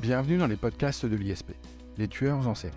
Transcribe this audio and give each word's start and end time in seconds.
Bienvenue 0.00 0.38
dans 0.38 0.46
les 0.46 0.56
podcasts 0.56 1.04
de 1.04 1.14
l'ISP, 1.14 1.52
les 1.98 2.08
tueurs 2.08 2.48
en 2.48 2.54
série. 2.54 2.72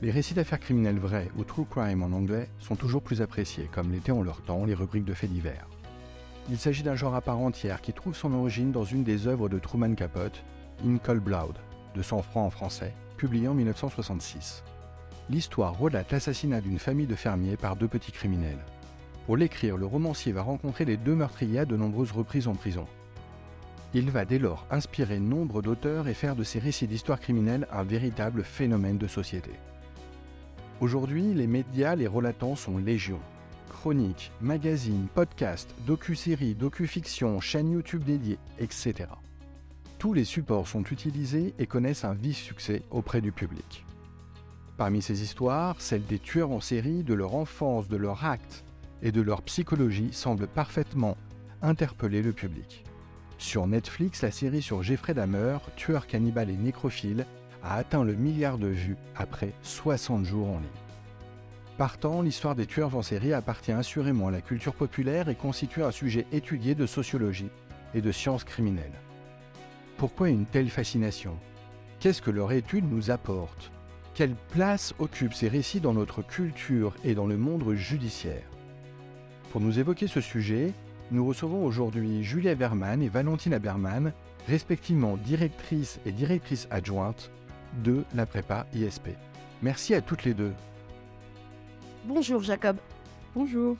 Les 0.00 0.10
récits 0.10 0.32
d'affaires 0.32 0.58
criminelles 0.58 0.98
vraies 0.98 1.30
ou 1.36 1.44
true 1.44 1.66
crime 1.66 2.02
en 2.02 2.06
anglais 2.16 2.48
sont 2.58 2.74
toujours 2.74 3.02
plus 3.02 3.20
appréciés, 3.20 3.68
comme 3.70 3.92
l'étaient 3.92 4.12
en 4.12 4.22
leur 4.22 4.40
temps 4.40 4.64
les 4.64 4.72
rubriques 4.72 5.04
de 5.04 5.12
faits 5.12 5.30
divers. 5.30 5.68
Il 6.48 6.56
s'agit 6.56 6.82
d'un 6.82 6.94
genre 6.94 7.14
à 7.14 7.20
part 7.20 7.38
entière 7.38 7.82
qui 7.82 7.92
trouve 7.92 8.16
son 8.16 8.32
origine 8.32 8.72
dans 8.72 8.84
une 8.84 9.04
des 9.04 9.26
œuvres 9.26 9.50
de 9.50 9.58
Truman 9.58 9.94
Capote, 9.94 10.42
In 10.86 10.96
Cold 10.96 11.22
Blood, 11.22 11.56
de 11.94 12.00
100 12.00 12.22
francs 12.22 12.46
en 12.46 12.50
français, 12.50 12.94
publiée 13.18 13.48
en 13.48 13.54
1966. 13.54 14.64
L'histoire 15.28 15.78
relate 15.78 16.12
l'assassinat 16.12 16.62
d'une 16.62 16.78
famille 16.78 17.06
de 17.06 17.14
fermiers 17.14 17.58
par 17.58 17.76
deux 17.76 17.88
petits 17.88 18.12
criminels. 18.12 18.64
Pour 19.26 19.36
l'écrire, 19.36 19.76
le 19.76 19.84
romancier 19.84 20.32
va 20.32 20.40
rencontrer 20.40 20.86
les 20.86 20.96
deux 20.96 21.14
meurtriers 21.14 21.58
à 21.58 21.64
de 21.66 21.76
nombreuses 21.76 22.12
reprises 22.12 22.48
en 22.48 22.54
prison. 22.54 22.86
Il 23.98 24.10
va 24.10 24.26
dès 24.26 24.38
lors 24.38 24.66
inspirer 24.70 25.18
nombre 25.18 25.62
d'auteurs 25.62 26.06
et 26.06 26.12
faire 26.12 26.36
de 26.36 26.44
ses 26.44 26.58
récits 26.58 26.86
d'histoire 26.86 27.18
criminelle 27.18 27.66
un 27.72 27.82
véritable 27.82 28.44
phénomène 28.44 28.98
de 28.98 29.06
société. 29.06 29.52
Aujourd'hui, 30.82 31.32
les 31.32 31.46
médias 31.46 31.94
les 31.94 32.06
relatant 32.06 32.56
sont 32.56 32.76
légion. 32.76 33.18
Chroniques, 33.70 34.32
magazines, 34.42 35.06
podcasts, 35.14 35.74
docu-séries, 35.86 36.54
docu-fiction, 36.54 37.40
chaînes 37.40 37.70
YouTube 37.70 38.04
dédiées, 38.04 38.38
etc. 38.58 39.08
Tous 39.98 40.12
les 40.12 40.24
supports 40.24 40.68
sont 40.68 40.84
utilisés 40.84 41.54
et 41.58 41.66
connaissent 41.66 42.04
un 42.04 42.12
vif 42.12 42.36
succès 42.36 42.82
auprès 42.90 43.22
du 43.22 43.32
public. 43.32 43.86
Parmi 44.76 45.00
ces 45.00 45.22
histoires, 45.22 45.80
celle 45.80 46.04
des 46.04 46.18
tueurs 46.18 46.50
en 46.50 46.60
série, 46.60 47.02
de 47.02 47.14
leur 47.14 47.34
enfance, 47.34 47.88
de 47.88 47.96
leur 47.96 48.26
acte 48.26 48.62
et 49.00 49.10
de 49.10 49.22
leur 49.22 49.40
psychologie 49.40 50.12
semble 50.12 50.48
parfaitement 50.48 51.16
interpeller 51.62 52.20
le 52.20 52.34
public. 52.34 52.85
Sur 53.38 53.66
Netflix, 53.66 54.22
la 54.22 54.30
série 54.30 54.62
sur 54.62 54.82
Jeffrey 54.82 55.12
Dahmer, 55.12 55.58
tueur 55.76 56.06
cannibale 56.06 56.50
et 56.50 56.56
nécrophile, 56.56 57.26
a 57.62 57.76
atteint 57.76 58.02
le 58.02 58.14
milliard 58.14 58.58
de 58.58 58.68
vues 58.68 58.96
après 59.14 59.52
60 59.62 60.24
jours 60.24 60.48
en 60.48 60.58
ligne. 60.58 60.68
Partant, 61.76 62.22
l'histoire 62.22 62.54
des 62.54 62.66
tueurs 62.66 62.96
en 62.96 63.02
série 63.02 63.34
appartient 63.34 63.72
assurément 63.72 64.28
à 64.28 64.30
la 64.30 64.40
culture 64.40 64.74
populaire 64.74 65.28
et 65.28 65.34
constitue 65.34 65.82
un 65.82 65.90
sujet 65.90 66.26
étudié 66.32 66.74
de 66.74 66.86
sociologie 66.86 67.50
et 67.94 68.00
de 68.00 68.12
sciences 68.12 68.44
criminelles. 68.44 68.98
Pourquoi 69.98 70.30
une 70.30 70.46
telle 70.46 70.70
fascination? 70.70 71.36
Qu'est-ce 72.00 72.22
que 72.22 72.30
leur 72.30 72.52
étude 72.52 72.90
nous 72.90 73.10
apporte? 73.10 73.70
Quelle 74.14 74.34
place 74.50 74.94
occupent 74.98 75.34
ces 75.34 75.48
récits 75.48 75.80
dans 75.80 75.92
notre 75.92 76.22
culture 76.22 76.94
et 77.04 77.14
dans 77.14 77.26
le 77.26 77.36
monde 77.36 77.70
judiciaire? 77.74 78.48
Pour 79.50 79.60
nous 79.60 79.78
évoquer 79.78 80.06
ce 80.06 80.22
sujet, 80.22 80.72
nous 81.10 81.26
recevons 81.26 81.64
aujourd'hui 81.64 82.24
Julia 82.24 82.54
Berman 82.54 83.02
et 83.02 83.08
Valentina 83.08 83.58
Berman, 83.58 84.12
respectivement 84.48 85.16
directrice 85.16 86.00
et 86.04 86.12
directrice 86.12 86.66
adjointe 86.70 87.30
de 87.84 88.04
la 88.14 88.26
prépa 88.26 88.66
ISP. 88.74 89.10
Merci 89.62 89.94
à 89.94 90.00
toutes 90.00 90.24
les 90.24 90.34
deux. 90.34 90.52
Bonjour 92.06 92.42
Jacob. 92.42 92.76
Bonjour. 93.34 93.76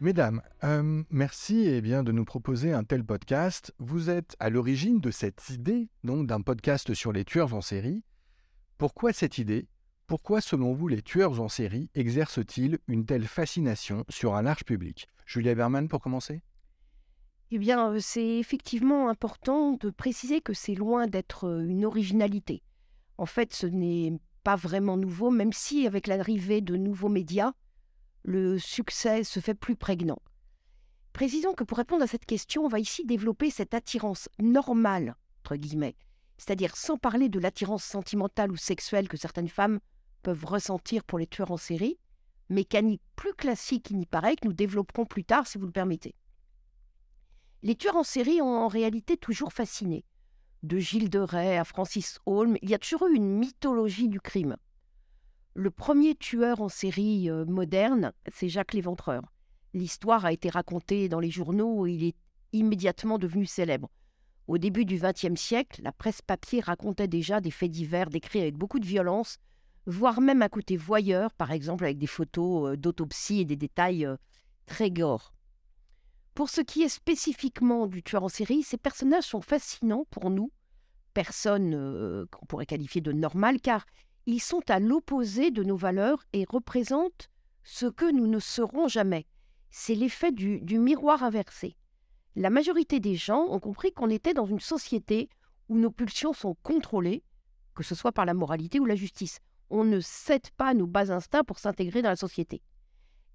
Mesdames, 0.00 0.42
euh, 0.62 1.02
merci 1.10 1.66
eh 1.66 1.80
bien, 1.80 2.04
de 2.04 2.12
nous 2.12 2.24
proposer 2.24 2.72
un 2.72 2.84
tel 2.84 3.04
podcast. 3.04 3.74
Vous 3.80 4.10
êtes 4.10 4.36
à 4.38 4.48
l'origine 4.48 5.00
de 5.00 5.10
cette 5.10 5.50
idée 5.50 5.88
donc 6.04 6.28
d'un 6.28 6.40
podcast 6.40 6.94
sur 6.94 7.12
les 7.12 7.24
tueurs 7.24 7.52
en 7.54 7.60
série. 7.60 8.04
Pourquoi 8.76 9.12
cette 9.12 9.38
idée? 9.38 9.66
Pourquoi, 10.06 10.40
selon 10.40 10.72
vous, 10.72 10.86
les 10.86 11.02
tueurs 11.02 11.40
en 11.40 11.48
série 11.48 11.90
exercent-ils 11.96 12.78
une 12.86 13.06
telle 13.06 13.26
fascination 13.26 14.04
sur 14.08 14.36
un 14.36 14.42
large 14.42 14.64
public? 14.64 15.08
Julia 15.28 15.54
Berman, 15.54 15.88
pour 15.88 16.00
commencer? 16.00 16.40
Eh 17.50 17.58
bien, 17.58 17.92
euh, 17.92 17.98
c'est 18.00 18.38
effectivement 18.38 19.10
important 19.10 19.72
de 19.72 19.90
préciser 19.90 20.40
que 20.40 20.54
c'est 20.54 20.74
loin 20.74 21.06
d'être 21.06 21.44
euh, 21.46 21.68
une 21.68 21.84
originalité. 21.84 22.62
En 23.18 23.26
fait, 23.26 23.52
ce 23.52 23.66
n'est 23.66 24.18
pas 24.42 24.56
vraiment 24.56 24.96
nouveau, 24.96 25.30
même 25.30 25.52
si 25.52 25.86
avec 25.86 26.06
l'arrivée 26.06 26.62
de 26.62 26.76
nouveaux 26.76 27.10
médias, 27.10 27.52
le 28.22 28.58
succès 28.58 29.22
se 29.22 29.38
fait 29.38 29.54
plus 29.54 29.76
prégnant. 29.76 30.18
Précisons 31.12 31.52
que 31.52 31.64
pour 31.64 31.76
répondre 31.76 32.04
à 32.04 32.06
cette 32.06 32.24
question, 32.24 32.64
on 32.64 32.68
va 32.68 32.80
ici 32.80 33.04
développer 33.04 33.50
cette 33.50 33.74
attirance 33.74 34.30
normale, 34.38 35.14
entre 35.42 35.56
guillemets, 35.56 35.96
c'est-à-dire 36.38 36.74
sans 36.74 36.96
parler 36.96 37.28
de 37.28 37.38
l'attirance 37.38 37.84
sentimentale 37.84 38.50
ou 38.50 38.56
sexuelle 38.56 39.08
que 39.08 39.18
certaines 39.18 39.48
femmes 39.48 39.80
peuvent 40.22 40.46
ressentir 40.46 41.04
pour 41.04 41.18
les 41.18 41.26
tueurs 41.26 41.50
en 41.50 41.58
série, 41.58 41.98
mécanique 42.48 43.02
plus 43.16 43.34
classique 43.34 43.84
qui 43.84 43.94
n'y 43.94 44.06
paraît, 44.06 44.36
que 44.36 44.46
nous 44.46 44.52
développerons 44.52 45.04
plus 45.04 45.24
tard 45.24 45.46
si 45.46 45.58
vous 45.58 45.66
le 45.66 45.72
permettez. 45.72 46.14
Les 47.62 47.74
tueurs 47.74 47.96
en 47.96 48.04
série 48.04 48.40
ont 48.40 48.56
en 48.56 48.68
réalité 48.68 49.16
toujours 49.16 49.52
fasciné 49.52 50.04
de 50.62 50.78
Gilles 50.78 51.10
de 51.10 51.20
Rais 51.20 51.56
à 51.56 51.64
Francis 51.64 52.18
Holm, 52.26 52.56
il 52.62 52.70
y 52.70 52.74
a 52.74 52.78
toujours 52.78 53.06
eu 53.08 53.14
une 53.14 53.38
mythologie 53.38 54.08
du 54.08 54.20
crime. 54.20 54.56
Le 55.54 55.70
premier 55.70 56.14
tueur 56.14 56.60
en 56.60 56.68
série 56.68 57.30
euh, 57.30 57.44
moderne, 57.44 58.12
c'est 58.32 58.48
Jacques 58.48 58.74
Léventreur. 58.74 59.22
L'histoire 59.74 60.24
a 60.24 60.32
été 60.32 60.48
racontée 60.48 61.08
dans 61.08 61.20
les 61.20 61.30
journaux 61.30 61.86
et 61.86 61.92
il 61.92 62.04
est 62.04 62.16
immédiatement 62.52 63.18
devenu 63.18 63.46
célèbre. 63.46 63.90
Au 64.46 64.56
début 64.56 64.84
du 64.84 64.98
XXe 64.98 65.38
siècle, 65.38 65.82
la 65.82 65.92
presse 65.92 66.22
papier 66.22 66.60
racontait 66.60 67.08
déjà 67.08 67.40
des 67.40 67.50
faits 67.50 67.70
divers 67.70 68.08
décrits 68.08 68.40
avec 68.40 68.56
beaucoup 68.56 68.78
de 68.78 68.86
violence, 68.86 69.38
voire 69.88 70.20
même 70.20 70.42
à 70.42 70.50
côté 70.50 70.76
voyeur, 70.76 71.32
par 71.32 71.50
exemple 71.50 71.84
avec 71.84 71.98
des 71.98 72.06
photos 72.06 72.68
euh, 72.68 72.76
d'autopsie 72.76 73.40
et 73.40 73.44
des 73.46 73.56
détails 73.56 74.04
euh, 74.04 74.16
très 74.66 74.90
gore. 74.90 75.32
Pour 76.34 76.50
ce 76.50 76.60
qui 76.60 76.82
est 76.82 76.90
spécifiquement 76.90 77.86
du 77.86 78.02
tueur 78.02 78.22
en 78.22 78.28
série, 78.28 78.62
ces 78.62 78.76
personnages 78.76 79.24
sont 79.24 79.40
fascinants 79.40 80.04
pour 80.10 80.30
nous, 80.30 80.52
personnes 81.14 81.74
euh, 81.74 82.26
qu'on 82.30 82.44
pourrait 82.44 82.66
qualifier 82.66 83.00
de 83.00 83.12
normales, 83.12 83.60
car 83.60 83.86
ils 84.26 84.40
sont 84.40 84.62
à 84.68 84.78
l'opposé 84.78 85.50
de 85.50 85.64
nos 85.64 85.76
valeurs 85.76 86.22
et 86.34 86.44
représentent 86.46 87.30
ce 87.64 87.86
que 87.86 88.12
nous 88.12 88.26
ne 88.26 88.40
serons 88.40 88.88
jamais. 88.88 89.26
C'est 89.70 89.94
l'effet 89.94 90.32
du, 90.32 90.60
du 90.60 90.78
miroir 90.78 91.22
inversé. 91.22 91.76
La 92.36 92.50
majorité 92.50 93.00
des 93.00 93.16
gens 93.16 93.46
ont 93.48 93.58
compris 93.58 93.92
qu'on 93.92 94.10
était 94.10 94.34
dans 94.34 94.46
une 94.46 94.60
société 94.60 95.30
où 95.70 95.78
nos 95.78 95.90
pulsions 95.90 96.34
sont 96.34 96.56
contrôlées, 96.62 97.22
que 97.74 97.82
ce 97.82 97.94
soit 97.94 98.12
par 98.12 98.26
la 98.26 98.34
moralité 98.34 98.80
ou 98.80 98.84
la 98.84 98.94
justice. 98.94 99.40
On 99.70 99.84
ne 99.84 100.00
cède 100.00 100.50
pas 100.56 100.74
nos 100.74 100.86
bas 100.86 101.10
instincts 101.12 101.44
pour 101.44 101.58
s'intégrer 101.58 102.02
dans 102.02 102.08
la 102.08 102.16
société. 102.16 102.62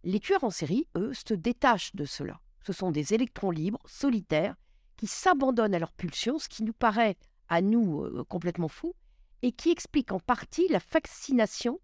Les 0.04 0.20
tueurs 0.20 0.44
en 0.44 0.50
série, 0.50 0.88
eux, 0.98 1.14
se 1.14 1.34
détachent 1.34 1.96
de 1.96 2.06
cela. 2.06 2.40
Ce 2.66 2.74
sont 2.74 2.92
des 2.92 3.14
électrons 3.14 3.52
libres, 3.52 3.80
solitaires, 3.86 4.56
qui 4.98 5.08
s'abandonnent 5.08 5.76
à 5.76 5.80
leurs 5.80 5.94
pulsions, 5.94 6.40
ce 6.40 6.50
qui 6.50 6.64
nous 6.64 6.74
paraît, 6.74 7.18
à 7.50 7.62
nous, 7.62 8.04
euh, 8.04 8.24
complètement 8.28 8.68
fou, 8.68 8.94
et 9.42 9.52
qui 9.52 9.72
explique 9.72 10.12
en 10.12 10.20
partie 10.20 10.68
la 10.70 10.80
fascination 10.80 11.80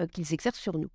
euh, 0.00 0.06
qu'ils 0.06 0.32
exercent 0.32 0.58
sur 0.58 0.78
nous. 0.78 0.90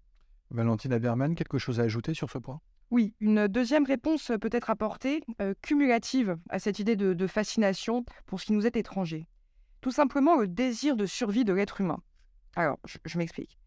Valentine 0.52 0.94
Aberman, 0.94 1.36
quelque 1.36 1.58
chose 1.58 1.80
à 1.80 1.84
ajouter 1.84 2.14
sur 2.14 2.30
ce 2.30 2.38
point? 2.38 2.62
Oui, 2.92 3.16
une 3.20 3.48
deuxième 3.48 3.86
réponse 3.86 4.32
peut 4.40 4.50
être 4.52 4.70
apportée, 4.70 5.24
euh, 5.42 5.54
cumulative 5.62 6.38
à 6.50 6.60
cette 6.60 6.80
idée 6.80 6.96
de, 6.96 7.14
de 7.14 7.28
fascination 7.28 8.06
pour 8.26 8.40
ce 8.40 8.46
qui 8.46 8.54
nous 8.54 8.68
est 8.68 8.76
étranger. 8.76 9.28
Tout 9.82 9.92
simplement 9.92 10.36
le 10.36 10.48
désir 10.48 10.96
de 10.96 11.06
survie 11.06 11.44
de 11.44 11.54
l'être 11.54 11.82
humain. 11.82 12.02
Alors, 12.56 12.78
je, 12.86 13.18
m'explique. 13.18 13.58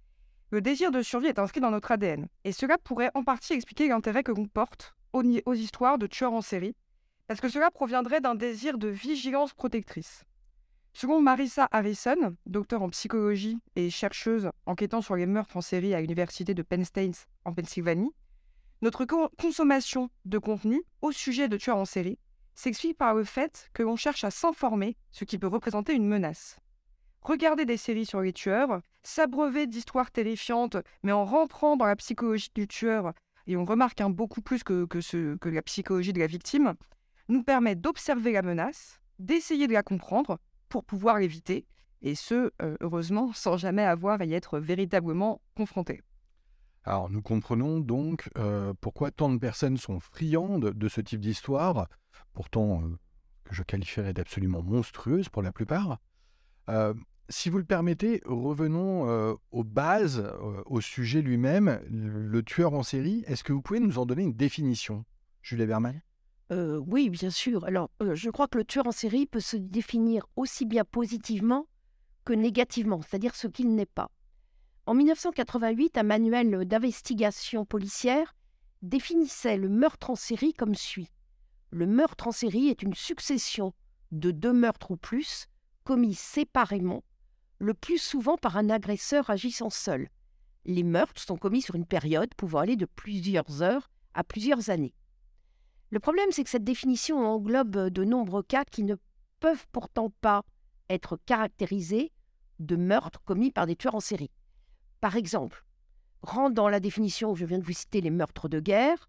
Le 0.50 0.60
désir 0.60 0.90
de 0.92 1.02
survie 1.02 1.26
est 1.26 1.38
inscrit 1.38 1.60
dans 1.60 1.70
notre 1.70 1.90
ADN, 1.90 2.28
et 2.44 2.52
cela 2.52 2.78
pourrait 2.78 3.10
en 3.14 3.24
partie 3.24 3.52
expliquer 3.52 3.88
l'intérêt 3.88 4.22
que 4.22 4.32
l'on 4.32 4.46
porte 4.46 4.94
aux, 5.12 5.22
histoires 5.54 5.98
de 5.98 6.06
tueurs 6.06 6.32
en 6.32 6.42
série, 6.42 6.76
parce 7.26 7.40
que 7.40 7.48
cela 7.48 7.70
proviendrait 7.70 8.20
d'un 8.20 8.34
désir 8.34 8.78
de 8.78 8.88
vigilance 8.88 9.54
protectrice. 9.54 10.24
Selon 10.92 11.20
Marissa 11.20 11.68
Harrison, 11.72 12.36
docteur 12.46 12.82
en 12.82 12.88
psychologie 12.88 13.58
et 13.74 13.90
chercheuse 13.90 14.48
enquêtant 14.66 15.02
sur 15.02 15.16
les 15.16 15.26
meurtres 15.26 15.56
en 15.56 15.60
série 15.60 15.94
à 15.94 16.00
l'université 16.00 16.54
de 16.54 16.62
Penn 16.62 16.84
State 16.84 17.26
en 17.44 17.52
Pennsylvanie, 17.52 18.14
notre 18.82 19.04
consommation 19.36 20.10
de 20.24 20.38
contenu 20.38 20.82
au 21.02 21.12
sujet 21.12 21.48
de 21.48 21.56
tueurs 21.56 21.78
en 21.78 21.84
série 21.84 22.18
s'explique 22.54 22.96
par 22.96 23.14
le 23.14 23.24
fait 23.24 23.68
que 23.74 23.82
l'on 23.82 23.96
cherche 23.96 24.24
à 24.24 24.30
s'informer, 24.30 24.96
ce 25.10 25.24
qui 25.24 25.38
peut 25.38 25.46
représenter 25.46 25.92
une 25.92 26.06
menace. 26.06 26.58
Regarder 27.26 27.64
des 27.64 27.76
séries 27.76 28.06
sur 28.06 28.20
les 28.20 28.32
tueurs, 28.32 28.80
s'abreuver 29.02 29.66
d'histoires 29.66 30.12
terrifiantes, 30.12 30.76
mais 31.02 31.10
en 31.10 31.24
rentrant 31.24 31.76
dans 31.76 31.84
la 31.84 31.96
psychologie 31.96 32.50
du 32.54 32.68
tueur 32.68 33.14
et 33.48 33.56
on 33.56 33.64
remarque 33.64 34.00
un 34.00 34.10
beaucoup 34.10 34.40
plus 34.40 34.62
que, 34.62 34.84
que 34.86 35.48
la 35.48 35.62
psychologie 35.62 36.12
de 36.12 36.20
la 36.20 36.28
victime, 36.28 36.74
nous 37.28 37.42
permet 37.42 37.74
d'observer 37.74 38.30
la 38.30 38.42
menace, 38.42 39.00
d'essayer 39.18 39.66
de 39.66 39.72
la 39.72 39.82
comprendre 39.82 40.38
pour 40.68 40.84
pouvoir 40.84 41.18
l'éviter, 41.18 41.66
et 42.00 42.14
ce, 42.14 42.52
euh, 42.62 42.76
heureusement, 42.80 43.32
sans 43.32 43.56
jamais 43.56 43.82
avoir 43.82 44.20
à 44.20 44.24
y 44.24 44.34
être 44.34 44.60
véritablement 44.60 45.40
confronté. 45.56 46.02
Alors 46.84 47.10
nous 47.10 47.22
comprenons 47.22 47.80
donc 47.80 48.30
euh, 48.38 48.72
pourquoi 48.80 49.10
tant 49.10 49.32
de 49.32 49.38
personnes 49.38 49.78
sont 49.78 49.98
friandes 49.98 50.70
de 50.70 50.88
ce 50.88 51.00
type 51.00 51.20
d'histoire, 51.20 51.88
pourtant 52.34 52.82
euh, 52.82 52.96
que 53.42 53.52
je 53.56 53.64
qualifierais 53.64 54.12
d'absolument 54.12 54.62
monstrueuse 54.62 55.28
pour 55.28 55.42
la 55.42 55.50
plupart. 55.50 55.98
Si 57.28 57.50
vous 57.50 57.58
le 57.58 57.64
permettez, 57.64 58.22
revenons 58.24 59.08
euh, 59.08 59.34
aux 59.50 59.64
bases, 59.64 60.20
euh, 60.20 60.62
au 60.66 60.80
sujet 60.80 61.22
lui-même, 61.22 61.80
le, 61.90 62.42
tueur 62.42 62.72
en 62.72 62.84
série. 62.84 63.24
Est-ce 63.26 63.42
que 63.42 63.52
vous 63.52 63.62
pouvez 63.62 63.80
nous 63.80 63.98
en 63.98 64.06
donner 64.06 64.22
une 64.22 64.34
définition, 64.34 65.04
Julie 65.42 65.66
Berman? 65.66 66.00
Euh, 66.52 66.80
oui, 66.86 67.10
bien 67.10 67.30
sûr. 67.30 67.64
Alors, 67.64 67.90
je 68.00 68.30
crois 68.30 68.46
que 68.46 68.58
le 68.58 68.64
tueur 68.64 68.86
en 68.86 68.92
série 68.92 69.26
peut 69.26 69.40
se 69.40 69.56
définir 69.56 70.26
aussi 70.36 70.66
bien 70.66 70.84
positivement 70.84 71.66
que 72.24 72.32
négativement, 72.32 73.02
c'est-à-dire 73.02 73.34
ce 73.34 73.48
qu'il 73.48 73.74
n'est 73.74 73.86
pas. 73.86 74.12
En 74.86 74.94
1988, 74.94 75.98
un 75.98 76.04
manuel 76.04 76.64
d'investigation 76.64 77.64
policière 77.64 78.36
définissait 78.82 79.56
le 79.56 79.68
meurtre 79.68 80.10
en 80.10 80.14
série 80.14 80.54
comme 80.54 80.76
suit. 80.76 81.10
Le 81.70 81.88
meurtre 81.88 82.28
en 82.28 82.32
série 82.32 82.68
est 82.68 82.82
une 82.82 82.94
succession 82.94 83.74
de 84.12 84.30
deux 84.30 84.52
meurtres 84.52 84.92
ou 84.92 84.96
plus 84.96 85.48
commis 85.82 86.14
séparément, 86.14 87.02
le 87.58 87.74
plus 87.74 87.98
souvent 87.98 88.36
par 88.36 88.56
un 88.56 88.70
agresseur 88.70 89.30
agissant 89.30 89.70
seul. 89.70 90.08
Les 90.64 90.82
meurtres 90.82 91.22
sont 91.22 91.36
commis 91.36 91.62
sur 91.62 91.74
une 91.74 91.86
période 91.86 92.34
pouvant 92.34 92.58
aller 92.60 92.76
de 92.76 92.86
plusieurs 92.86 93.62
heures 93.62 93.88
à 94.14 94.24
plusieurs 94.24 94.70
années. 94.70 94.94
Le 95.90 96.00
problème, 96.00 96.30
c'est 96.32 96.42
que 96.42 96.50
cette 96.50 96.64
définition 96.64 97.18
englobe 97.24 97.90
de 97.90 98.04
nombreux 98.04 98.42
cas 98.42 98.64
qui 98.64 98.82
ne 98.82 98.96
peuvent 99.40 99.66
pourtant 99.70 100.10
pas 100.20 100.42
être 100.90 101.16
caractérisés 101.26 102.12
de 102.58 102.76
meurtres 102.76 103.22
commis 103.24 103.52
par 103.52 103.66
des 103.66 103.76
tueurs 103.76 103.94
en 103.94 104.00
série. 104.00 104.30
Par 105.00 105.16
exemple, 105.16 105.64
rendant 106.22 106.68
la 106.68 106.80
définition, 106.80 107.34
je 107.34 107.44
viens 107.44 107.58
de 107.58 107.64
vous 107.64 107.72
citer, 107.72 108.00
les 108.00 108.10
meurtres 108.10 108.48
de 108.48 108.60
guerre, 108.60 109.08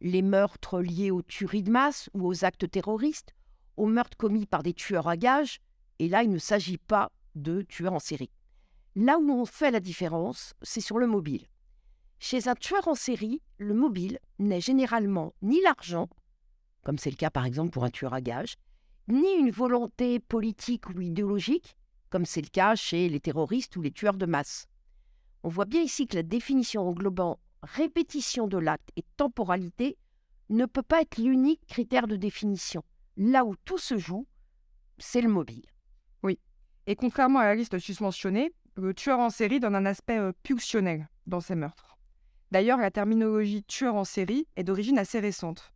les 0.00 0.22
meurtres 0.22 0.80
liés 0.80 1.10
aux 1.10 1.22
tueries 1.22 1.62
de 1.62 1.70
masse 1.70 2.08
ou 2.14 2.26
aux 2.26 2.44
actes 2.44 2.70
terroristes, 2.70 3.34
aux 3.76 3.86
meurtres 3.86 4.16
commis 4.16 4.46
par 4.46 4.62
des 4.62 4.74
tueurs 4.74 5.08
à 5.08 5.16
gages, 5.16 5.60
et 5.98 6.08
là, 6.08 6.22
il 6.22 6.30
ne 6.30 6.38
s'agit 6.38 6.78
pas 6.78 7.10
de 7.34 7.62
tueurs 7.62 7.92
en 7.94 7.98
série. 7.98 8.30
Là 8.96 9.18
où 9.18 9.30
on 9.30 9.44
fait 9.44 9.70
la 9.70 9.80
différence, 9.80 10.54
c'est 10.62 10.80
sur 10.80 10.98
le 10.98 11.06
mobile. 11.06 11.46
Chez 12.18 12.48
un 12.48 12.54
tueur 12.54 12.86
en 12.88 12.94
série, 12.94 13.42
le 13.58 13.74
mobile 13.74 14.18
n'est 14.38 14.60
généralement 14.60 15.34
ni 15.42 15.60
l'argent, 15.62 16.08
comme 16.84 16.98
c'est 16.98 17.10
le 17.10 17.16
cas 17.16 17.30
par 17.30 17.44
exemple 17.44 17.70
pour 17.70 17.84
un 17.84 17.90
tueur 17.90 18.14
à 18.14 18.20
gages, 18.20 18.54
ni 19.08 19.32
une 19.34 19.50
volonté 19.50 20.20
politique 20.20 20.88
ou 20.88 21.00
idéologique, 21.00 21.76
comme 22.10 22.24
c'est 22.24 22.40
le 22.40 22.48
cas 22.48 22.76
chez 22.76 23.08
les 23.08 23.20
terroristes 23.20 23.76
ou 23.76 23.82
les 23.82 23.90
tueurs 23.90 24.16
de 24.16 24.26
masse. 24.26 24.66
On 25.42 25.48
voit 25.48 25.64
bien 25.64 25.82
ici 25.82 26.06
que 26.06 26.16
la 26.16 26.22
définition 26.22 26.88
englobant 26.88 27.38
répétition 27.62 28.46
de 28.46 28.58
l'acte 28.58 28.90
et 28.96 29.04
temporalité 29.16 29.96
ne 30.50 30.66
peut 30.66 30.82
pas 30.82 31.02
être 31.02 31.18
l'unique 31.18 31.66
critère 31.66 32.06
de 32.06 32.16
définition. 32.16 32.84
Là 33.16 33.44
où 33.44 33.56
tout 33.64 33.78
se 33.78 33.98
joue, 33.98 34.26
c'est 34.98 35.20
le 35.20 35.28
mobile. 35.28 35.64
Et 36.86 36.96
contrairement 36.96 37.38
à 37.38 37.44
la 37.44 37.54
liste 37.54 37.78
susmentionnée, 37.78 38.52
le 38.76 38.92
tueur 38.92 39.18
en 39.18 39.30
série 39.30 39.60
donne 39.60 39.74
un 39.74 39.86
aspect 39.86 40.18
euh, 40.18 40.32
pulsionnel 40.42 41.08
dans 41.26 41.40
ses 41.40 41.54
meurtres. 41.54 41.96
D'ailleurs, 42.50 42.78
la 42.78 42.90
terminologie 42.90 43.64
tueur 43.64 43.94
en 43.94 44.04
série 44.04 44.46
est 44.56 44.64
d'origine 44.64 44.98
assez 44.98 45.18
récente. 45.18 45.72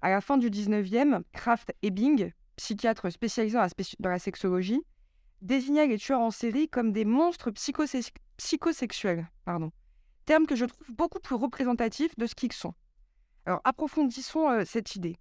À 0.00 0.10
la 0.10 0.20
fin 0.20 0.38
du 0.38 0.50
19e, 0.50 1.22
Kraft 1.32 1.72
Ebing, 1.82 2.32
psychiatre 2.56 3.10
spécialisé 3.10 3.58
dans 3.98 4.10
la, 4.10 4.18
sexologie, 4.18 4.82
désignait 5.42 5.86
les 5.86 5.98
tueurs 5.98 6.20
en 6.20 6.30
série 6.30 6.68
comme 6.68 6.92
des 6.92 7.04
monstres 7.04 7.50
psychosexuels, 7.50 9.28
pardon. 9.44 9.70
terme 10.24 10.46
que 10.46 10.56
je 10.56 10.64
trouve 10.64 10.90
beaucoup 10.92 11.20
plus 11.20 11.36
représentatif 11.36 12.16
de 12.16 12.26
ce 12.26 12.34
qu'ils 12.34 12.52
sont. 12.52 12.74
Alors 13.44 13.60
approfondissons 13.64 14.48
euh, 14.50 14.64
cette 14.64 14.96
idée. 14.96 15.16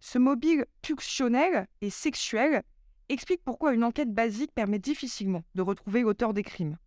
Ce 0.00 0.18
mobile 0.18 0.66
pulsionnel 0.82 1.66
et 1.80 1.90
sexuel 1.90 2.62
explique 3.08 3.42
pourquoi 3.44 3.74
une 3.74 3.84
enquête 3.84 4.12
basique 4.12 4.52
permet 4.52 4.78
difficilement 4.78 5.42
de 5.54 5.62
retrouver 5.62 6.02
l'auteur 6.02 6.34
des 6.34 6.42
crimes. 6.42 6.78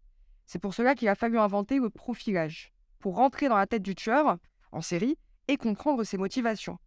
C'est 0.45 0.59
pour 0.59 0.73
cela 0.73 0.95
qu'il 0.95 1.09
a 1.09 1.15
fallu 1.15 1.37
inventer 1.37 1.79
le 1.79 1.89
profilage 1.89 2.71
pour 2.99 3.15
rentrer 3.15 3.49
dans 3.49 3.57
la 3.57 3.67
tête 3.67 3.83
du 3.83 3.95
tueur 3.95 4.37
en 4.71 4.81
série 4.81 5.17
et 5.47 5.57
comprendre 5.57 6.03
ses 6.03 6.17
motivations. 6.17 6.77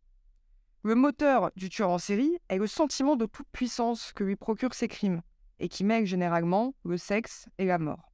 Le 0.82 0.94
moteur 0.94 1.50
du 1.56 1.68
tueur 1.68 1.90
en 1.90 1.98
série 1.98 2.38
est 2.48 2.56
le 2.56 2.66
sentiment 2.66 3.16
de 3.16 3.26
toute 3.26 3.48
puissance 3.52 4.12
que 4.12 4.24
lui 4.24 4.36
procurent 4.36 4.74
ses 4.74 4.88
crimes, 4.88 5.20
et 5.58 5.68
qui 5.68 5.84
mêle 5.84 6.06
généralement 6.06 6.74
le 6.84 6.96
sexe 6.96 7.48
et 7.58 7.66
la 7.66 7.78
mort. 7.78 8.10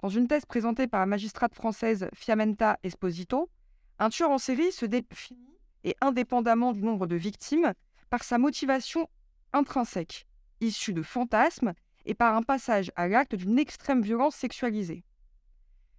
Dans 0.00 0.08
une 0.08 0.28
thèse 0.28 0.46
présentée 0.46 0.86
par 0.86 1.00
la 1.00 1.06
magistrate 1.06 1.54
française 1.54 2.08
Fiamenta 2.14 2.78
Esposito, 2.84 3.50
un 3.98 4.08
tueur 4.08 4.30
en 4.30 4.38
série 4.38 4.70
se 4.70 4.86
définit, 4.86 5.58
et 5.82 5.96
indépendamment 6.00 6.72
du 6.72 6.82
nombre 6.82 7.06
de 7.08 7.16
victimes, 7.16 7.74
par 8.08 8.22
sa 8.22 8.38
motivation 8.38 9.08
intrinsèque, 9.52 10.26
issue 10.60 10.92
de 10.92 11.02
fantasmes, 11.02 11.72
et 12.06 12.14
par 12.14 12.34
un 12.34 12.42
passage 12.42 12.90
à 12.96 13.08
l'acte 13.08 13.34
d'une 13.34 13.58
extrême 13.58 14.02
violence 14.02 14.34
sexualisée. 14.34 15.04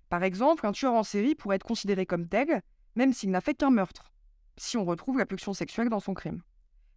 Par 0.10 0.24
exemple, 0.24 0.66
un 0.66 0.72
tueur 0.72 0.94
en 0.94 1.04
série 1.04 1.36
pourrait 1.36 1.56
être 1.56 1.66
considéré 1.66 2.06
comme 2.06 2.28
tel, 2.28 2.62
même 2.96 3.14
s'il 3.14 3.32
n'a 3.32 3.42
fait 3.42 3.54
qu'un 3.54 3.70
meurtre, 3.70 4.12
si 4.58 4.78
on 4.78 4.84
retrouve 4.84 5.18
la 5.18 5.26
pulsion 5.26 5.54
sexuelle 5.54 5.90
dans 5.90 6.00
son 6.00 6.14
crime. 6.14 6.42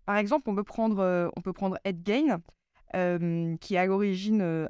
Par 0.06 0.16
exemple, 0.16 0.50
on 0.50 0.54
peut 0.54 0.64
prendre, 0.64 0.98
euh, 1.00 1.30
Ed 1.84 2.04
Gein, 2.04 2.42
euh, 2.94 3.56
qui 3.58 3.74
est 3.74 3.78
à 3.78 3.86
l'origine, 3.86 4.42
euh, 4.42 4.66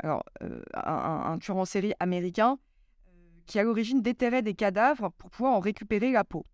un, 0.74 1.38
tueur 1.38 1.56
en 1.56 1.64
série 1.64 1.92
américain, 1.98 2.58
qui 3.46 3.58
à 3.58 3.62
l'origine 3.62 4.00
déterrait 4.00 4.42
des 4.42 4.54
cadavres 4.54 5.10
pour 5.18 5.30
pouvoir 5.30 5.54
en 5.54 5.60
récupérer 5.60 6.12
la 6.12 6.24
peau. 6.24 6.44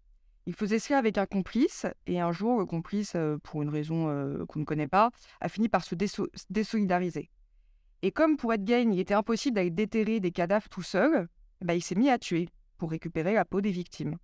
Il 0.50 0.56
faisait 0.56 0.80
cela 0.80 0.98
avec 0.98 1.16
un 1.16 1.26
complice, 1.26 1.86
et 2.08 2.18
un 2.18 2.32
jour, 2.32 2.58
le 2.58 2.66
complice, 2.66 3.16
pour 3.44 3.62
une 3.62 3.68
raison 3.68 4.44
qu'on 4.48 4.58
ne 4.58 4.64
connaît 4.64 4.88
pas, 4.88 5.12
a 5.40 5.48
fini 5.48 5.68
par 5.68 5.84
se 5.84 5.94
désolidariser. 6.50 7.30
Et 8.02 8.10
comme 8.10 8.36
pour 8.36 8.52
Ed 8.52 8.66
Gein, 8.66 8.90
il 8.90 8.98
était 8.98 9.14
impossible 9.14 9.54
d'aller 9.54 9.70
déterrer 9.70 10.18
des 10.18 10.32
cadavres 10.32 10.68
tout 10.68 10.82
seul, 10.82 11.28
bah, 11.60 11.76
il 11.76 11.84
s'est 11.84 11.94
mis 11.94 12.10
à 12.10 12.18
tuer 12.18 12.48
pour 12.78 12.90
récupérer 12.90 13.32
la 13.34 13.44
peau 13.44 13.60
des 13.60 13.70
victimes. 13.70 14.16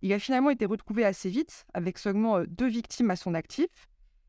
Il 0.00 0.14
a 0.14 0.18
finalement 0.18 0.48
été 0.48 0.64
retrouvé 0.64 1.04
assez 1.04 1.28
vite, 1.28 1.66
avec 1.74 1.98
seulement 1.98 2.38
euh, 2.38 2.46
deux 2.48 2.68
victimes 2.68 3.10
à 3.10 3.16
son 3.16 3.34
actif, 3.34 3.68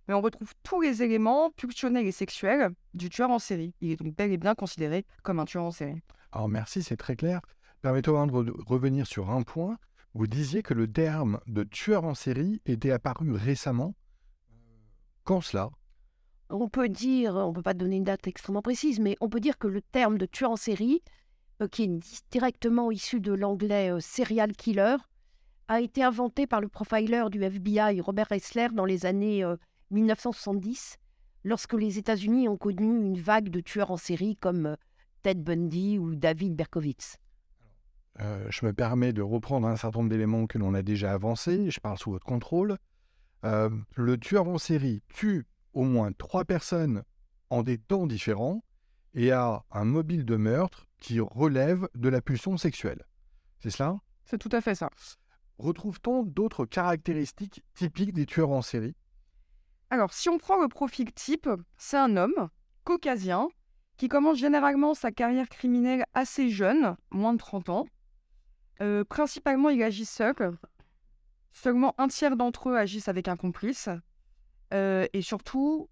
mais 0.09 0.15
on 0.15 0.19
retrouve 0.19 0.51
tous 0.63 0.81
les 0.81 1.01
éléments 1.01 1.49
pulsionnels 1.51 2.07
et 2.07 2.11
sexuels 2.11 2.71
du 2.93 3.09
tueur 3.09 3.29
en 3.29 3.39
série. 3.39 3.73
Il 3.79 3.91
est 3.91 3.95
donc 3.95 4.13
bel 4.17 4.33
et 4.33 4.37
bien 4.37 4.53
considéré 4.53 5.05
comme 5.23 5.39
un 5.39 5.45
tueur 5.45 5.63
en 5.63 5.71
série. 5.71 6.01
Alors 6.33 6.49
merci, 6.49 6.83
c'est 6.83 6.97
très 6.97 7.15
clair. 7.15 7.39
Permettez-moi 7.81 8.25
de 8.43 8.53
revenir 8.65 9.07
sur 9.07 9.29
un 9.29 9.43
point. 9.43 9.77
Vous 10.17 10.25
disiez 10.25 10.63
que 10.63 10.73
le 10.73 10.91
terme 10.91 11.39
de 11.45 11.63
tueur 11.63 12.03
en 12.03 12.15
série 12.15 12.59
était 12.65 12.89
apparu 12.89 13.33
récemment. 13.33 13.93
Quand 15.23 15.41
cela? 15.41 15.69
On 16.49 16.69
peut 16.69 16.89
dire, 16.89 17.35
on 17.35 17.49
ne 17.49 17.53
peut 17.53 17.61
pas 17.61 17.75
donner 17.75 17.97
une 17.97 18.03
date 18.03 18.25
extrêmement 18.25 18.63
précise, 18.63 18.99
mais 18.99 19.15
on 19.21 19.29
peut 19.29 19.39
dire 19.39 19.59
que 19.59 19.67
le 19.67 19.79
terme 19.79 20.17
de 20.17 20.25
tueur 20.25 20.49
en 20.49 20.55
série 20.55 21.03
euh, 21.61 21.67
qui 21.67 21.83
est 21.83 22.23
directement 22.31 22.89
issu 22.89 23.19
de 23.19 23.31
l'anglais 23.31 23.91
euh, 23.91 23.99
serial 23.99 24.53
killer, 24.53 24.95
a 25.67 25.81
été 25.81 26.01
inventé 26.01 26.47
par 26.47 26.61
le 26.61 26.67
profiler 26.67 27.25
du 27.29 27.43
FBI 27.43 28.01
Robert 28.01 28.29
Ressler 28.31 28.69
dans 28.73 28.85
les 28.85 29.05
années 29.05 29.45
1970, 29.91 30.95
euh, 30.97 31.03
lorsque 31.43 31.73
les 31.73 31.99
États-Unis 31.99 32.47
ont 32.47 32.57
connu 32.57 33.05
une 33.05 33.19
vague 33.19 33.49
de 33.49 33.59
tueurs 33.59 33.91
en 33.91 33.97
série 33.97 34.35
comme 34.35 34.77
Ted 35.21 35.43
Bundy 35.43 35.99
ou 35.99 36.15
David 36.15 36.55
Berkowitz. 36.55 37.19
Je 38.19 38.65
me 38.65 38.73
permets 38.73 39.13
de 39.13 39.21
reprendre 39.21 39.67
un 39.67 39.75
certain 39.75 39.99
nombre 39.99 40.09
d'éléments 40.09 40.47
que 40.47 40.57
l'on 40.57 40.73
a 40.73 40.81
déjà 40.81 41.11
avancés, 41.13 41.69
je 41.69 41.79
parle 41.79 41.97
sous 41.97 42.11
votre 42.11 42.25
contrôle. 42.25 42.77
le 43.43 44.17
tueur 44.17 44.47
en 44.47 44.57
série 44.57 45.01
tue 45.09 45.45
au 45.73 45.83
moins 45.83 46.11
trois 46.11 46.45
personnes 46.45 47.03
en 47.49 47.63
des 47.63 47.77
temps 47.77 48.07
différents 48.07 48.63
et 49.13 49.31
a 49.31 49.63
un 49.71 49.85
mobile 49.85 50.25
de 50.25 50.35
meurtre 50.35 50.87
qui 50.99 51.19
relève 51.19 51.87
de 51.95 52.09
la 52.09 52.21
pulsion 52.21 52.57
sexuelle. 52.57 53.05
C'est 53.59 53.69
cela? 53.69 53.99
C'est 54.25 54.37
tout 54.37 54.49
à 54.51 54.61
fait 54.61 54.75
ça. 54.75 54.89
Retrouve-t-on 55.57 56.23
d'autres 56.23 56.65
caractéristiques 56.65 57.63
typiques 57.73 58.13
des 58.13 58.25
tueurs 58.25 58.51
en 58.51 58.61
série? 58.61 58.95
Alors, 59.89 60.13
si 60.13 60.29
on 60.29 60.37
prend 60.37 60.61
le 60.61 60.67
profil 60.67 61.13
type, 61.13 61.49
c'est 61.77 61.97
un 61.97 62.17
homme, 62.17 62.49
caucasien, 62.83 63.47
qui 63.95 64.09
commence 64.09 64.37
généralement 64.37 64.93
sa 64.93 65.11
carrière 65.11 65.49
criminelle 65.49 66.03
assez 66.13 66.49
jeune, 66.49 66.95
moins 67.09 67.33
de 67.33 67.39
30 67.39 67.69
ans. 67.69 67.85
Euh, 68.81 69.03
principalement, 69.03 69.69
il 69.69 69.81
agit 69.83 70.05
seul. 70.05 70.57
Seulement 71.51 71.95
un 71.97 72.07
tiers 72.07 72.37
d'entre 72.37 72.69
eux 72.69 72.77
agissent 72.77 73.07
avec 73.07 73.27
un 73.27 73.35
complice. 73.35 73.89
Euh, 74.73 75.07
et 75.13 75.21
surtout, 75.21 75.89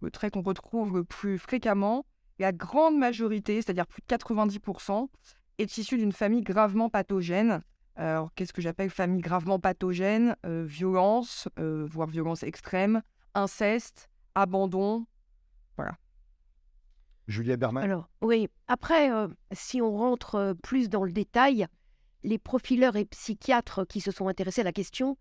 le 0.00 0.10
trait 0.10 0.30
qu'on 0.30 0.42
retrouve 0.42 0.96
le 0.96 1.04
plus 1.04 1.38
fréquemment, 1.38 2.06
la 2.38 2.52
grande 2.52 2.98
majorité, 2.98 3.60
c'est-à-dire 3.62 3.86
plus 3.86 4.02
de 4.02 4.14
90%, 4.14 5.08
est 5.58 5.78
issue 5.78 5.98
d'une 5.98 6.12
famille 6.12 6.42
gravement 6.42 6.88
pathogène. 6.88 7.62
Alors, 7.96 8.32
qu'est-ce 8.34 8.52
que 8.52 8.60
j'appelle 8.60 8.90
famille 8.90 9.20
gravement 9.20 9.58
pathogène? 9.60 10.36
Euh, 10.44 10.64
Violence, 10.66 11.48
euh, 11.58 11.86
voire 11.88 12.08
violence 12.08 12.42
extrême, 12.42 13.02
inceste, 13.34 14.08
abandon. 14.34 15.06
Voilà. 15.76 15.96
Julia 17.28 17.56
Berman 17.56 17.84
Alors, 17.84 18.08
oui. 18.20 18.48
Après, 18.66 19.12
euh, 19.12 19.28
si 19.52 19.80
on 19.80 19.96
rentre 19.96 20.56
plus 20.62 20.88
dans 20.88 21.04
le 21.04 21.12
détail, 21.12 21.66
les 22.24 22.38
profileurs 22.38 22.96
et 22.96 23.04
psychiatres 23.04 23.84
qui 23.84 24.00
se 24.00 24.10
sont 24.10 24.28
intéressés 24.28 24.62
à 24.62 24.64
la 24.64 24.72
question 24.72 25.16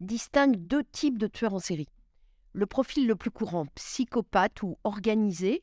distinguent 0.00 0.56
deux 0.56 0.82
types 0.82 1.18
de 1.18 1.26
tueurs 1.26 1.54
en 1.54 1.58
série. 1.58 1.88
Le 2.54 2.66
profil 2.66 3.06
le 3.06 3.14
plus 3.14 3.30
courant, 3.30 3.66
psychopathe 3.74 4.62
ou 4.62 4.78
organisé, 4.82 5.60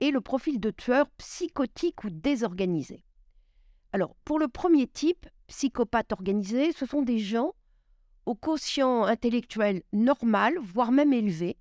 et 0.00 0.12
le 0.12 0.20
profil 0.20 0.60
de 0.60 0.70
tueur 0.70 1.10
psychotique 1.18 2.04
ou 2.04 2.10
désorganisé. 2.10 3.04
Alors, 3.92 4.14
pour 4.24 4.38
le 4.38 4.46
premier 4.46 4.86
type, 4.86 5.26
psychopathe 5.48 6.12
organisé, 6.12 6.72
ce 6.72 6.86
sont 6.86 7.02
des 7.02 7.18
gens 7.18 7.52
au 8.24 8.36
quotient 8.36 9.04
intellectuel 9.04 9.82
normal, 9.92 10.54
voire 10.62 10.92
même 10.92 11.12
élevé. 11.12 11.56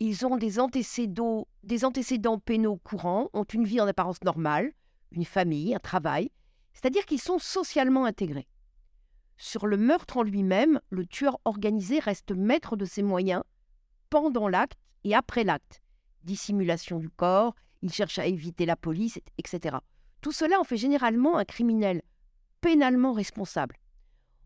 Ils 0.00 0.26
ont 0.26 0.36
des 0.36 0.58
antécédents, 0.58 1.46
des 1.62 1.84
antécédents 1.86 2.38
pénaux 2.38 2.76
courants, 2.76 3.30
ont 3.32 3.44
une 3.44 3.64
vie 3.64 3.80
en 3.80 3.86
apparence 3.86 4.22
normale, 4.24 4.72
une 5.12 5.24
famille, 5.24 5.74
un 5.74 5.78
travail, 5.78 6.30
c'est-à-dire 6.74 7.06
qu'ils 7.06 7.20
sont 7.20 7.38
socialement 7.38 8.04
intégrés. 8.04 8.46
Sur 9.36 9.66
le 9.66 9.76
meurtre 9.76 10.18
en 10.18 10.22
lui-même, 10.22 10.80
le 10.90 11.06
tueur 11.06 11.40
organisé 11.44 11.98
reste 11.98 12.32
maître 12.32 12.76
de 12.76 12.84
ses 12.84 13.02
moyens 13.02 13.42
pendant 14.10 14.48
l'acte 14.48 14.78
et 15.02 15.14
après 15.14 15.44
l'acte. 15.44 15.80
Dissimulation 16.22 16.98
du 16.98 17.10
corps, 17.10 17.54
il 17.82 17.92
cherche 17.92 18.18
à 18.18 18.26
éviter 18.26 18.66
la 18.66 18.76
police, 18.76 19.18
etc. 19.38 19.78
Tout 20.20 20.32
cela 20.32 20.60
en 20.60 20.64
fait 20.64 20.76
généralement 20.76 21.36
un 21.36 21.44
criminel 21.44 22.02
pénalement 22.60 23.12
responsable. 23.12 23.76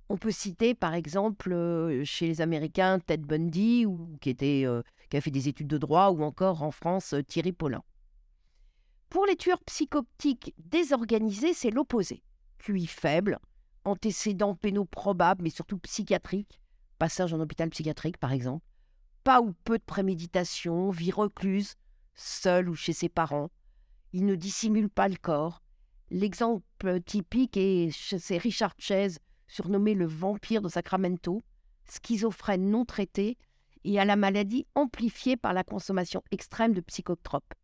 On 0.09 0.17
peut 0.17 0.31
citer 0.31 0.75
par 0.75 0.95
exemple 0.95 1.53
euh, 1.53 2.03
chez 2.05 2.27
les 2.27 2.41
Américains 2.41 2.99
Ted 2.99 3.23
Bundy, 3.25 3.85
euh, 3.87 4.83
qui 5.11 5.17
a 5.17 5.21
fait 5.21 5.31
des 5.31 5.49
études 5.49 5.69
de 5.69 5.79
droit, 5.79 6.09
ou 6.11 6.23
encore 6.23 6.63
en 6.63 6.71
France 6.71 7.13
euh, 7.13 7.23
Thierry 7.23 7.53
Paulin. 7.53 7.83
Pour 9.11 9.25
les 9.25 9.37
tueurs 9.37 9.63
psychoptiques 9.65 10.55
désorganisés, 10.59 11.55
c'est 11.55 11.71
l'opposé. 11.71 12.23
QI 12.59 12.87
faible, 12.87 13.39
antécédents 13.85 14.55
pénaux 14.55 14.85
probables, 14.85 15.43
mais 15.43 15.51
surtout 15.51 15.79
psychiatriques, 15.79 16.61
passage 16.99 17.33
en 17.33 17.41
hôpital 17.41 17.71
psychiatrique 17.71 18.19
par 18.19 18.33
exemple, 18.33 18.65
pas 19.25 19.41
ou 19.41 19.55
peu 19.65 19.79
de 19.79 19.85
préméditation, 19.85 20.91
vie 20.91 21.11
recluse, 21.11 21.75
seul 22.15 22.69
ou 22.69 22.75
chez 22.75 22.93
ses 22.93 23.09
parents. 23.09 23.51
Il 24.13 24.27
ne 24.27 24.35
dissimule 24.35 24.91
pas 24.91 25.09
le 25.09 25.17
corps. 25.17 25.63
L'exemple 26.11 27.01
typique 27.03 27.57
est 27.57 27.91
c'est 27.91 28.39
Richard 28.39 28.75
Chase, 28.79 29.21
surnommé 29.47 29.95
le 29.95 30.07
vampire 30.07 30.61
de 30.61 30.69
Sacramento, 30.69 31.43
schizophrène 31.89 32.71
non 32.71 32.85
traité 32.85 33.39
et 33.85 33.99
à 33.99 34.05
la 34.05 34.17
maladie 34.17 34.67
amplifiée 34.75 35.37
par 35.37 35.55
la 35.55 35.65
consommation 35.65 36.23
extrême 36.31 36.75
de 36.75 36.81
psychotropes. 36.83 37.55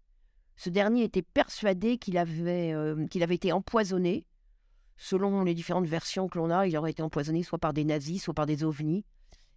Ce 0.57 0.71
dernier 0.71 1.03
était 1.03 1.23
persuadé 1.23 1.99
qu'il 1.99 2.17
avait, 2.17 2.73
euh, 2.73 3.07
qu'il 3.09 3.23
avait 3.23 3.35
été 3.35 3.53
empoisonné. 3.53 4.27
Selon 4.97 5.43
les 5.43 5.55
différentes 5.55 5.87
versions 5.87 6.29
que 6.29 6.39
l'on 6.39 6.51
a, 6.51 6.67
il 6.67 6.77
aurait 6.77 6.93
été 6.93 7.03
empoisonné 7.03 7.43
soit 7.43 7.59
par 7.59 7.73
des 7.73 7.85
nazis, 7.85 8.23
soit 8.23 8.35
par 8.35 8.47
des 8.47 8.63
ovnis, 8.63 9.05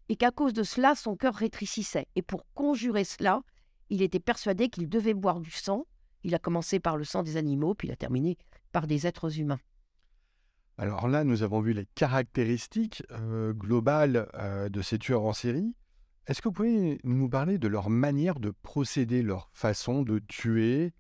et 0.10 0.16
qu'à 0.16 0.32
cause 0.32 0.54
de 0.54 0.64
cela, 0.64 0.96
son 0.96 1.16
cœur 1.16 1.36
rétrécissait. 1.36 2.08
Et 2.16 2.24
pour 2.24 2.46
conjurer 2.56 3.04
cela, 3.04 3.42
il 3.90 4.02
était 4.02 4.20
persuadé 4.20 4.70
qu'il 4.70 4.90
devait 4.90 5.14
boire 5.14 5.40
du 5.40 5.52
sang. 5.52 5.86
Il 6.24 6.34
a 6.34 6.40
commencé 6.40 6.80
par 6.80 6.98
le 6.98 7.04
sang 7.04 7.22
des 7.22 7.38
animaux, 7.38 7.76
puis 7.76 7.88
il 7.88 7.92
a 7.92 7.96
terminé 7.96 8.38
par 8.72 8.88
des 8.88 9.06
êtres 9.06 9.40
humains. 9.40 9.60
Alors 10.80 11.08
là, 11.08 11.24
nous 11.24 11.44
avons 11.44 11.60
vu 11.60 11.74
les 11.74 11.86
caractéristiques 11.96 13.04
euh, 13.12 13.54
globales 13.54 14.30
euh, 14.36 14.70
de 14.70 14.82
ces 14.82 15.00
tueurs 15.00 15.24
en 15.24 15.34
série. 15.34 15.74
Est-ce 16.28 16.42
que 16.42 16.50
vous 16.50 16.54
pouvez 16.54 17.00
nous 17.06 17.30
parler 17.30 17.58
de 17.58 17.70
leur 17.70 17.90
manière 17.90 18.38
de 18.42 18.52
procéder, 18.52 19.22
leur 19.22 19.50
façon 19.54 20.02
de 20.02 20.20
tuer? 20.20 20.92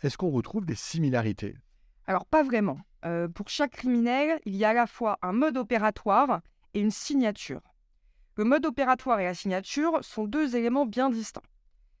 Est-ce 0.00 0.16
qu'on 0.16 0.30
retrouve 0.30 0.64
des 0.64 0.74
similarités? 0.74 1.54
Alors 2.06 2.24
pas 2.24 2.42
vraiment. 2.42 2.78
Euh, 3.04 3.28
pour 3.28 3.50
chaque 3.50 3.72
criminel, 3.72 4.40
il 4.46 4.56
y 4.56 4.64
a 4.64 4.70
à 4.70 4.72
la 4.72 4.86
fois 4.86 5.18
un 5.20 5.32
mode 5.32 5.58
opératoire 5.58 6.40
et 6.72 6.80
une 6.80 6.90
signature. 6.90 7.60
Le 8.36 8.44
mode 8.44 8.64
opératoire 8.64 9.20
et 9.20 9.24
la 9.24 9.34
signature 9.34 10.02
sont 10.02 10.24
deux 10.24 10.56
éléments 10.56 10.86
bien 10.86 11.10
distincts. 11.10 11.42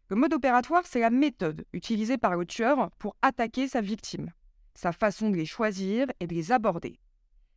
Le 0.08 0.16
mode 0.16 0.32
opératoire, 0.32 0.86
c'est 0.86 1.00
la 1.00 1.10
méthode 1.10 1.66
utilisée 1.74 2.16
par 2.16 2.34
le 2.34 2.46
tueur 2.46 2.90
pour 2.92 3.14
attaquer 3.20 3.68
sa 3.68 3.82
victime, 3.82 4.32
sa 4.74 4.92
façon 4.92 5.28
de 5.28 5.36
les 5.36 5.44
choisir 5.44 6.06
et 6.18 6.26
de 6.26 6.34
les 6.34 6.50
aborder. 6.50 6.98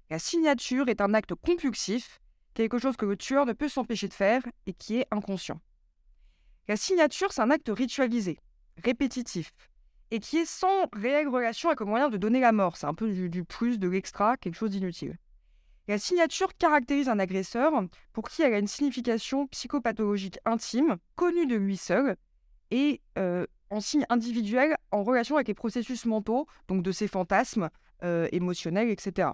La 0.09 0.19
signature 0.19 0.89
est 0.89 0.99
un 0.99 1.13
acte 1.13 1.33
compulsif 1.33 2.20
quelque 2.53 2.79
chose 2.79 2.97
que 2.97 3.05
le 3.05 3.17
tueur 3.17 3.45
ne 3.45 3.53
peut 3.53 3.69
s'empêcher 3.69 4.07
de 4.07 4.13
faire 4.13 4.43
et 4.65 4.73
qui 4.73 4.97
est 4.97 5.07
inconscient. 5.11 5.59
La 6.67 6.77
signature, 6.77 7.31
c'est 7.31 7.41
un 7.41 7.51
acte 7.51 7.71
ritualisé, 7.73 8.39
répétitif, 8.83 9.51
et 10.11 10.19
qui 10.19 10.37
est 10.37 10.45
sans 10.45 10.87
réelle 10.93 11.27
relation 11.27 11.69
avec 11.69 11.79
le 11.79 11.85
moyen 11.85 12.09
de 12.09 12.17
donner 12.17 12.39
la 12.39 12.51
mort. 12.51 12.77
C'est 12.77 12.85
un 12.85 12.93
peu 12.93 13.11
du, 13.11 13.43
plus, 13.43 13.79
de 13.79 13.87
l'extra, 13.87 14.37
quelque 14.37 14.55
chose 14.55 14.71
d'inutile. 14.71 15.17
La 15.87 15.97
signature 15.97 16.55
caractérise 16.57 17.09
un 17.09 17.19
agresseur 17.19 17.73
pour 18.13 18.29
qui 18.29 18.43
elle 18.43 18.53
a 18.53 18.59
une 18.59 18.67
signification 18.67 19.47
psychopathologique 19.47 20.39
intime, 20.45 20.97
connue 21.15 21.47
de 21.47 21.55
lui 21.55 21.77
seul, 21.77 22.15
et 22.69 23.01
euh, 23.17 23.45
en 23.69 23.81
signe 23.81 24.05
individuel 24.09 24.75
en 24.91 25.03
relation 25.03 25.35
avec 25.35 25.47
les 25.47 25.53
processus 25.53 26.05
mentaux, 26.05 26.47
donc 26.67 26.83
de 26.83 26.91
ses 26.91 27.07
fantasmes 27.07 27.69
euh, 28.03 28.27
émotionnels, 28.31 28.89
etc. 28.89 29.29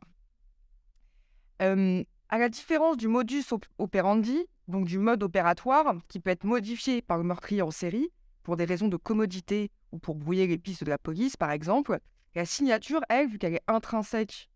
À 2.30 2.38
la 2.38 2.50
différence 2.50 2.98
du 2.98 3.08
modus 3.08 3.46
operandi, 3.78 4.48
donc 4.68 4.86
du 4.86 5.00
mode 5.00 5.24
opératoire, 5.24 5.96
qui 6.10 6.20
peut 6.20 6.30
être 6.30 6.44
modifié 6.44 7.02
par 7.02 7.18
le 7.18 7.24
meurtrier 7.24 7.62
en 7.62 7.72
série, 7.72 8.10
pour 8.44 8.58
des 8.58 8.66
raisons 8.66 8.90
de 8.90 8.98
commodité 8.98 9.72
ou 9.94 10.00
pour 10.00 10.16
brouiller 10.16 10.46
les 10.46 10.58
pistes 10.58 10.84
de 10.84 10.90
la 10.90 10.98
police, 10.98 11.38
par 11.38 11.52
exemple, 11.52 12.00
la 12.36 12.46
signature, 12.46 13.02
elle, 13.10 13.28
vu 13.28 13.38
qu'elle 13.38 13.56
est 13.56 13.64
intrinsèque 13.68 14.50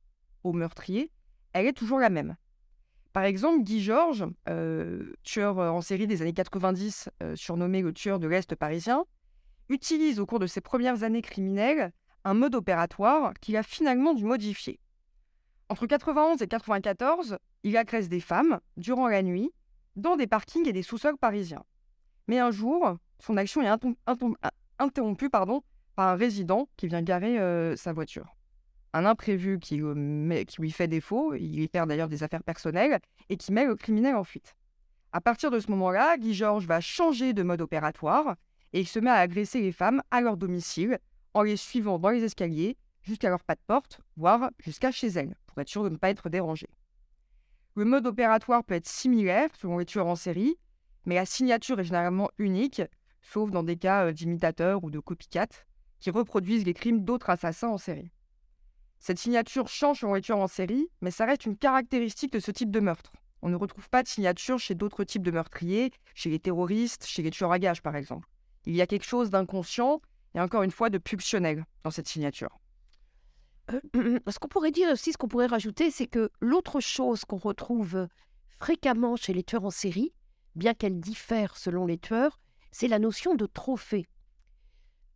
au 0.43 0.51
meurtrier, 0.51 1.11
elle 1.53 1.65
est 1.65 1.73
toujours 1.73 1.99
la 1.99 2.09
même. 2.09 2.35
Par 3.13 3.23
exemple, 3.23 3.63
Guy 3.63 3.81
Georges, 3.81 4.25
euh, 4.49 5.13
tueur 5.23 5.57
en 5.57 5.81
série 5.81 6.07
des 6.07 6.21
années 6.21 6.33
90, 6.33 7.09
euh, 7.23 7.35
surnommé 7.35 7.81
le 7.81 7.93
tueur 7.93 8.19
de 8.19 8.27
l'Est 8.27 8.53
parisien, 8.55 9.05
utilise 9.69 10.19
au 10.19 10.25
cours 10.25 10.39
de 10.39 10.47
ses 10.47 10.61
premières 10.61 11.03
années 11.03 11.21
criminelles 11.21 11.91
un 12.23 12.33
mode 12.33 12.55
opératoire 12.55 13.33
qu'il 13.41 13.55
a 13.57 13.63
finalement 13.63 14.13
dû 14.13 14.25
modifier. 14.25 14.79
Entre 15.69 15.87
91 15.87 16.41
et 16.41 16.47
94, 16.47 17.37
il 17.63 17.77
agresse 17.77 18.09
des 18.09 18.19
femmes 18.19 18.59
durant 18.77 19.07
la 19.07 19.23
nuit 19.23 19.51
dans 19.95 20.15
des 20.15 20.27
parkings 20.27 20.67
et 20.67 20.73
des 20.73 20.83
sous-sols 20.83 21.17
parisiens. 21.17 21.63
Mais 22.27 22.39
un 22.39 22.51
jour, 22.51 22.97
son 23.19 23.37
action 23.37 23.61
est 23.61 23.85
interrompue 24.79 25.29
par 25.29 25.47
un 25.97 26.15
résident 26.15 26.67
qui 26.77 26.87
vient 26.87 27.01
garer 27.01 27.39
euh, 27.39 27.75
sa 27.75 27.93
voiture. 27.93 28.35
Un 28.93 29.05
imprévu 29.05 29.59
qui, 29.59 29.81
qui, 30.47 30.61
lui 30.61 30.71
fait 30.71 30.87
défaut, 30.87 31.33
il 31.33 31.61
y 31.61 31.67
perd 31.67 31.89
d'ailleurs 31.89 32.09
des 32.09 32.23
affaires 32.23 32.43
personnelles, 32.43 32.99
et 33.29 33.37
qui 33.37 33.53
met 33.53 33.65
le 33.65 33.75
criminel 33.75 34.15
en 34.15 34.23
fuite. 34.23 34.55
À 35.13 35.21
partir 35.21 35.51
de 35.51 35.59
ce 35.59 35.69
moment-là, 35.71 36.17
Guy 36.17 36.33
Georges 36.33 36.65
va 36.65 36.79
changer 36.79 37.33
de 37.33 37.43
mode 37.43 37.61
opératoire 37.61 38.35
et 38.73 38.79
il 38.79 38.87
se 38.87 38.99
met 38.99 39.09
à 39.09 39.15
agresser 39.15 39.59
les 39.59 39.73
femmes 39.73 40.01
à 40.09 40.21
leur 40.21 40.37
domicile 40.37 40.99
en 41.33 41.41
les 41.41 41.57
suivant 41.57 41.99
dans 41.99 42.09
les 42.09 42.23
escaliers 42.23 42.77
jusqu'à 43.03 43.29
leur 43.29 43.43
pas 43.43 43.55
de 43.55 43.61
porte, 43.67 43.99
voire 44.15 44.51
jusqu'à 44.59 44.91
chez 44.91 45.07
elles, 45.07 45.35
pour 45.47 45.59
être 45.59 45.67
sûr 45.67 45.83
de 45.83 45.89
ne 45.89 45.97
pas 45.97 46.09
être 46.09 46.29
dérangé. 46.29 46.67
Le 47.73 47.85
mode 47.85 48.05
opératoire 48.05 48.65
peut 48.65 48.73
être 48.73 48.87
similaire 48.87 49.49
selon 49.55 49.77
les 49.77 49.85
tueurs 49.85 50.07
en 50.07 50.17
série, 50.17 50.57
mais 51.05 51.15
la 51.15 51.25
signature 51.25 51.79
est 51.79 51.85
généralement 51.85 52.29
unique, 52.37 52.81
sauf 53.21 53.49
dans 53.49 53.63
des 53.63 53.77
cas 53.77 54.07
euh, 54.07 54.11
d'imitateurs 54.11 54.83
ou 54.83 54.91
de 54.91 54.99
copycat 54.99 55.47
qui 55.99 56.09
reproduisent 56.09 56.65
les 56.65 56.73
crimes 56.73 57.05
d'autres 57.05 57.29
assassins 57.29 57.69
en 57.69 57.77
série. 57.77 58.11
Cette 58.99 59.19
signature 59.19 59.69
change 59.69 60.01
selon 60.01 60.15
les 60.15 60.21
tueurs 60.21 60.39
en 60.39 60.47
série, 60.47 60.89
mais 60.99 61.11
ça 61.11 61.25
reste 61.25 61.45
une 61.45 61.57
caractéristique 61.57 62.33
de 62.33 62.39
ce 62.39 62.51
type 62.51 62.71
de 62.71 62.79
meurtre. 62.81 63.13
On 63.41 63.49
ne 63.49 63.55
retrouve 63.55 63.89
pas 63.89 64.03
de 64.03 64.07
signature 64.07 64.59
chez 64.59 64.75
d'autres 64.75 65.05
types 65.05 65.23
de 65.23 65.31
meurtriers, 65.31 65.91
chez 66.13 66.29
les 66.29 66.39
terroristes, 66.39 67.05
chez 67.05 67.23
les 67.23 67.31
tueurs 67.31 67.53
à 67.53 67.59
gages 67.59 67.81
par 67.81 67.95
exemple. 67.95 68.27
Il 68.65 68.75
y 68.75 68.81
a 68.81 68.87
quelque 68.87 69.05
chose 69.05 69.29
d'inconscient 69.29 70.01
et 70.35 70.41
encore 70.41 70.63
une 70.63 70.71
fois 70.71 70.89
de 70.89 70.97
pulsionnel 70.97 71.65
dans 71.83 71.91
cette 71.91 72.07
signature. 72.07 72.60
Euh, 73.69 74.19
ce 74.27 74.39
qu'on 74.39 74.47
pourrait 74.47 74.71
dire 74.71 74.91
aussi, 74.91 75.11
ce 75.11 75.17
qu'on 75.17 75.27
pourrait 75.27 75.47
rajouter, 75.47 75.91
c'est 75.91 76.07
que 76.07 76.29
l'autre 76.39 76.79
chose 76.79 77.25
qu'on 77.25 77.37
retrouve 77.37 78.07
fréquemment 78.59 79.15
chez 79.15 79.33
les 79.33 79.43
tueurs 79.43 79.65
en 79.65 79.71
série, 79.71 80.13
bien 80.55 80.73
qu'elle 80.73 80.99
diffère 80.99 81.57
selon 81.57 81.85
les 81.85 81.97
tueurs, 81.97 82.39
c'est 82.71 82.87
la 82.87 82.99
notion 82.99 83.35
de 83.35 83.45
trophée. 83.45 84.07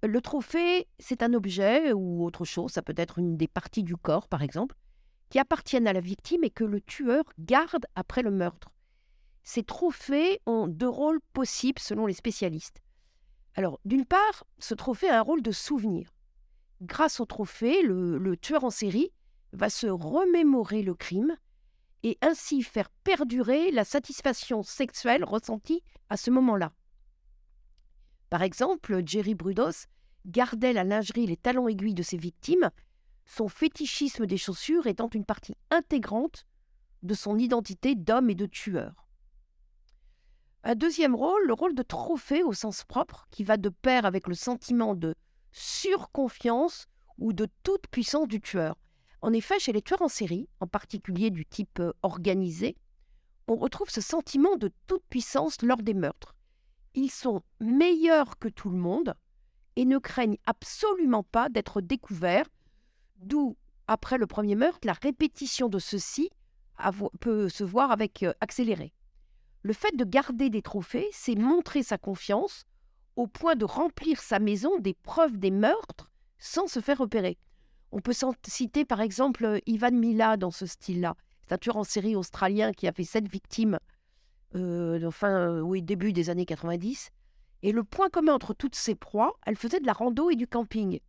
Le 0.03 0.21
trophée, 0.21 0.87
c'est 0.99 1.23
un 1.23 1.33
objet 1.33 1.93
ou 1.93 2.23
autre 2.25 2.45
chose, 2.45 2.71
ça 2.71 2.81
peut 2.81 2.93
être 2.97 3.17
une 3.19 3.37
des 3.37 3.47
parties 3.47 3.83
du 3.83 3.95
corps 3.95 4.27
par 4.27 4.43
exemple, 4.43 4.75
qui 5.29 5.39
appartiennent 5.39 5.87
à 5.87 5.93
la 5.93 6.01
victime 6.01 6.43
et 6.43 6.49
que 6.49 6.63
le 6.63 6.81
tueur 6.81 7.23
garde 7.39 7.85
après 7.95 8.21
le 8.21 8.31
meurtre. 8.31 8.69
Ces 9.43 9.63
trophées 9.63 10.41
ont 10.45 10.67
deux 10.67 10.89
rôles 10.89 11.19
possibles 11.33 11.79
selon 11.79 12.05
les 12.05 12.13
spécialistes. 12.13 12.81
Alors, 13.55 13.79
d'une 13.85 14.05
part, 14.05 14.43
ce 14.59 14.73
trophée 14.73 15.09
a 15.09 15.19
un 15.19 15.21
rôle 15.21 15.41
de 15.41 15.51
souvenir 15.51 16.14
grâce 16.81 17.19
au 17.19 17.25
trophée, 17.25 17.81
le, 17.81 18.35
tueur 18.37 18.63
en 18.63 18.69
série 18.69 19.11
va 19.53 19.69
se 19.69 19.87
remémorer 19.87 20.81
le 20.81 20.93
crime 20.93 21.37
et 22.03 22.17
ainsi 22.21 22.61
faire 22.61 22.89
perdurer 23.03 23.71
la 23.71 23.83
satisfaction 23.83 24.63
sexuelle 24.63 25.23
ressentie 25.23 25.81
à 26.09 26.17
ce 26.17 26.29
moment-là. 26.31 26.73
Par 28.29 28.41
exemple, 28.41 29.01
Jerry 29.05 29.33
Brudos 29.33 29.87
gardait 30.25 30.73
la 30.73 30.83
lingerie 30.83 31.23
et 31.23 31.27
les 31.27 31.37
talons 31.37 31.67
aiguilles 31.67 31.93
de 31.93 32.03
ses 32.03 32.17
victimes, 32.17 32.69
son 33.25 33.47
fétichisme 33.47 34.25
des 34.25 34.37
chaussures 34.37 34.87
étant 34.87 35.09
une 35.09 35.25
partie 35.25 35.55
intégrante 35.71 36.45
de 37.03 37.13
son 37.13 37.37
identité 37.37 37.95
d'homme 37.95 38.29
et 38.29 38.35
de 38.35 38.45
tueur. 38.45 39.07
Un 40.63 40.75
deuxième 40.75 41.15
rôle, 41.15 41.45
le 41.45 41.53
rôle 41.53 41.75
de 41.75 41.83
trophée 41.83 42.41
au 42.41 42.53
sens 42.53 42.83
propre, 42.83 43.27
qui 43.29 43.43
va 43.43 43.57
de 43.57 43.69
pair 43.69 44.05
avec 44.05 44.27
le 44.27 44.33
sentiment 44.33 44.95
de 44.95 45.15
surconfiance 45.55 46.87
ou 47.17 47.31
de 47.31 47.47
toute 47.63 47.87
puissance 47.87 48.27
du 48.27 48.41
tueur. 48.41 48.75
En 49.21 49.31
effet, 49.31 49.57
chez 49.57 49.71
les 49.71 49.81
tueurs 49.81 50.01
en 50.01 50.09
série, 50.09 50.49
en 50.59 50.67
particulier 50.67 51.31
du 51.31 51.45
type 51.45 51.79
euh, 51.79 51.93
organisé, 52.03 52.75
on 53.47 53.55
retrouve 53.55 53.89
ce 53.89 54.01
sentiment 54.01 54.57
de 54.57 54.71
toute 54.85 55.03
puissance 55.09 55.61
lors 55.61 55.81
des 55.81 55.93
meurtres. 55.93 56.35
Ils 56.93 57.09
sont 57.09 57.41
meilleurs 57.61 58.37
que 58.37 58.49
tout 58.49 58.69
le 58.69 58.77
monde 58.77 59.15
et 59.77 59.85
ne 59.85 59.97
craignent 59.97 60.37
absolument 60.45 61.23
pas 61.23 61.47
d'être 61.47 61.79
découverts, 61.79 62.49
d'où, 63.17 63.55
après 63.87 64.17
le 64.17 64.27
premier 64.27 64.55
meurtre, 64.55 64.85
la 64.85 64.93
répétition 64.93 65.69
de 65.69 65.79
ceci 65.79 66.29
peut 67.21 67.47
se 67.47 67.63
voir 67.63 67.91
avec 67.91 68.23
euh, 68.23 68.33
accéléré. 68.41 68.93
Le 69.61 69.73
fait 69.73 69.95
de 69.95 70.03
garder 70.03 70.49
des 70.49 70.61
trophées, 70.61 71.07
c'est 71.13 71.35
montrer 71.35 71.81
sa 71.81 71.97
confiance 71.97 72.65
au 73.15 73.27
point 73.27 73.55
de 73.55 73.65
remplir 73.65 74.21
sa 74.21 74.39
maison 74.39 74.79
des 74.79 74.93
preuves 74.93 75.37
des 75.37 75.51
meurtres 75.51 76.11
sans 76.37 76.67
se 76.67 76.79
faire 76.79 76.97
repérer. 76.97 77.37
On 77.91 77.99
peut 77.99 78.13
citer 78.47 78.85
par 78.85 79.01
exemple 79.01 79.59
Ivan 79.65 79.91
Mila 79.91 80.37
dans 80.37 80.51
ce 80.51 80.65
style-là. 80.65 81.15
C'est 81.41 81.53
un 81.53 81.57
tueur 81.57 81.77
en 81.77 81.83
série 81.83 82.15
australien 82.15 82.71
qui 82.73 82.87
a 82.87 82.91
fait 82.91 83.03
sept 83.03 83.29
victimes, 83.29 83.79
euh, 84.55 85.05
enfin, 85.05 85.29
euh, 85.29 85.61
oui, 85.61 85.81
début 85.81 86.13
des 86.13 86.29
années 86.29 86.45
90. 86.45 87.09
Et 87.63 87.71
le 87.71 87.83
point 87.83 88.09
commun 88.09 88.33
entre 88.33 88.53
toutes 88.53 88.75
ces 88.75 88.95
proies, 88.95 89.33
elle 89.45 89.55
faisait 89.55 89.79
de 89.79 89.85
la 89.85 89.93
rando 89.93 90.29
et 90.29 90.35
du 90.35 90.47
camping. 90.47 90.99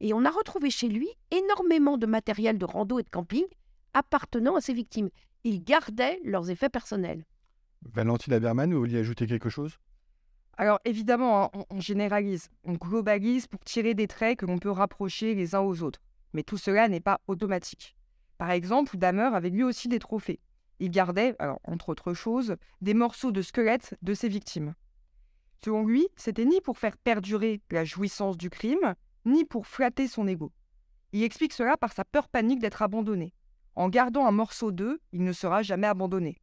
Et 0.00 0.12
on 0.14 0.24
a 0.24 0.30
retrouvé 0.30 0.70
chez 0.70 0.88
lui 0.88 1.08
énormément 1.30 1.98
de 1.98 2.06
matériel 2.06 2.58
de 2.58 2.64
rando 2.64 2.98
et 2.98 3.02
de 3.02 3.10
camping 3.10 3.44
appartenant 3.94 4.56
à 4.56 4.60
ses 4.60 4.74
victimes. 4.74 5.10
Il 5.44 5.64
gardait 5.64 6.20
leurs 6.24 6.50
effets 6.50 6.68
personnels. 6.68 7.24
Valentine 7.82 8.32
Aberman, 8.32 8.72
vous 8.72 8.78
vouliez 8.78 8.98
ajouter 8.98 9.26
quelque 9.26 9.48
chose? 9.48 9.78
Alors 10.60 10.80
évidemment, 10.84 11.44
hein, 11.44 11.64
on, 11.70 11.80
généralise, 11.80 12.50
on 12.64 12.72
globalise 12.72 13.46
pour 13.46 13.60
tirer 13.60 13.94
des 13.94 14.08
traits 14.08 14.40
que 14.40 14.46
l'on 14.46 14.58
peut 14.58 14.72
rapprocher 14.72 15.36
les 15.36 15.54
uns 15.54 15.60
aux 15.60 15.84
autres. 15.84 16.00
Mais 16.32 16.42
tout 16.42 16.58
cela 16.58 16.88
n'est 16.88 17.00
pas 17.00 17.20
automatique. 17.28 17.96
Par 18.38 18.50
exemple, 18.50 18.96
Damer 18.98 19.34
avait 19.34 19.50
lui 19.50 19.62
aussi 19.62 19.86
des 19.86 20.00
trophées. 20.00 20.40
Il 20.80 20.90
gardait, 20.90 21.36
entre 21.62 21.90
autres 21.90 22.12
choses, 22.12 22.56
des 22.80 22.92
morceaux 22.92 23.30
de 23.30 23.40
squelette 23.40 23.96
de 24.02 24.14
ses 24.14 24.28
victimes. 24.28 24.74
Selon 25.64 25.86
lui, 25.86 26.08
c'était 26.16 26.44
ni 26.44 26.60
pour 26.60 26.76
faire 26.76 26.96
perdurer 26.98 27.60
la 27.70 27.84
jouissance 27.84 28.36
du 28.36 28.50
crime, 28.50 28.94
ni 29.24 29.44
pour 29.44 29.66
flatter 29.66 30.08
son 30.08 30.26
ego. 30.26 30.52
Il 31.12 31.22
explique 31.22 31.52
cela 31.52 31.76
par 31.76 31.92
sa 31.92 32.04
peur 32.04 32.28
panique 32.28 32.60
d'être 32.60 32.82
abandonné. 32.82 33.32
En 33.76 33.88
gardant 33.88 34.26
un 34.26 34.32
morceau 34.32 34.72
d'eux, 34.72 35.00
il 35.12 35.22
ne 35.22 35.32
sera 35.32 35.62
jamais 35.62 35.86
abandonné. 35.86 36.40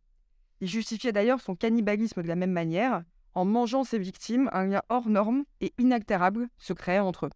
Il 0.61 0.69
justifiait 0.69 1.11
d'ailleurs 1.11 1.41
son 1.41 1.55
cannibalisme 1.55 2.23
de 2.23 2.27
la 2.27 2.35
même 2.35 2.51
manière, 2.51 3.03
en 3.35 3.45
mangeant 3.45 3.83
ses 3.83 3.99
victimes, 3.99 4.49
un 4.53 4.65
lien 4.65 4.81
hors 4.89 5.07
norme 5.09 5.43
et 5.61 5.73
inaltérable 5.77 6.47
se 6.57 6.73
créait 6.73 6.99
entre 6.99 7.27
eux. 7.27 7.29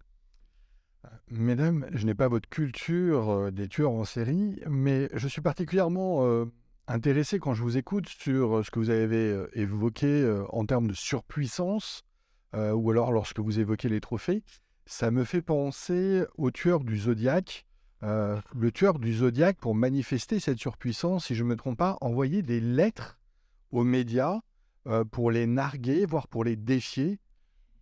Mesdames, 1.29 1.85
je 1.91 2.05
n'ai 2.05 2.15
pas 2.15 2.27
votre 2.27 2.49
culture 2.49 3.29
euh, 3.29 3.51
des 3.51 3.67
tueurs 3.67 3.91
en 3.91 4.05
série, 4.05 4.59
mais 4.67 5.09
je 5.13 5.27
suis 5.27 5.41
particulièrement 5.41 6.25
euh, 6.25 6.45
intéressé 6.87 7.39
quand 7.39 7.53
je 7.53 7.61
vous 7.61 7.77
écoute 7.77 8.09
sur 8.09 8.57
euh, 8.57 8.63
ce 8.63 8.71
que 8.71 8.79
vous 8.79 8.89
avez 8.89 9.45
évoqué 9.53 10.43
en 10.49 10.65
termes 10.65 10.87
de 10.87 10.93
surpuissance, 10.93 12.03
ou 12.53 12.89
alors 12.89 13.11
lorsque 13.11 13.39
vous 13.39 13.59
évoquez 13.59 13.89
les 13.89 14.01
trophées. 14.01 14.43
Ça 14.87 15.11
me 15.11 15.23
fait 15.23 15.43
penser 15.43 16.23
au 16.35 16.49
tueur 16.49 16.79
du 16.79 16.99
euh, 18.01 18.39
le 18.55 18.71
tueur 18.71 18.97
du 18.97 19.13
Zodiaque, 19.13 19.57
pour 19.57 19.75
manifester 19.75 20.39
cette 20.39 20.57
surpuissance, 20.57 21.25
si 21.25 21.35
je 21.35 21.43
ne 21.43 21.49
me 21.49 21.55
trompe 21.55 21.77
pas, 21.77 21.97
envoyait 22.01 22.41
des 22.41 22.61
lettres 22.61 23.19
aux 23.71 23.83
médias 23.83 24.39
euh, 24.89 25.03
pour 25.03 25.31
les 25.31 25.45
narguer, 25.45 26.05
voire 26.05 26.27
pour 26.27 26.43
les 26.43 26.55
défier. 26.55 27.19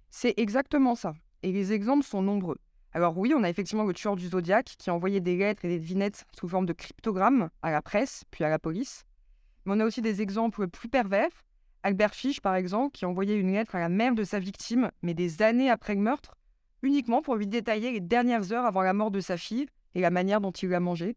C'est 0.09 0.33
exactement 0.37 0.95
ça. 0.95 1.13
Et 1.43 1.51
les 1.51 1.71
exemples 1.73 2.05
sont 2.05 2.21
nombreux. 2.21 2.57
Alors 2.93 3.17
oui, 3.17 3.33
on 3.35 3.43
a 3.43 3.49
effectivement 3.49 3.83
le 3.83 3.93
tueur 3.93 4.15
du 4.15 4.27
Zodiaque 4.27 4.75
qui 4.77 4.89
envoyait 4.89 5.19
des 5.19 5.37
lettres 5.37 5.65
et 5.65 5.69
des 5.69 5.79
devinettes 5.79 6.25
sous 6.37 6.47
forme 6.47 6.65
de 6.65 6.73
cryptogrammes 6.73 7.49
à 7.61 7.71
la 7.71 7.81
presse, 7.81 8.23
puis 8.31 8.43
à 8.43 8.49
la 8.49 8.59
police. 8.59 9.05
Mais 9.65 9.73
on 9.75 9.79
a 9.79 9.85
aussi 9.85 10.01
des 10.01 10.21
exemples 10.21 10.67
plus 10.67 10.89
pervers. 10.89 11.29
Albert 11.83 12.15
Fish, 12.15 12.41
par 12.41 12.55
exemple, 12.55 12.97
qui 12.97 13.05
envoyait 13.05 13.37
une 13.37 13.53
lettre 13.53 13.75
à 13.75 13.79
la 13.79 13.89
mère 13.89 14.15
de 14.15 14.23
sa 14.23 14.39
victime, 14.39 14.91
mais 15.01 15.13
des 15.13 15.41
années 15.41 15.69
après 15.69 15.95
le 15.95 16.01
meurtre, 16.01 16.35
uniquement 16.81 17.21
pour 17.21 17.35
lui 17.35 17.47
détailler 17.47 17.91
les 17.91 18.01
dernières 18.01 18.51
heures 18.51 18.65
avant 18.65 18.81
la 18.81 18.93
mort 18.93 19.11
de 19.11 19.19
sa 19.19 19.37
fille 19.37 19.67
et 19.95 20.01
la 20.01 20.09
manière 20.09 20.41
dont 20.41 20.51
il 20.51 20.69
l'a 20.69 20.79
mangé. 20.79 21.15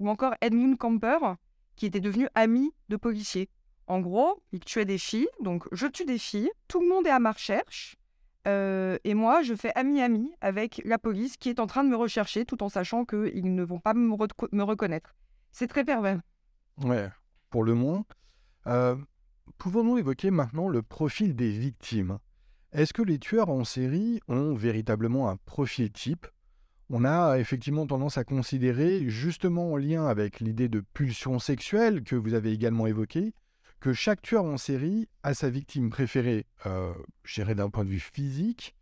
Ou 0.00 0.08
encore 0.08 0.34
Edmund 0.40 0.76
Camper, 0.76 1.18
qui 1.76 1.86
était 1.86 2.00
devenu 2.00 2.28
ami 2.34 2.72
de 2.88 2.96
policiers. 2.96 3.48
En 3.86 4.00
gros, 4.00 4.42
il 4.52 4.60
tuait 4.60 4.84
des 4.84 4.98
filles, 4.98 5.28
donc 5.40 5.64
je 5.72 5.86
tue 5.86 6.04
des 6.04 6.18
filles, 6.18 6.50
tout 6.68 6.80
le 6.80 6.88
monde 6.88 7.06
est 7.06 7.10
à 7.10 7.18
ma 7.18 7.32
recherche, 7.32 7.96
euh, 8.46 8.98
et 9.04 9.14
moi 9.14 9.42
je 9.42 9.54
fais 9.54 9.72
ami-ami 9.74 10.30
avec 10.40 10.82
la 10.84 10.98
police 10.98 11.36
qui 11.36 11.48
est 11.48 11.60
en 11.60 11.66
train 11.66 11.82
de 11.82 11.88
me 11.88 11.96
rechercher 11.96 12.44
tout 12.44 12.62
en 12.62 12.68
sachant 12.68 13.04
qu'ils 13.04 13.54
ne 13.54 13.62
vont 13.62 13.80
pas 13.80 13.94
me, 13.94 14.14
reconnaître. 14.64 15.14
C'est 15.52 15.66
très 15.66 15.84
pervers. 15.84 16.20
Ouais, 16.82 17.08
pour 17.50 17.64
le 17.64 17.74
moins. 17.74 18.04
Euh, 18.66 18.96
pouvons-nous 19.58 19.98
évoquer 19.98 20.30
maintenant 20.30 20.68
le 20.68 20.82
profil 20.82 21.36
des 21.36 21.50
victimes? 21.50 22.18
Est-ce 22.72 22.92
que 22.92 23.02
les 23.02 23.18
tueurs 23.18 23.50
en 23.50 23.64
série 23.64 24.20
ont 24.28 24.54
véritablement 24.54 25.30
un 25.30 25.36
profil 25.36 25.92
type? 25.92 26.26
On 26.90 27.04
a 27.04 27.38
effectivement 27.38 27.86
tendance 27.86 28.18
à 28.18 28.24
considérer, 28.24 29.08
justement 29.08 29.72
en 29.72 29.76
lien 29.76 30.06
avec 30.06 30.40
l'idée 30.40 30.68
de 30.68 30.80
pulsion 30.80 31.38
sexuelle 31.38 32.02
que 32.02 32.16
vous 32.16 32.34
avez 32.34 32.52
également 32.52 32.86
évoquée, 32.86 33.32
que 33.84 33.92
chaque 33.92 34.22
tueur 34.22 34.46
en 34.46 34.56
série 34.56 35.10
a 35.24 35.34
sa 35.34 35.50
victime 35.50 35.90
préférée, 35.90 36.46
euh, 36.64 36.94
d'un 37.54 37.68
point 37.68 37.84
de 37.84 37.90
vue 37.90 38.00
physique, 38.00 38.74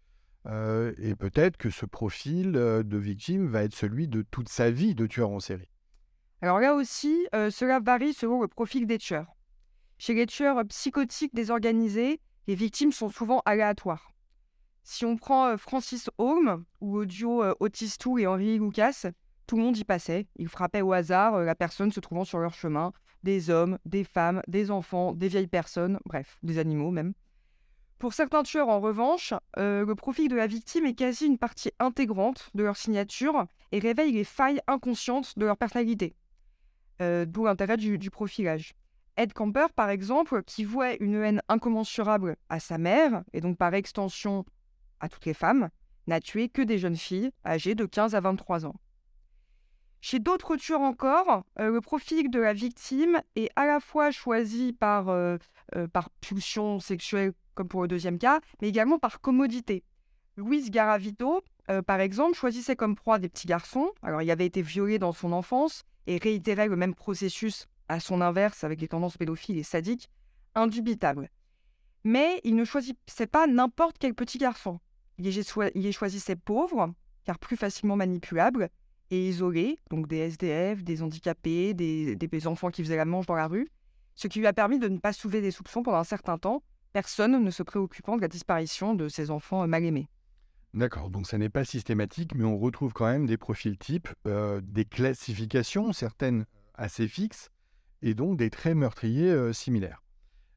euh, 0.47 0.93
et 0.97 1.17
peut-être 1.17 1.57
que 1.57 1.71
ce 1.71 1.87
profil 1.87 2.53
euh, 2.55 2.85
de 2.85 2.99
victime 2.99 3.49
va 3.49 3.65
être 3.65 3.75
celui 3.75 4.07
de 4.07 4.23
toute 4.23 4.49
sa 4.49 4.71
vie 4.71 4.95
de 4.95 5.09
tueur 5.09 5.31
en 5.31 5.41
série. 5.41 5.69
Alors 6.41 6.61
là 6.61 6.77
aussi, 6.77 7.27
euh, 7.35 7.51
cela 7.51 7.81
varie 7.81 8.15
selon 8.15 8.43
le 8.43 8.47
profil 8.47 8.87
des 8.87 8.99
tueurs. 8.99 9.35
Chez 9.99 10.15
les 10.15 10.27
tueurs 10.27 10.65
psychotiques 10.67 11.35
désorganisés, 11.35 12.21
les 12.47 12.55
victimes 12.55 12.93
sont 12.93 13.09
souvent 13.09 13.43
aléatoires. 13.45 14.13
Si 14.85 15.05
on 15.05 15.17
prend 15.17 15.59
Francis 15.59 16.11
Holm 16.19 16.65
ou 16.81 17.01
le 17.01 17.07
duo 17.07 17.43
Otis 17.59 17.97
et 18.21 18.27
Henry 18.29 18.61
Lucas, 18.61 19.07
tout 19.53 19.59
le 19.59 19.65
monde 19.65 19.77
y 19.77 19.85
passait. 19.85 20.29
Ils 20.37 20.49
frappaient 20.49 20.81
au 20.81 20.95
hasard 20.95 21.35
euh, 21.35 21.45
la 21.45 21.55
personne 21.55 21.93
se 21.93 22.01
trouvant 22.01 22.25
sur 22.25 22.39
leur 22.39 22.55
chemin, 22.55 22.95
des 23.23 23.51
hommes, 23.51 23.79
des 23.85 24.03
femmes, 24.03 24.41
des 24.49 24.71
enfants, 24.71 25.13
des 25.13 25.29
vieilles 25.29 25.47
personnes, 25.47 26.01
bref, 26.07 26.39
des 26.43 26.57
animaux 26.57 26.91
même. 26.91 27.13
Pour 27.99 28.15
certains 28.15 28.45
tueurs, 28.45 28.71
en 28.71 28.81
revanche, 28.81 29.35
le 29.59 29.93
profil 29.93 30.29
de 30.29 30.37
la 30.37 30.47
victime 30.47 30.87
est 30.87 30.95
quasi 30.95 31.27
une 31.27 31.37
partie 31.37 31.71
intégrante 31.79 32.49
de 32.55 32.63
leur 32.63 32.79
signature 32.79 33.45
et 33.73 33.79
réveille 33.79 34.13
les 34.13 34.25
failles 34.25 34.61
inconscientes 34.67 35.39
de 35.39 35.45
leur 35.45 35.59
personnalité. 35.59 36.17
D'où 36.99 37.45
l'intérêt 37.45 37.77
du, 37.77 37.99
du, 37.99 38.11
profilage. 38.11 38.73
Ed 39.17 39.35
Camper, 39.35 39.67
par 39.77 39.91
exemple, 39.91 40.43
qui 40.45 40.65
vouait 40.65 40.97
une 40.99 41.15
haine 41.23 41.43
incommensurable 41.49 42.37
à 42.49 42.59
sa 42.59 42.79
mère, 42.79 43.23
et 43.35 43.41
donc 43.43 43.59
par 43.59 43.75
extension 43.75 44.47
à 44.99 45.09
toutes 45.09 45.27
les 45.27 45.35
femmes, 45.35 45.69
n'a 46.07 46.21
tué 46.21 46.49
que 46.49 46.63
des 46.63 46.79
jeunes 46.79 46.97
filles 46.97 47.31
âgées 47.45 47.75
de 47.75 47.85
15 47.85 48.15
à 48.15 48.21
23 48.21 48.67
ans. 48.67 48.75
Chez 50.05 50.19
d'autres 50.19 50.57
tueurs 50.57 50.81
encore, 50.81 51.45
euh, 51.61 51.71
le 51.71 51.81
profil 51.81 52.29
de 52.29 52.41
la 52.41 52.53
victime 52.53 53.23
est 53.37 53.51
à 53.55 53.67
la 53.67 53.79
fois 53.79 54.11
choisi 54.11 54.73
par, 54.73 55.09
euh, 55.09 55.39
euh, 55.77 55.87
par 55.87 56.11
pulsion 56.11 56.81
sexuelle, 56.81 57.33
comme 57.55 57.69
pour 57.69 57.83
le 57.83 57.89
deuxième 57.89 58.19
cas, 58.19 58.41
mais 58.61 58.69
également 58.69 58.99
par 58.99 59.21
commodité. 59.21 59.85
Louise 60.37 60.71
Garavito, 60.71 61.43
par 61.87 62.01
exemple, 62.01 62.35
choisissait 62.35 62.75
comme 62.75 62.97
proie 62.97 63.19
des 63.19 63.29
petits 63.29 63.47
garçons. 63.47 63.93
Alors, 64.03 64.23
il 64.23 64.31
avait 64.31 64.47
été 64.47 64.63
violé 64.63 64.99
dans 64.99 65.13
son 65.13 65.31
enfance 65.31 65.85
et 66.07 66.17
réitérait 66.17 66.69
le 66.69 66.77
même 66.77 66.95
processus 66.95 67.67
à 67.89 68.01
son 68.01 68.21
inverse 68.23 68.65
avec 68.65 68.81
les 68.81 68.89
tendances 68.89 69.19
pédophiles 69.19 69.59
et 69.59 69.63
sadiques, 69.63 70.09
indubitable. 70.55 71.31
Mais 72.03 72.41
il 72.45 72.57
ne 72.57 72.65
choisissait 72.65 73.27
pas 73.31 73.47
n'importe 73.47 73.99
quel 73.99 74.15
petit 74.15 74.39
garçon. 74.39 74.81
Il 75.19 75.27
y 75.29 75.93
choisissait 75.93 76.37
pauvres, 76.37 76.93
car 77.25 77.39
plus 77.39 77.57
facilement 77.57 77.97
manipulables, 77.97 78.71
et 79.13 79.29
isolés, 79.29 79.79
donc 79.91 80.09
des 80.09 80.17
SDF, 80.17 80.83
des 80.83 81.03
handicapés, 81.03 81.75
des, 81.75 82.47
enfants 82.47 82.71
qui 82.71 82.83
faisaient 82.83 82.97
la 82.97 83.05
manche 83.05 83.27
dans 83.27 83.35
la 83.35 83.47
rue, 83.47 83.69
ce 84.15 84.27
qui 84.27 84.39
lui 84.39 84.47
a 84.47 84.55
permis 84.55 84.79
de 84.79 84.89
ne 84.89 84.97
pas 84.97 85.13
soulever 85.13 85.43
des 85.43 85.51
soupçons 85.51 85.83
pendant 85.83 85.99
un 85.99 86.05
certain 86.05 86.39
temps, 86.39 86.63
personne 86.95 87.45
ne 87.45 87.51
se 87.51 87.63
préoccupant 87.63 88.17
de 88.17 88.23
la 88.23 88.29
disparition 88.29 88.95
de 88.95 89.11
ces 89.11 89.31
enfants 89.31 89.67
mal 89.69 89.85
aimés. 89.85 90.09
D'accord, 90.73 91.11
donc 91.11 91.27
ça 91.27 91.37
n'est 91.37 91.51
pas 91.51 91.67
systématique, 91.67 92.35
mais 92.35 92.45
on 92.45 92.59
retrouve 92.59 92.95
quand 92.95 93.05
même 93.05 93.27
des 93.27 93.37
profils 93.37 93.77
types, 93.77 94.09
euh, 94.27 94.63
des 94.65 94.87
classifications, 94.87 95.93
certaines 95.93 96.47
assez 96.75 97.07
fixes, 97.07 97.51
et 98.01 98.15
donc 98.15 98.39
des 98.39 98.49
traits 98.49 98.77
meurtriers 98.77 99.31
euh, 99.31 99.53
similaires. 99.53 100.03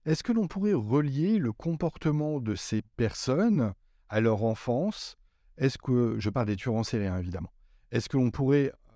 Est-ce 0.05 0.23
que 0.23 0.31
l'on 0.31 0.47
pourrait 0.47 0.73
relier 0.73 1.39
le 1.39 1.51
comportement 1.51 2.39
de 2.39 2.55
ces 2.55 2.83
personnes 2.95 3.73
à 4.07 4.21
leur 4.21 4.45
enfance, 4.45 5.17
est-ce 5.57 5.77
que, 5.77 6.15
je 6.19 6.29
parle 6.29 6.45
des 6.45 6.55
tueurs 6.55 6.75
en 6.75 6.83
série 6.83 7.07
hein, 7.07 7.17
évidemment, 7.17 7.51
est-ce 7.95 8.10
qu'on 8.10 8.29
pourrait 8.29 8.73
euh, 8.73 8.93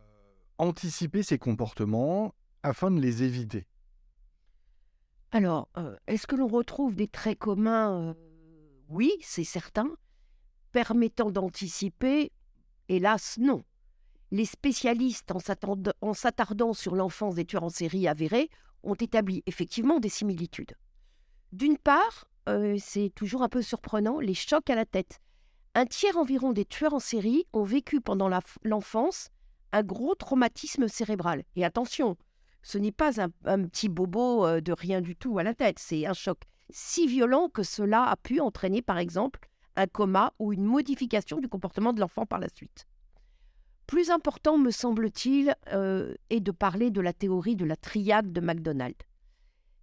anticiper 0.57 1.23
ces 1.23 1.37
comportements 1.37 2.35
afin 2.63 2.91
de 2.91 2.99
les 2.99 3.23
éviter? 3.23 3.65
Alors, 5.31 5.69
euh, 5.77 5.95
est-ce 6.07 6.27
que 6.27 6.35
l'on 6.35 6.49
retrouve 6.49 6.95
des 6.95 7.07
traits 7.07 7.39
communs? 7.39 8.09
Euh, 8.09 8.13
Oui, 8.89 9.13
c'est 9.21 9.45
certain. 9.45 9.87
Permettant 10.73 11.31
d'anticiper, 11.31 12.33
hélas, 12.89 13.37
non. 13.39 13.63
Les 14.31 14.43
spécialistes, 14.43 15.31
en 15.31 16.13
s'attardant 16.13 16.73
sur 16.73 16.93
l'enfance 16.93 17.35
des 17.35 17.45
tueurs 17.45 17.63
en 17.63 17.69
série 17.69 18.05
avérés, 18.05 18.49
ont 18.83 18.95
établi 18.95 19.43
effectivement 19.45 20.01
des 20.01 20.09
similitudes. 20.09 20.75
D'une 21.53 21.77
part, 21.77 22.27
c'est 22.77 23.11
toujours 23.15 23.43
un 23.43 23.49
peu 23.49 23.61
surprenant, 23.61 24.19
les 24.19 24.33
chocs 24.33 24.69
à 24.69 24.75
la 24.75 24.85
tête. 24.85 25.19
Un 25.75 25.85
tiers 25.85 26.17
environ 26.17 26.51
des 26.51 26.65
tueurs 26.65 26.93
en 26.93 26.99
série 26.99 27.45
ont 27.53 27.63
vécu 27.63 28.01
pendant 28.01 28.29
l'enfance 28.63 29.29
un 29.71 29.83
gros 29.83 30.15
traumatisme 30.15 30.87
cérébral. 30.87 31.43
Et 31.55 31.63
attention, 31.63 32.17
ce 32.63 32.77
n'est 32.77 32.91
pas 32.91 33.21
un, 33.21 33.29
petit 33.29 33.87
bobo 33.87 34.45
euh, 34.45 34.61
de 34.61 34.73
rien 34.73 35.01
du 35.01 35.15
tout 35.15 35.37
à 35.37 35.43
la 35.43 35.53
tête, 35.53 35.79
c'est 35.79 36.05
un 36.05 36.13
choc 36.13 36.39
si 36.71 37.07
violent 37.07 37.49
que 37.49 37.63
cela 37.63 38.03
a 38.03 38.15
pu 38.15 38.39
entraîner 38.39 38.81
par 38.81 38.97
exemple 38.97 39.39
un 39.75 39.87
coma 39.87 40.33
ou 40.39 40.53
une 40.53 40.65
modification 40.65 41.39
du 41.39 41.47
comportement 41.47 41.93
de 41.93 41.99
l'enfant 41.99 42.25
par 42.25 42.39
la 42.39 42.49
suite. 42.49 42.85
Plus 43.87 44.11
important, 44.11 44.57
me 44.57 44.69
semble-t-il, 44.69 45.55
euh, 45.73 46.13
est 46.29 46.41
de 46.41 46.51
parler 46.51 46.91
de 46.91 47.01
la 47.01 47.13
théorie 47.13 47.55
de 47.55 47.65
la 47.65 47.75
triade 47.75 48.31
de 48.31 48.41
MacDonald. 48.41 48.95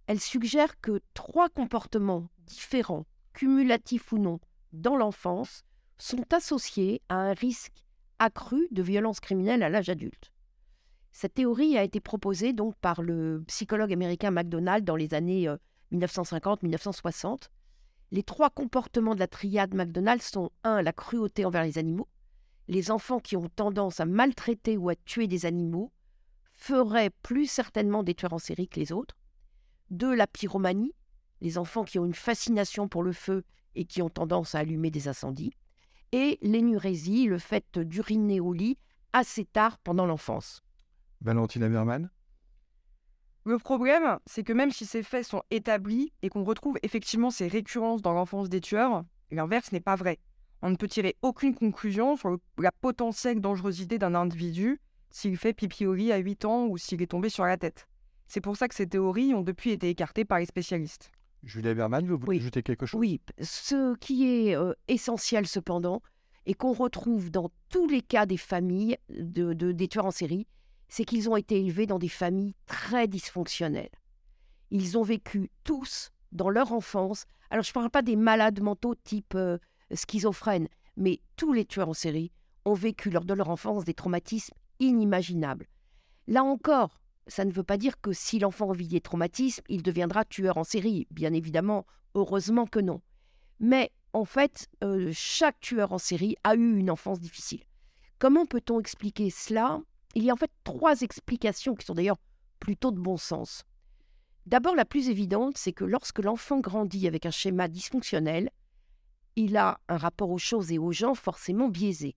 Elle 0.05 0.21
suggère 0.21 0.79
que 0.79 1.01
trois 1.13 1.49
comportements 1.49 2.29
différents, 2.45 3.05
cumulatifs 3.33 4.13
ou 4.13 4.17
non, 4.17 4.39
dans 4.71 4.95
l'enfance, 4.95 5.63
sont 5.97 6.33
associés 6.33 7.01
à 7.09 7.15
un 7.15 7.33
risque 7.33 7.85
accru 8.19 8.67
de 8.71 8.81
violence 8.81 9.19
criminelle 9.19 9.63
à 9.63 9.69
l'âge 9.69 9.89
adulte. 9.89 10.31
Cette 11.11 11.33
théorie 11.33 11.77
a 11.77 11.83
été 11.83 11.99
proposée 11.99 12.53
donc 12.53 12.75
par 12.75 13.01
le 13.01 13.43
psychologue 13.47 13.93
américain 13.93 14.31
MacDonald 14.31 14.85
dans 14.85 14.95
les 14.95 15.13
années 15.13 15.47
1950-1960. 15.91 17.25
Euh, 17.25 17.37
les 18.11 18.23
trois 18.23 18.49
comportements 18.49 19.15
de 19.15 19.19
la 19.19 19.27
triade 19.27 19.73
MacDonald 19.73 20.21
sont 20.21 20.51
1. 20.63 20.81
la 20.81 20.93
cruauté 20.93 21.43
envers 21.45 21.63
les 21.63 21.77
animaux. 21.77 22.07
Les 22.67 22.91
enfants 22.91 23.19
qui 23.19 23.35
ont 23.35 23.49
tendance 23.49 23.99
à 23.99 24.05
maltraiter 24.05 24.77
ou 24.77 24.89
à 24.89 24.95
tuer 24.95 25.27
des 25.27 25.45
animaux 25.45 25.91
feraient 26.53 27.11
plus 27.23 27.47
certainement 27.47 28.03
des 28.03 28.13
tueurs 28.13 28.33
en 28.33 28.39
série 28.39 28.67
que 28.67 28.79
les 28.79 28.91
autres. 28.91 29.17
2. 29.89 30.13
la 30.13 30.27
pyromanie. 30.27 30.93
Les 31.41 31.57
enfants 31.57 31.83
qui 31.83 31.99
ont 31.99 32.05
une 32.05 32.13
fascination 32.13 32.87
pour 32.87 33.03
le 33.03 33.11
feu 33.11 33.43
et 33.75 33.85
qui 33.85 34.01
ont 34.01 34.09
tendance 34.09 34.55
à 34.55 34.59
allumer 34.59 34.91
des 34.91 35.07
incendies 35.07 35.53
et 36.11 36.37
l'énurésie, 36.41 37.25
le 37.25 37.37
fait 37.37 37.79
d'uriner 37.79 38.39
au 38.39 38.53
lit 38.53 38.77
assez 39.13 39.45
tard 39.45 39.77
pendant 39.79 40.05
l'enfance. 40.05 40.63
Valentine 41.21 41.63
Aberman? 41.63 42.09
Le 43.45 43.57
problème, 43.57 44.19
c'est 44.25 44.43
que 44.43 44.53
même 44.53 44.71
si 44.71 44.85
ces 44.85 45.03
faits 45.03 45.25
sont 45.25 45.41
établis 45.51 46.11
et 46.21 46.29
qu'on 46.29 46.43
retrouve 46.43 46.77
effectivement 46.83 47.31
ces 47.31 47.47
récurrences 47.47 48.01
dans 48.01 48.11
l'enfance 48.11 48.49
des 48.49 48.59
tueurs, 48.59 49.03
l'inverse 49.31 49.71
n'est 49.71 49.79
pas 49.79 49.95
vrai. 49.95 50.19
On 50.61 50.69
ne 50.69 50.75
peut 50.75 50.87
tirer 50.87 51.15
aucune 51.21 51.55
conclusion 51.55 52.17
sur 52.17 52.37
la 52.57 52.71
potentielle 52.71 53.39
dangerosité 53.39 53.99
d'un 53.99 54.15
individu 54.15 54.81
s'il 55.11 55.37
fait 55.37 55.53
pipi 55.53 55.85
au 55.85 55.93
lit 55.93 56.11
à 56.11 56.17
8 56.17 56.45
ans 56.45 56.65
ou 56.67 56.77
s'il 56.77 57.01
est 57.01 57.07
tombé 57.07 57.29
sur 57.29 57.45
la 57.45 57.57
tête. 57.57 57.87
C'est 58.27 58.41
pour 58.41 58.57
ça 58.57 58.67
que 58.67 58.75
ces 58.75 58.87
théories 58.87 59.33
ont 59.33 59.43
depuis 59.43 59.71
été 59.71 59.89
écartées 59.89 60.25
par 60.25 60.39
les 60.39 60.45
spécialistes. 60.45 61.11
Julia 61.43 61.73
Berman, 61.73 62.05
vous 62.05 62.17
voulez 62.17 62.39
ajouter 62.39 62.63
quelque 62.63 62.85
chose? 62.85 62.99
Oui, 62.99 63.21
ce 63.41 63.95
qui 63.97 64.27
est 64.27 64.55
euh, 64.55 64.73
essentiel 64.87 65.47
cependant, 65.47 66.01
et 66.47 66.53
qu'on 66.53 66.73
retrouve 66.73 67.29
dans 67.29 67.51
tous 67.69 67.87
les 67.87 68.01
cas 68.01 68.25
des 68.25 68.37
familles 68.37 68.97
de, 69.09 69.53
des 69.53 69.87
tueurs 69.87 70.05
en 70.05 70.11
série, 70.11 70.47
c'est 70.87 71.03
qu'ils 71.03 71.29
ont 71.29 71.35
été 71.35 71.59
élevés 71.59 71.85
dans 71.85 71.99
des 71.99 72.07
familles 72.09 72.55
très 72.65 73.07
dysfonctionnelles. 73.07 73.91
Ils 74.71 74.97
ont 74.97 75.03
vécu 75.03 75.51
tous 75.65 76.11
dans 76.31 76.49
leur 76.49 76.71
enfance. 76.71 77.25
Alors 77.49 77.63
je 77.63 77.71
ne 77.71 77.73
parle 77.73 77.89
pas 77.89 78.01
des 78.01 78.15
malades 78.15 78.61
mentaux 78.61 78.95
type 78.95 79.35
euh, 79.35 79.57
schizophrène, 79.93 80.69
mais 80.95 81.19
tous 81.35 81.51
les 81.51 81.65
tueurs 81.65 81.89
en 81.89 81.93
série 81.93 82.31
ont 82.63 82.73
vécu 82.73 83.09
lors 83.09 83.25
de 83.25 83.33
leur 83.33 83.49
enfance 83.49 83.83
des 83.83 83.93
traumatismes 83.93 84.55
inimaginables. 84.79 85.67
Là 86.27 86.43
encore, 86.43 87.01
ça 87.27 87.45
ne 87.45 87.51
veut 87.51 87.63
pas 87.63 87.77
dire 87.77 87.99
que 88.01 88.13
si 88.13 88.39
l'enfant 88.39 88.71
vit 88.71 88.87
des 88.87 89.01
traumatismes, 89.01 89.63
il 89.69 89.83
deviendra 89.83 90.25
tueur 90.25 90.57
en 90.57 90.63
série. 90.63 91.07
Bien 91.11 91.33
évidemment, 91.33 91.85
heureusement 92.15 92.65
que 92.65 92.79
non. 92.79 93.01
Mais 93.59 93.91
en 94.13 94.25
fait, 94.25 94.67
euh, 94.83 95.11
chaque 95.13 95.59
tueur 95.59 95.91
en 95.91 95.97
série 95.97 96.35
a 96.43 96.55
eu 96.55 96.77
une 96.77 96.89
enfance 96.89 97.19
difficile. 97.19 97.63
Comment 98.19 98.45
peut-on 98.45 98.79
expliquer 98.79 99.29
cela? 99.29 99.79
Il 100.15 100.23
y 100.23 100.29
a 100.29 100.33
en 100.33 100.37
fait 100.37 100.51
trois 100.63 101.01
explications 101.01 101.75
qui 101.75 101.85
sont 101.85 101.93
d'ailleurs 101.93 102.17
plutôt 102.59 102.91
de 102.91 102.99
bon 102.99 103.17
sens. 103.17 103.63
D'abord, 104.45 104.75
la 104.75 104.85
plus 104.85 105.09
évidente, 105.09 105.57
c'est 105.57 105.73
que 105.73 105.83
lorsque 105.83 106.19
l'enfant 106.19 106.59
grandit 106.59 107.07
avec 107.07 107.25
un 107.25 107.31
schéma 107.31 107.67
dysfonctionnel, 107.67 108.49
il 109.35 109.57
a 109.57 109.79
un 109.87 109.97
rapport 109.97 110.31
aux 110.31 110.37
choses 110.37 110.71
et 110.71 110.79
aux 110.79 110.93
gens 110.93 111.13
forcément 111.13 111.67
biaisé. 111.67 112.15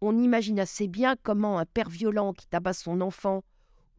On 0.00 0.18
imagine 0.18 0.58
assez 0.58 0.88
bien 0.88 1.14
comment 1.22 1.58
un 1.58 1.66
père 1.66 1.90
violent 1.90 2.32
qui 2.32 2.46
tabasse 2.48 2.82
son 2.82 3.00
enfant 3.02 3.44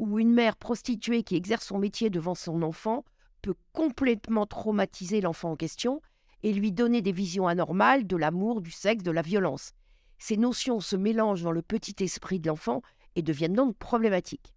ou 0.01 0.17
une 0.17 0.33
mère 0.33 0.57
prostituée 0.57 1.21
qui 1.21 1.35
exerce 1.35 1.67
son 1.67 1.77
métier 1.77 2.09
devant 2.09 2.33
son 2.33 2.63
enfant 2.63 3.05
peut 3.43 3.53
complètement 3.71 4.47
traumatiser 4.47 5.21
l'enfant 5.21 5.51
en 5.51 5.55
question 5.55 6.01
et 6.41 6.53
lui 6.53 6.71
donner 6.71 7.03
des 7.03 7.11
visions 7.11 7.47
anormales 7.47 8.07
de 8.07 8.15
l'amour, 8.15 8.61
du 8.61 8.71
sexe, 8.71 9.03
de 9.03 9.11
la 9.11 9.21
violence. 9.21 9.73
Ces 10.17 10.37
notions 10.37 10.79
se 10.79 10.95
mélangent 10.95 11.43
dans 11.43 11.51
le 11.51 11.61
petit 11.61 12.03
esprit 12.03 12.39
de 12.39 12.47
l'enfant 12.47 12.81
et 13.15 13.21
deviennent 13.21 13.53
donc 13.53 13.77
problématiques. 13.77 14.55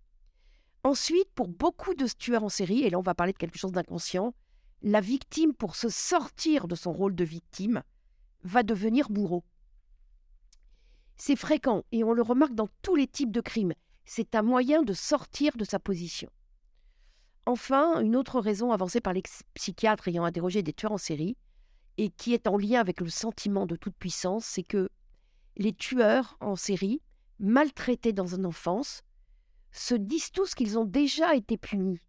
Ensuite, 0.82 1.28
pour 1.34 1.48
beaucoup 1.48 1.92
de 1.92 2.06
tueurs 2.06 2.44
en 2.44 2.48
série, 2.48 2.82
et 2.82 2.88
là 2.88 2.98
on 2.98 3.02
va 3.02 3.14
parler 3.14 3.34
de 3.34 3.38
quelque 3.38 3.58
chose 3.58 3.72
d'inconscient, 3.72 4.34
la 4.80 5.02
victime, 5.02 5.52
pour 5.52 5.76
se 5.76 5.90
sortir 5.90 6.68
de 6.68 6.74
son 6.74 6.92
rôle 6.92 7.14
de 7.14 7.24
victime, 7.24 7.82
va 8.44 8.62
devenir 8.62 9.10
bourreau. 9.10 9.44
C'est 11.18 11.36
fréquent 11.36 11.84
et 11.92 12.02
on 12.02 12.14
le 12.14 12.22
remarque 12.22 12.54
dans 12.54 12.68
tous 12.80 12.96
les 12.96 13.06
types 13.06 13.30
de 13.30 13.42
crimes 13.42 13.74
c'est 14.04 14.34
un 14.34 14.42
moyen 14.42 14.82
de 14.82 14.92
sortir 14.92 15.56
de 15.56 15.64
sa 15.64 15.78
position. 15.78 16.30
Enfin, 17.46 18.00
une 18.00 18.16
autre 18.16 18.40
raison 18.40 18.72
avancée 18.72 19.00
par 19.00 19.12
les 19.12 19.22
psychiatres 19.54 20.08
ayant 20.08 20.24
interrogé 20.24 20.62
des 20.62 20.72
tueurs 20.72 20.92
en 20.92 20.98
série, 20.98 21.36
et 21.98 22.10
qui 22.10 22.34
est 22.34 22.46
en 22.46 22.56
lien 22.56 22.80
avec 22.80 23.00
le 23.00 23.08
sentiment 23.08 23.66
de 23.66 23.76
toute 23.76 23.96
puissance, 23.96 24.44
c'est 24.44 24.62
que 24.62 24.88
les 25.56 25.72
tueurs 25.72 26.36
en 26.40 26.56
série, 26.56 27.00
maltraités 27.38 28.12
dans 28.12 28.26
une 28.26 28.46
enfance, 28.46 29.02
se 29.72 29.94
disent 29.94 30.30
tous 30.30 30.54
qu'ils 30.54 30.78
ont 30.78 30.84
déjà 30.84 31.34
été 31.34 31.56
punis, 31.58 32.00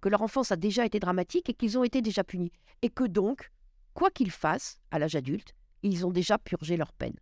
que 0.00 0.08
leur 0.08 0.22
enfance 0.22 0.52
a 0.52 0.56
déjà 0.56 0.86
été 0.86 0.98
dramatique 0.98 1.48
et 1.48 1.54
qu'ils 1.54 1.78
ont 1.78 1.84
été 1.84 2.02
déjà 2.02 2.24
punis, 2.24 2.52
et 2.82 2.88
que 2.88 3.04
donc, 3.04 3.50
quoi 3.94 4.10
qu'ils 4.10 4.30
fassent 4.30 4.80
à 4.90 4.98
l'âge 4.98 5.16
adulte, 5.16 5.54
ils 5.82 6.06
ont 6.06 6.10
déjà 6.10 6.38
purgé 6.38 6.76
leur 6.76 6.92
peine. 6.92 7.16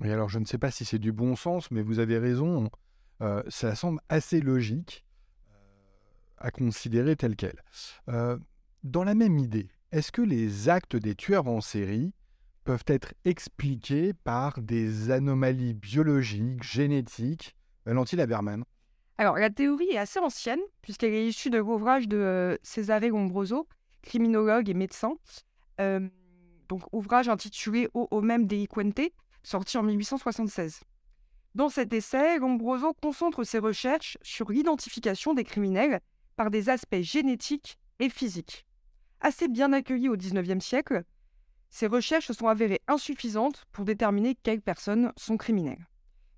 Oui, 0.00 0.10
alors 0.10 0.28
je 0.28 0.38
ne 0.38 0.44
sais 0.44 0.58
pas 0.58 0.70
si 0.70 0.84
c'est 0.84 0.98
du 0.98 1.12
bon 1.12 1.36
sens, 1.36 1.70
mais 1.70 1.82
vous 1.82 1.98
avez 1.98 2.18
raison. 2.18 2.70
Euh, 3.20 3.42
ça 3.48 3.74
semble 3.74 4.00
assez 4.08 4.40
logique 4.40 5.04
euh, 5.50 5.54
à 6.38 6.50
considérer 6.50 7.16
tel 7.16 7.36
quel. 7.36 7.62
Euh, 8.08 8.38
dans 8.82 9.04
la 9.04 9.14
même 9.14 9.38
idée, 9.38 9.68
est-ce 9.92 10.12
que 10.12 10.22
les 10.22 10.68
actes 10.68 10.96
des 10.96 11.14
tueurs 11.14 11.46
en 11.46 11.60
série 11.60 12.12
peuvent 12.64 12.84
être 12.86 13.14
expliqués 13.24 14.12
par 14.12 14.60
des 14.60 15.10
anomalies 15.10 15.74
biologiques, 15.74 16.62
génétiques? 16.62 17.54
Valentine 17.86 18.20
Aberman 18.20 18.64
Alors, 19.18 19.36
la 19.36 19.50
théorie 19.50 19.90
est 19.90 19.98
assez 19.98 20.18
ancienne, 20.18 20.60
puisqu'elle 20.80 21.12
est 21.12 21.28
issue 21.28 21.50
de 21.50 21.58
l'ouvrage 21.58 22.08
de 22.08 22.58
Cesare 22.62 23.00
Lombroso, 23.00 23.68
criminologue 24.02 24.70
et 24.70 24.74
médecin. 24.74 25.14
donc, 25.78 26.82
ouvrage 26.92 27.28
intitulé 27.28 27.88
O 27.92 28.20
même 28.22 28.46
delinquente, 28.46 29.12
sorti 29.42 29.76
en 29.76 29.82
1876. 29.82 30.80
Dans 31.54 31.68
cet 31.68 31.92
essai, 31.92 32.38
Lombroso 32.38 32.94
concentre 32.94 33.44
ses 33.44 33.60
recherches 33.60 34.18
sur 34.22 34.50
l'identification 34.50 35.34
des 35.34 35.44
criminels 35.44 36.00
par 36.34 36.50
des 36.50 36.68
aspects 36.68 37.00
génétiques 37.00 37.78
et 38.00 38.08
physiques. 38.08 38.66
Assez 39.20 39.46
bien 39.46 39.72
accueillis 39.72 40.08
au 40.08 40.16
XIXe 40.16 40.64
siècle, 40.64 41.04
ces 41.70 41.86
recherches 41.86 42.26
se 42.26 42.32
sont 42.32 42.48
avérées 42.48 42.80
insuffisantes 42.88 43.66
pour 43.70 43.84
déterminer 43.84 44.34
quelles 44.34 44.62
personnes 44.62 45.12
sont 45.16 45.36
criminelles. 45.36 45.86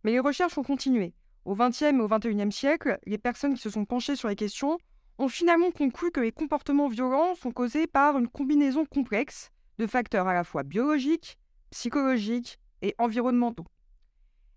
Mais 0.04 0.12
les 0.12 0.20
recherches 0.20 0.58
ont 0.58 0.62
continué. 0.62 1.14
Au 1.46 1.54
XXe 1.54 1.82
et 1.82 2.00
au 2.00 2.08
XXIe 2.08 2.52
siècle, 2.52 2.98
les 3.06 3.18
personnes 3.18 3.54
qui 3.54 3.62
se 3.62 3.70
sont 3.70 3.86
penchées 3.86 4.16
sur 4.16 4.28
les 4.28 4.36
questions 4.36 4.76
ont 5.16 5.28
finalement 5.28 5.70
conclu 5.70 6.10
que 6.10 6.20
les 6.20 6.32
comportements 6.32 6.88
violents 6.88 7.34
sont 7.36 7.52
causés 7.52 7.86
par 7.86 8.18
une 8.18 8.28
combinaison 8.28 8.84
complexe 8.84 9.48
de 9.78 9.86
facteurs 9.86 10.28
à 10.28 10.34
la 10.34 10.44
fois 10.44 10.62
biologiques, 10.62 11.38
psychologiques 11.70 12.58
et 12.82 12.94
environnementaux. 12.98 13.66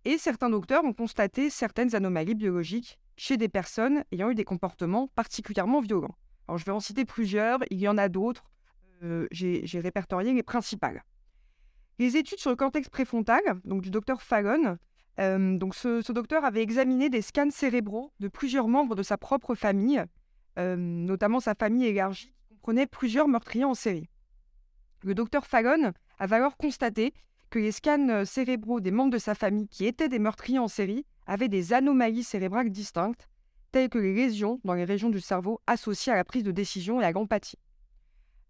Et 0.06 0.18
certains 0.18 0.50
docteurs 0.50 0.84
ont 0.86 0.94
constaté 0.94 1.50
certaines 1.50 1.96
anomalies 1.96 2.36
biologiques 2.36 3.00
chez 3.18 3.38
des 3.38 3.50
personnes 3.50 4.04
ayant 4.12 4.30
eu 4.30 4.36
des 4.36 4.46
comportements 4.46 5.08
particulièrement 5.08 5.82
violents. 5.82 6.16
Alors 6.48 6.58
je 6.58 6.66
vais 6.66 6.72
en 6.72 6.80
citer 6.80 7.06
plusieurs, 7.06 7.60
il 7.70 7.80
y 7.80 7.88
en 7.88 7.98
a 7.98 8.08
d'autres, 8.10 8.46
euh, 9.04 9.28
j'ai 9.32 9.80
répertorié 9.80 10.34
les 10.34 10.44
principales. 10.44 11.04
Les 12.00 12.16
études 12.16 12.40
sur 12.40 12.50
le 12.50 12.56
cortex 12.56 12.88
préfrontal, 12.90 13.42
donc 13.66 13.82
du 13.82 13.92
docteur 13.92 14.22
Fallon, 14.22 14.78
euh, 15.20 15.58
donc 15.58 15.76
ce, 15.76 16.12
docteur 16.14 16.46
avait 16.46 16.62
examiné 16.62 17.10
des 17.10 17.22
scans 17.22 17.52
cérébraux 17.52 18.14
de 18.22 18.30
plusieurs 18.30 18.70
membres 18.70 18.96
de 18.96 19.04
sa 19.04 19.18
propre 19.18 19.54
famille, 19.54 20.02
euh, 20.58 20.78
notamment 20.78 21.42
sa 21.42 21.56
famille 21.56 21.86
élargie, 21.88 22.34
qui 22.48 22.56
comprenait 22.56 22.88
plusieurs 22.88 23.28
meurtriers 23.28 23.66
en 23.66 23.74
série. 23.74 24.10
Le 25.04 25.14
docteur 25.14 25.46
Fallon 25.46 25.92
avait 26.20 26.38
alors 26.38 26.56
constaté 26.56 27.14
que 27.50 27.60
les 27.60 27.72
scans 27.72 28.10
euh, 28.10 28.26
cérébraux 28.26 28.80
des 28.80 28.92
membres 28.92 29.12
de 29.12 29.18
sa 29.18 29.36
famille 29.36 29.68
qui 29.68 29.86
étaient 29.86 30.10
des 30.10 30.20
meurtriers 30.20 30.60
en 30.60 30.68
série 30.68 31.06
avaient 31.26 31.50
des 31.50 31.74
anomalies 31.74 32.24
cérébrales 32.24 32.70
distinctes, 32.70 33.28
telles 33.72 33.90
que 33.90 34.00
les 34.00 34.14
lésions 34.14 34.60
dans 34.64 34.74
les 34.74 34.86
régions 34.86 35.10
du 35.10 35.22
cerveau 35.22 35.62
associées 35.68 36.12
à 36.12 36.16
la 36.16 36.24
prise 36.24 36.44
de 36.44 36.52
décision 36.52 37.02
et 37.02 37.06
à 37.06 37.12
l'empathie. 37.12 37.60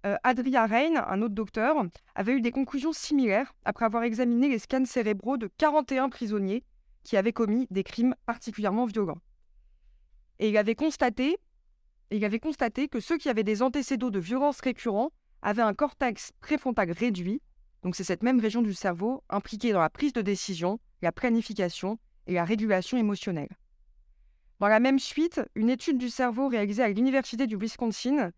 Euh, 0.06 0.16
Adria 0.24 0.66
Rein, 0.66 0.96
un 0.96 1.22
autre 1.22 1.36
docteur, 1.36 1.76
avait 2.16 2.34
eu 2.34 2.42
des 2.42 2.52
conclusions 2.52 2.94
similaires 2.94 3.54
après 3.66 3.86
avoir 3.86 4.04
examiné 4.04 4.48
les 4.48 4.60
scans 4.60 4.86
cérébraux 4.86 5.38
de 5.38 5.50
41 5.58 6.10
prisonniers 6.10 6.64
qui 7.04 7.18
avaient 7.18 7.34
commis 7.34 7.68
des 7.70 7.84
crimes 7.84 8.16
particulièrement 8.26 8.86
violents. 8.86 9.18
Et 10.40 10.50
il 10.50 10.58
avait 10.58 10.76
constaté, 10.76 11.38
il 12.12 12.24
avait 12.24 12.40
constaté 12.40 12.88
que 12.88 13.02
ceux 13.02 13.18
qui 13.18 13.28
avaient 13.28 13.44
des 13.44 13.62
antécédents 13.62 14.10
de 14.10 14.20
violences 14.20 14.62
récurrents 14.62 15.12
avaient 15.42 15.62
un 15.62 15.74
cortex 15.74 16.32
préfrontal 16.40 16.92
réduit, 16.92 17.42
donc 17.84 17.96
c'est 17.96 18.04
cette 18.04 18.24
même 18.24 18.40
région 18.40 18.62
du 18.62 18.74
cerveau 18.74 19.24
impliquée 19.30 19.72
dans 19.72 19.80
la 19.80 19.90
prise 19.90 20.14
de 20.14 20.22
décision, 20.22 20.80
la 21.02 21.12
planification 21.12 21.98
et 22.28 22.34
la 22.34 22.44
régulation 22.44 22.98
émotionnelle. 22.98 23.50
Dans 24.60 24.68
la 24.68 24.82
même 24.82 25.00
suite, 25.00 25.42
une 25.56 25.70
étude 25.70 25.98
du 25.98 26.10
cerveau 26.10 26.50
réalisée 26.50 26.84
à 26.84 26.90
l'Université 26.90 27.48
du 27.48 27.56
Wisconsin 27.56 28.32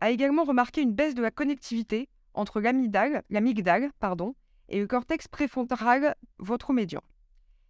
a 0.00 0.10
également 0.10 0.44
remarqué 0.44 0.82
une 0.82 0.92
baisse 0.92 1.14
de 1.14 1.22
la 1.22 1.30
connectivité 1.30 2.08
entre 2.34 2.60
l'amygdale, 2.60 3.22
et 4.68 4.80
le 4.80 4.86
cortex 4.86 5.28
préfrontal 5.28 6.14
ventromédian. 6.38 7.02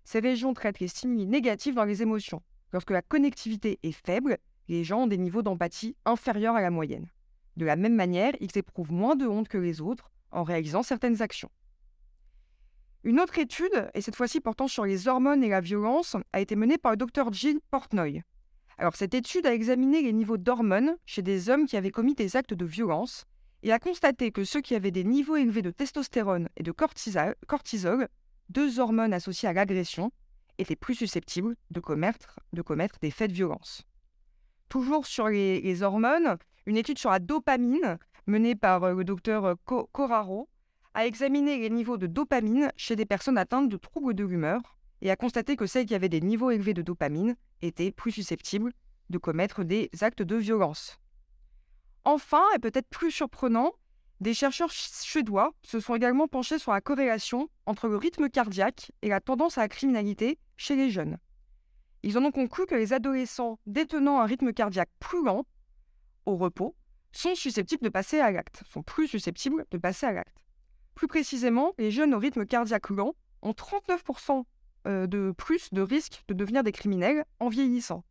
Ces 0.05 0.21
régions 0.21 0.53
traitent 0.55 0.81
les 0.81 0.88
stimuli 0.88 1.27
négatifs 1.27 1.75
dans 1.75 1.85
les 1.85 2.03
émotions. 2.03 2.43
Lorsque 2.73 2.91
la 2.91 3.03
connectivité 3.03 3.79
est 3.83 3.93
faible, 3.93 4.38
les 4.69 4.85
gens 4.85 5.03
ont 5.03 5.07
des 5.07 5.19
niveaux 5.19 5.43
d'empathie 5.43 5.97
inférieurs 6.05 6.57
à 6.57 6.61
la 6.61 6.71
moyenne. 6.71 7.09
De 7.57 7.64
la 7.64 7.77
même 7.77 7.95
manière, 7.95 8.33
ils 8.41 8.57
éprouvent 8.57 8.93
moins 8.93 9.17
de 9.17 9.27
honte 9.27 9.49
que 9.49 9.59
les 9.59 9.81
autres 9.81 10.11
en 10.31 10.43
réalisant 10.43 10.83
certaines 10.83 11.23
actions. 11.23 11.51
Une 13.05 13.21
autre 13.21 13.38
étude, 13.38 13.91
et 13.95 14.01
cette 14.01 14.17
fois-ci 14.17 14.41
portant 14.41 14.69
sur 14.69 14.85
les 14.85 15.09
hormones 15.09 15.45
et 15.45 15.49
la 15.49 15.61
violence, 15.61 16.17
a 16.33 16.41
été 16.41 16.57
menée 16.57 16.79
par 16.79 16.93
le 16.93 16.97
docteur 16.97 17.33
Jill 17.33 17.61
Portnoy. 17.71 18.23
Alors 18.77 18.97
cette 18.97 19.14
étude 19.14 19.47
a 19.47 19.55
examiné 19.55 20.03
les 20.03 20.12
niveaux 20.12 20.37
d'hormones 20.37 20.97
chez 21.07 21.23
des 21.23 21.51
hommes 21.51 21.67
qui 21.67 21.77
avaient 21.77 21.91
commis 21.91 22.14
des 22.14 22.37
actes 22.37 22.55
de 22.55 22.64
violence 22.64 23.25
et 23.62 23.73
a 23.73 23.79
constaté 23.79 24.31
que 24.31 24.45
ceux 24.45 24.61
qui 24.61 24.75
avaient 24.75 24.91
des 24.91 25.05
niveaux 25.05 25.37
élevés 25.37 25.62
de 25.62 25.71
testostérone 25.71 26.49
et 26.57 26.62
de 26.62 26.73
cortisol, 26.73 28.09
deux 28.49 28.79
hormones 28.79 29.12
associées 29.12 29.49
à 29.49 29.53
l'agression, 29.53 30.12
étaient 30.59 30.77
plus 30.77 30.95
susceptibles 30.95 31.57
de 31.71 31.81
commettre, 31.81 32.38
des 33.01 33.11
faits 33.11 33.31
de 33.31 33.37
violence. 33.37 33.83
Toujours 34.69 35.07
sur 35.07 35.29
les, 35.29 35.83
hormones, 35.83 36.37
une 36.67 36.77
étude 36.77 36.99
sur 36.99 37.11
la 37.11 37.19
dopamine 37.19 37.99
menée 38.29 38.55
par 38.55 38.85
euh, 38.85 38.95
le 38.95 39.05
docteur 39.05 39.45
euh, 39.45 39.55
Coraro 39.64 40.49
a 40.95 41.07
examiné 41.07 41.59
les 41.59 41.71
niveaux 41.71 41.97
de 41.97 42.07
dopamine 42.07 42.71
chez 42.77 42.97
des 42.97 43.07
personnes 43.07 43.38
atteintes 43.38 43.69
de 43.69 43.77
troubles 43.77 44.14
de 44.14 44.25
l'humeur 44.25 44.61
et 45.01 45.11
a 45.11 45.17
constaté 45.17 45.57
que 45.57 45.67
celles 45.67 45.87
qui 45.87 45.95
avaient 45.95 46.09
des 46.09 46.21
niveaux 46.21 46.51
élevés 46.51 46.75
de 46.75 46.83
dopamine 46.83 47.37
étaient 47.62 47.93
plus 47.93 48.12
susceptibles 48.12 48.73
de 49.11 49.19
commettre 49.19 49.64
des 49.64 49.91
actes 50.01 50.23
de 50.23 50.37
violence. 50.37 50.99
Enfin, 52.05 52.43
et 52.55 52.59
peut-être 52.59 52.88
plus 52.88 53.11
surprenant, 53.11 53.73
des 54.21 54.35
chercheurs 54.35 54.73
suédois 54.73 55.53
se 55.62 55.79
sont 55.79 55.95
également 55.95 56.27
penchés 56.27 56.59
sur 56.59 56.73
la 56.73 56.81
corrélation 56.81 57.49
entre 57.67 57.87
le 57.87 57.97
rythme 57.97 58.29
cardiaque 58.29 58.91
et 59.03 59.09
la 59.09 59.21
tendance 59.21 59.59
à 59.59 59.62
la 59.62 59.69
criminalité 59.69 60.38
chez 60.57 60.75
les 60.75 60.91
jeunes. 60.91 61.19
Ils 62.03 62.19
en 62.19 62.25
ont 62.25 62.33
conclu 62.33 62.67
que 62.67 62.75
les 62.75 62.93
adolescents 62.93 63.59
détenant 63.67 64.21
un 64.21 64.25
rythme 64.25 64.53
cardiaque 64.53 64.91
plus 64.99 65.25
lent, 65.25 65.47
au 66.27 66.37
repos, 66.37 66.75
sont 67.12 67.35
susceptibles 67.35 67.85
de 67.85 67.88
passer 67.88 68.21
à 68.21 68.31
l'acte, 68.31 68.62
sont 68.71 68.83
plus 68.83 69.09
susceptibles 69.09 69.64
de 69.71 69.79
passer 69.79 70.07
à 70.07 70.12
l'acte. 70.12 70.44
Plus 70.94 71.09
précisément, 71.09 71.75
les 71.79 71.90
jeunes 71.90 72.14
au 72.14 72.18
rythme 72.18 72.44
cardiaque 72.44 72.90
lent 72.90 73.14
ont 73.42 73.53
39% 73.53 74.44
euh, 74.87 75.07
de 75.07 75.33
plus 75.37 75.73
de 75.73 75.83
risques 75.83 76.25
de 76.29 76.35
devenir 76.35 76.62
des 76.64 76.73
criminels 76.73 77.25
en 77.40 77.49
vieillissant. 77.49 78.05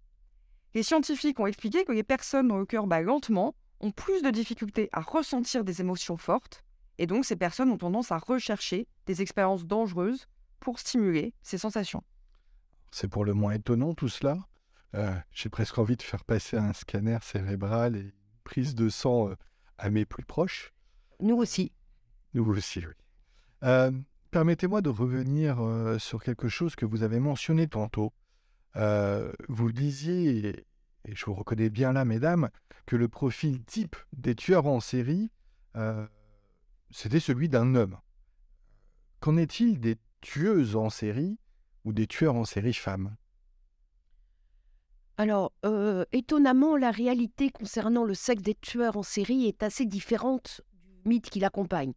Les 0.74 0.84
scientifiques 0.84 1.40
ont 1.40 1.48
expliqué 1.48 1.86
que 1.86 1.92
les 1.92 2.04
personnes 2.04 2.48
dont 2.48 2.58
le 2.58 2.66
cœur 2.66 2.88
bat 2.88 3.02
lentement 3.02 3.56
ont 3.80 3.92
plus 3.92 4.22
de 4.22 4.30
difficultés 4.30 4.90
à 4.92 5.02
ressentir 5.02 5.64
des 5.64 5.82
émotions 5.82 6.18
fortes, 6.18 6.64
et 6.98 7.08
donc 7.08 7.26
ces 7.26 7.36
personnes 7.36 7.70
ont 7.70 7.78
tendance 7.78 8.12
à 8.12 8.18
rechercher 8.18 8.88
des 9.06 9.22
expériences 9.22 9.66
dangereuses 9.66 10.28
pour 10.60 10.80
stimuler 10.80 11.34
ces 11.42 11.58
sensations. 11.58 12.04
C'est 12.92 13.08
pour 13.08 13.26
le 13.26 13.34
moins 13.34 13.54
étonnant 13.54 13.94
tout 13.94 14.10
cela. 14.10 14.38
Euh, 14.96 15.14
j'ai 15.32 15.50
presque 15.50 15.78
envie 15.78 15.98
de 15.98 16.02
faire 16.02 16.24
passer 16.24 16.58
un 16.58 16.74
scanner 16.74 17.18
cérébral 17.22 17.96
et 17.96 18.14
prise 18.48 18.76
de 18.76 18.88
sang 18.88 19.30
euh, 19.30 19.36
à 19.78 19.90
mes 19.90 20.06
plus 20.06 20.24
proches. 20.24 20.74
Nous 21.20 21.36
aussi. 21.36 21.74
Nous 22.34 22.46
aussi, 22.46 22.80
oui. 22.80 22.94
Permettez-moi 24.32 24.82
de 24.82 24.90
revenir 24.90 25.58
sur 26.00 26.24
quelque 26.24 26.48
chose 26.48 26.76
que 26.76 26.86
vous 26.86 27.04
avez 27.04 27.20
mentionné 27.20 27.68
tantôt. 27.68 28.14
vous 28.76 29.72
disiez, 29.72 30.66
et 31.06 31.16
je 31.16 31.26
vous 31.26 31.34
reconnais 31.34 31.70
bien 31.70 31.92
là, 31.92 32.06
mesdames, 32.06 32.50
que 32.86 32.96
le 32.96 33.08
profil 33.08 33.64
type 33.64 33.96
des 34.14 34.36
tueurs 34.36 34.68
en 34.68 34.80
série, 34.80 35.32
c'était 36.92 37.20
celui 37.20 37.50
d'un 37.50 37.74
homme. 37.76 37.98
Qu'en 39.22 39.38
est-il 39.38 39.80
des 39.80 39.98
tueuses 40.22 40.76
en 40.76 40.90
série 40.90 41.40
ou 41.84 41.94
des 41.94 42.06
tueurs 42.06 42.36
en 42.36 42.46
série 42.46 42.74
femmes? 42.74 43.16
Alors, 45.18 45.52
étonnamment, 46.12 46.78
la 46.78 46.92
réalité 46.92 47.50
concernant 47.50 48.04
le 48.04 48.14
sexe 48.14 48.44
des 48.44 48.56
tueurs 48.56 48.98
en 48.98 49.04
série 49.04 49.48
est 49.48 49.64
assez 49.64 49.86
différente 49.86 50.62
du 50.74 51.10
mythe 51.10 51.30
qui 51.30 51.40
l'accompagne. 51.40 51.94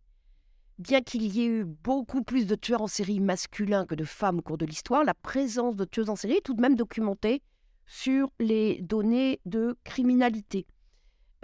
Bien 0.79 1.03
qu'il 1.03 1.27
y 1.27 1.43
ait 1.43 1.47
eu 1.47 1.65
beaucoup 1.67 2.23
plus 2.23 2.47
de 2.47 2.55
tueurs 2.55 2.81
en 2.81 2.87
série 2.87 3.21
masculins 3.21 3.85
que 3.85 3.95
de 3.95 4.05
femmes 4.05 4.39
au 4.39 4.43
cours 4.43 4.57
de 4.57 4.65
l'histoire, 4.65 5.05
la 5.05 5.13
présence 5.13 5.77
de 5.77 5.85
tueuses 5.85 6.09
en 6.09 6.17
série 6.17 6.37
est 6.37 6.41
tout 6.41 6.55
de 6.55 6.63
même 6.63 6.75
documentée 6.75 7.43
sur 7.85 8.31
les 8.39 8.81
données 8.81 9.41
de 9.45 9.77
criminalité. 9.85 10.67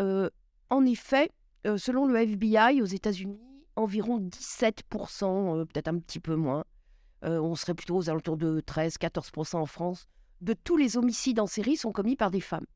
Euh, 0.01 0.31
en 0.71 0.87
effet, 0.87 1.31
euh, 1.67 1.77
selon 1.77 2.07
le 2.07 2.17
FBI 2.17 2.81
aux 2.81 2.87
États-Unis, 2.87 3.39
environ 3.75 4.21
17%, 4.21 5.59
euh, 5.59 5.65
peut-être 5.65 5.89
un 5.89 5.99
petit 5.99 6.21
peu 6.21 6.35
moins, 6.35 6.65
on 7.23 7.57
serait 7.57 7.75
plutôt 7.75 7.97
aux 7.97 8.09
alentours 8.09 8.37
de 8.37 8.61
13-14% 8.61 9.57
en 9.57 9.67
France, 9.67 10.07
de 10.41 10.53
tous 10.53 10.77
les 10.77 10.97
homicides 10.97 11.41
en 11.41 11.47
série 11.47 11.77
sont 11.77 11.93
commis 11.93 12.17
par 12.17 12.31
des 12.31 12.41
femmes. 12.41 12.67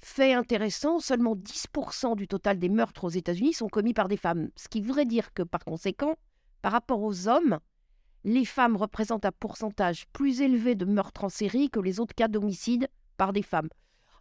Fait 0.00 0.32
intéressant, 0.32 1.00
seulement 1.00 1.34
10% 1.34 2.16
du 2.16 2.28
total 2.28 2.58
des 2.58 2.68
meurtres 2.68 3.04
aux 3.04 3.10
États-Unis 3.10 3.54
sont 3.54 3.68
commis 3.68 3.94
par 3.94 4.08
des 4.08 4.16
femmes, 4.16 4.50
ce 4.56 4.68
qui 4.68 4.80
voudrait 4.80 5.06
dire 5.06 5.34
que 5.34 5.42
par 5.42 5.64
conséquent, 5.64 6.16
par 6.62 6.72
rapport 6.72 7.02
aux 7.02 7.28
hommes, 7.28 7.58
les 8.24 8.44
femmes 8.44 8.76
représentent 8.76 9.24
un 9.24 9.32
pourcentage 9.32 10.06
plus 10.12 10.40
élevé 10.40 10.74
de 10.74 10.84
meurtres 10.84 11.24
en 11.24 11.28
série 11.28 11.70
que 11.70 11.80
les 11.80 12.00
autres 12.00 12.14
cas 12.14 12.28
d'homicide 12.28 12.88
par 13.16 13.32
des 13.32 13.42
femmes. 13.42 13.68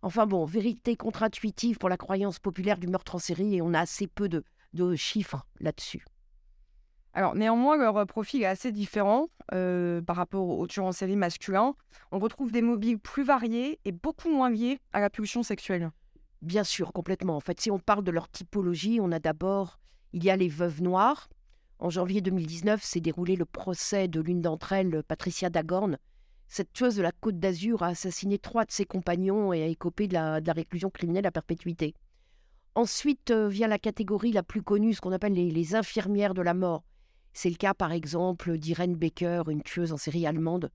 Enfin 0.02 0.26
bon, 0.26 0.46
vérité 0.46 0.96
contre-intuitive 0.96 1.78
pour 1.78 1.90
la 1.90 1.98
croyance 1.98 2.40
populaire 2.40 2.78
du 2.78 2.88
meurtre 2.88 3.16
en 3.16 3.20
série 3.20 3.56
et 3.56 3.62
on 3.62 3.74
a 3.74 3.82
assez 3.82 4.08
peu 4.08 4.30
de, 4.30 4.44
de 4.74 4.96
chiffres 4.96 5.46
là-dessus. 5.60 6.06
Alors 7.18 7.34
néanmoins, 7.34 7.78
leur 7.78 8.06
profil 8.06 8.44
est 8.44 8.46
assez 8.46 8.72
différent 8.72 9.26
euh, 9.52 10.04
par 10.04 10.18
rapport 10.18 10.48
aux 10.48 10.68
tueurs 10.68 10.86
en 10.86 10.92
série 10.92 11.16
masculins. 11.16 11.74
On 12.12 12.20
retrouve 12.20 12.52
des 12.52 12.62
mobiles 12.62 13.00
plus 13.00 13.24
variés 13.24 13.80
et 13.86 13.92
beaucoup 13.92 14.30
moins 14.30 14.52
liés 14.52 14.78
à 14.94 15.00
la 15.00 15.10
pulsion 15.10 15.42
sexuelle. 15.42 15.90
Bien 16.44 16.64
sûr, 16.64 16.94
complètement. 16.94 17.36
En 17.36 17.40
fait, 17.40 17.60
si 17.60 17.72
on 17.72 17.80
parle 17.80 18.04
de 18.04 18.12
leur 18.12 18.30
typologie, 18.30 19.00
on 19.02 19.12
a 19.12 19.18
d'abord, 19.18 19.80
il 20.14 20.24
y 20.24 20.30
a 20.30 20.36
les 20.36 20.48
veuves 20.48 20.84
noires. 20.84 21.28
En 21.80 21.90
janvier 21.90 22.22
2019 22.22 22.84
s'est 22.84 23.02
déroulé 23.02 23.36
le 23.36 23.46
procès 23.46 24.08
de 24.08 24.22
l'une 24.22 24.44
d'entre 24.44 24.74
elles, 24.74 25.02
Patricia 25.02 25.50
Dagorn. 25.50 25.98
Cette 26.48 26.72
tueuse 26.72 26.98
de 26.98 27.02
la 27.02 27.12
Côte 27.12 27.40
d'Azur 27.40 27.82
a 27.82 27.88
assassiné 27.88 28.38
trois 28.38 28.64
de 28.64 28.72
ses 28.72 28.86
compagnons 28.86 29.54
et 29.54 29.64
a 29.64 29.66
écopé 29.66 30.08
de 30.08 30.14
la, 30.14 30.40
réclusion 30.54 30.92
criminelle 30.92 31.26
à 31.26 31.32
perpétuité. 31.32 31.96
Ensuite 32.76 33.32
euh, 33.32 33.48
vient 33.48 33.68
la 33.68 33.80
catégorie 33.80 34.34
la 34.34 34.44
plus 34.44 34.62
connue, 34.62 34.94
ce 34.94 35.02
qu'on 35.02 35.12
appelle 35.14 35.34
les 35.34 35.74
infirmières 35.74 36.36
de 36.36 36.44
la 36.44 36.54
mort. 36.54 36.84
C'est 37.40 37.52
le 37.52 37.56
cas 37.56 37.76
par 37.76 37.92
exemple 37.92 38.58
d'Irene 38.58 38.96
Becker, 38.96 39.44
une 39.50 39.62
tueuse 39.62 39.94
en 39.94 39.98
série 39.98 40.26
allemande, 40.26 40.72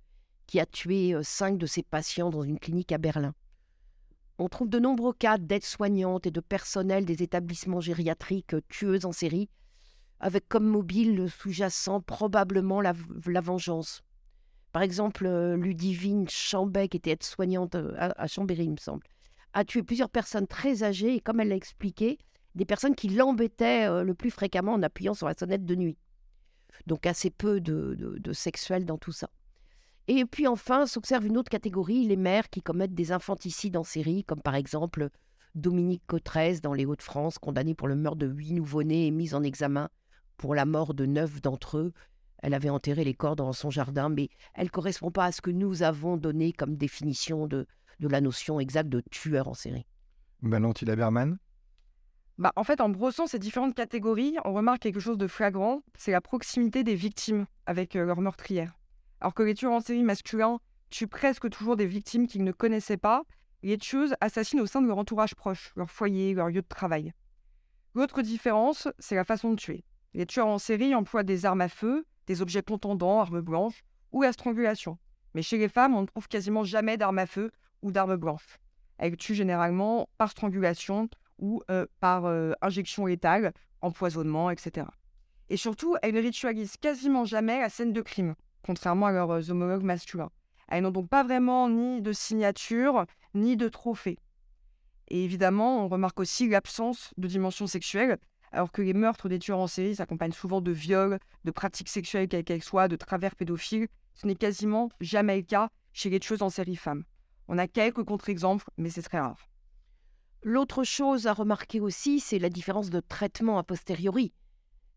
qui 0.47 0.61
a 0.61 0.65
tué 0.65 1.13
euh, 1.13 1.25
cinq 1.25 1.59
de 1.59 1.67
ses 1.67 1.83
patients 1.83 2.31
dans 2.31 2.45
une 2.45 2.61
clinique 2.61 2.93
à 2.93 2.99
Berlin. 2.99 3.35
On 4.39 4.49
trouve 4.49 4.69
de 4.69 4.79
nombreux 4.79 5.13
cas 5.13 5.39
d'aides-soignantes 5.39 6.25
et 6.29 6.31
de 6.31 6.39
personnel 6.39 7.05
des 7.05 7.25
établissements 7.25 7.81
gériatriques 7.81 8.55
tueuses 8.69 9.07
en 9.07 9.11
série, 9.11 9.49
avec 10.21 10.49
comme 10.49 10.69
mobile 10.69 11.29
sous-jacent 11.29 12.01
probablement 12.01 12.81
la, 12.81 12.93
vengeance. 12.93 14.05
Par 14.71 14.83
exemple, 14.83 15.27
euh, 15.27 15.57
Ludivine 15.57 16.29
Chambeck 16.29 16.95
était 16.95 17.11
aide-soignante 17.11 17.75
euh, 17.75 17.93
à, 17.97 18.29
Chambéry, 18.29 18.67
il 18.67 18.71
me 18.71 18.77
semble, 18.77 19.03
a 19.53 19.65
tué 19.65 19.83
plusieurs 19.83 20.11
personnes 20.11 20.47
très 20.47 20.85
âgées 20.85 21.17
et, 21.17 21.21
comme 21.21 21.41
elle 21.41 21.49
l'a 21.49 21.57
expliqué, 21.57 22.19
des 22.55 22.67
personnes 22.67 22.95
qui 22.95 23.09
l'embêtaient 23.09 24.05
le 24.05 24.15
plus 24.15 24.31
fréquemment 24.31 24.75
en 24.75 24.83
appuyant 24.85 25.15
sur 25.15 25.27
la 25.27 25.35
sonnette 25.35 25.65
de 25.65 25.75
nuit. 25.75 25.99
Donc 26.87 27.07
assez 27.07 27.31
peu 27.31 27.61
de, 27.61 27.95
de, 27.97 28.33
sexuel 28.33 28.85
dans 28.85 28.99
tout 28.99 29.13
ça. 29.13 29.31
Et 30.09 30.25
puis 30.25 30.47
enfin, 30.47 30.87
s'observe 30.87 31.27
une 31.27 31.39
autre 31.39 31.51
catégorie, 31.51 32.07
les 32.07 32.17
mères 32.17 32.51
qui 32.51 32.61
commettent 32.61 32.95
des 32.95 33.13
infanticides 33.13 33.77
en 33.77 33.85
série, 33.85 34.25
comme 34.25 34.43
par 34.43 34.55
exemple 34.55 35.11
Dominique 35.55 36.03
Cotrez 36.07 36.61
dans 36.61 36.73
les 36.73 36.87
Hauts-de-France, 36.87 37.39
condamnée 37.39 37.75
pour 37.75 37.89
le 37.89 37.95
meurtre 37.95 38.19
de 38.19 38.27
huit 38.27 38.53
nouveau-nés 38.53 39.07
et 39.07 39.11
mise 39.11 39.35
en 39.35 39.43
examen 39.43 39.89
pour 40.37 40.55
la 40.55 40.65
mort 40.65 40.95
de 40.95 41.07
neuf 41.07 41.41
d'entre 41.41 41.79
eux. 41.79 41.93
Elle 42.39 42.55
avait 42.55 42.71
enterré 42.71 43.05
les 43.05 43.15
corps 43.15 43.37
dans 43.37 43.53
son 43.53 43.71
jardin, 43.71 44.09
mais 44.09 44.29
elle 44.55 44.65
ne 44.65 44.71
correspond 44.71 45.13
pas 45.13 45.27
à 45.27 45.33
ce 45.33 45.41
que 45.41 45.51
nous 45.51 45.85
avons 45.85 46.17
donné 46.17 46.53
comme 46.53 46.77
définition 46.77 47.47
de, 47.47 47.67
de 48.01 48.09
la 48.09 48.21
notion 48.21 48.59
exacte 48.59 48.89
de 48.89 49.01
tueur 49.11 49.47
en 49.47 49.55
série. 49.55 49.87
Valentine 50.43 50.89
Laberman 50.89 51.39
bah, 52.39 52.53
En 52.57 52.65
fait, 52.65 52.81
en 52.81 52.89
brossant 52.89 53.27
ces 53.27 53.39
différentes 53.39 53.75
catégories, 53.75 54.37
on 54.45 54.53
remarque 54.53 54.83
quelque 54.83 55.01
chose 55.01 55.19
de 55.19 55.27
flagrant, 55.27 55.83
c'est 55.97 56.13
la 56.13 56.21
proximité 56.21 56.85
des 56.85 56.95
victimes 56.95 57.47
avec 57.67 57.95
leur 57.95 58.21
meurtrière. 58.21 58.79
Alors 59.21 59.35
que 59.35 59.43
les 59.43 59.55
tueurs 59.55 59.73
en 59.73 59.81
série 59.81 60.03
masculins 60.03 60.59
tuent 60.91 61.07
presque 61.07 61.49
toujours 61.49 61.77
des 61.77 61.87
victimes 61.87 62.27
qu'ils 62.27 62.45
ne 62.45 62.53
connaissaient 62.53 62.97
pas, 62.97 63.23
les 63.63 63.79
tueuses 63.79 64.15
assassinent 64.21 64.61
au 64.61 64.67
sein 64.67 64.83
de 64.83 64.89
leur 64.89 64.99
entourage 64.99 65.35
proche, 65.35 65.73
leur 65.77 65.91
foyer, 65.91 66.35
leur 66.35 66.49
lieu 66.49 66.63
de 66.63 66.69
travail. 66.69 67.13
L'autre 67.95 68.23
différence, 68.23 68.89
c'est 68.99 69.15
la 69.15 69.25
façon 69.25 69.51
de 69.51 69.57
tuer. 69.57 69.85
Les 70.15 70.27
tueurs 70.27 70.47
en 70.49 70.59
série 70.59 70.95
emploient 70.95 71.23
des 71.23 71.47
armes 71.47 71.61
à 71.61 71.69
feu, 71.69 72.05
des 72.27 72.43
objets 72.43 72.63
contondants, 72.63 73.21
armes 73.21 73.41
blanches, 73.41 73.85
ou 74.13 74.23
la 74.23 74.33
strangulation. 74.33 74.99
Mais 75.35 75.43
chez 75.43 75.59
les 75.59 75.69
femmes, 75.69 75.95
on 75.95 76.03
ne 76.03 76.07
trouve 76.07 76.29
quasiment 76.29 76.65
jamais 76.65 76.97
d'armes 76.97 77.19
à 77.19 77.27
feu 77.27 77.51
ou 77.83 77.93
d'armes 77.93 78.17
blanches. 78.17 78.59
Elles 78.99 79.17
tuent 79.17 79.35
généralement 79.35 80.09
par 80.19 80.31
strangulation 80.31 81.09
ou 81.43 81.61
euh, 81.71 81.87
par 82.01 82.25
euh, 82.25 82.53
injection 82.63 83.05
létale, 83.05 83.53
empoisonnement, 83.83 84.49
etc. 84.49 84.87
Et 85.51 85.59
surtout, 85.59 85.97
elles 86.01 86.15
ne 86.15 86.23
ritualisent 86.23 86.77
quasiment 86.79 87.25
jamais 87.25 87.61
la 87.61 87.69
scène 87.69 87.93
de 87.93 88.01
crime, 88.01 88.35
contrairement 88.65 89.07
à 89.07 89.13
leurs 89.13 89.31
euh, 89.31 89.51
homologues 89.51 89.83
masculins. 89.83 90.31
Elles 90.69 90.85
n'ont 90.85 90.93
donc 90.93 91.11
pas 91.11 91.25
vraiment 91.25 91.69
ni 91.69 92.01
de 92.01 92.13
signature, 92.13 93.05
ni 93.35 93.57
de 93.57 93.69
trophée. 93.69 94.19
Et 95.09 95.25
évidemment, 95.25 95.85
on 95.85 95.89
remarque 95.89 96.21
aussi 96.21 96.49
l'absence 96.49 97.13
de 97.19 97.27
dimension 97.27 97.67
sexuelle, 97.67 98.19
alors 98.53 98.71
que 98.71 98.81
les 98.81 98.95
meurtres 98.95 99.29
des 99.29 99.41
tueurs 99.41 99.59
en 99.59 99.67
série 99.67 99.97
s'accompagnent 99.97 100.33
souvent 100.33 100.61
de 100.61 100.71
viols, 100.71 101.19
de 101.45 101.51
pratiques 101.51 101.89
sexuelles 101.89 102.29
quelles 102.29 102.45
qu'elles 102.45 102.63
soient, 102.63 102.89
de 102.89 102.97
travers 102.97 103.35
pédophiles. 103.35 103.89
Ce 104.15 104.27
n'est 104.27 104.37
quasiment 104.37 104.91
jamais 105.01 105.37
le 105.37 105.43
cas 105.43 105.71
chez 105.93 106.09
les 106.09 106.21
tueuses 106.21 106.43
en 106.43 106.51
série 106.51 106.77
femmes. 106.77 107.05
On 107.49 107.59
a 107.59 107.67
quelques 107.67 108.05
contre-exemples, 108.05 108.71
mais 108.77 108.91
c'est 108.91 109.03
très 109.03 109.19
rare. 109.19 109.52
L'autre 110.45 110.83
chose 110.83 111.29
à 111.29 111.35
remarquer 111.35 111.79
aussi, 111.79 112.19
c'est 112.19 112.41
la 112.41 112.49
différence 112.49 112.91
de 112.91 112.99
traitement 112.99 113.59
a 113.59 113.63
posteriori. 113.63 114.33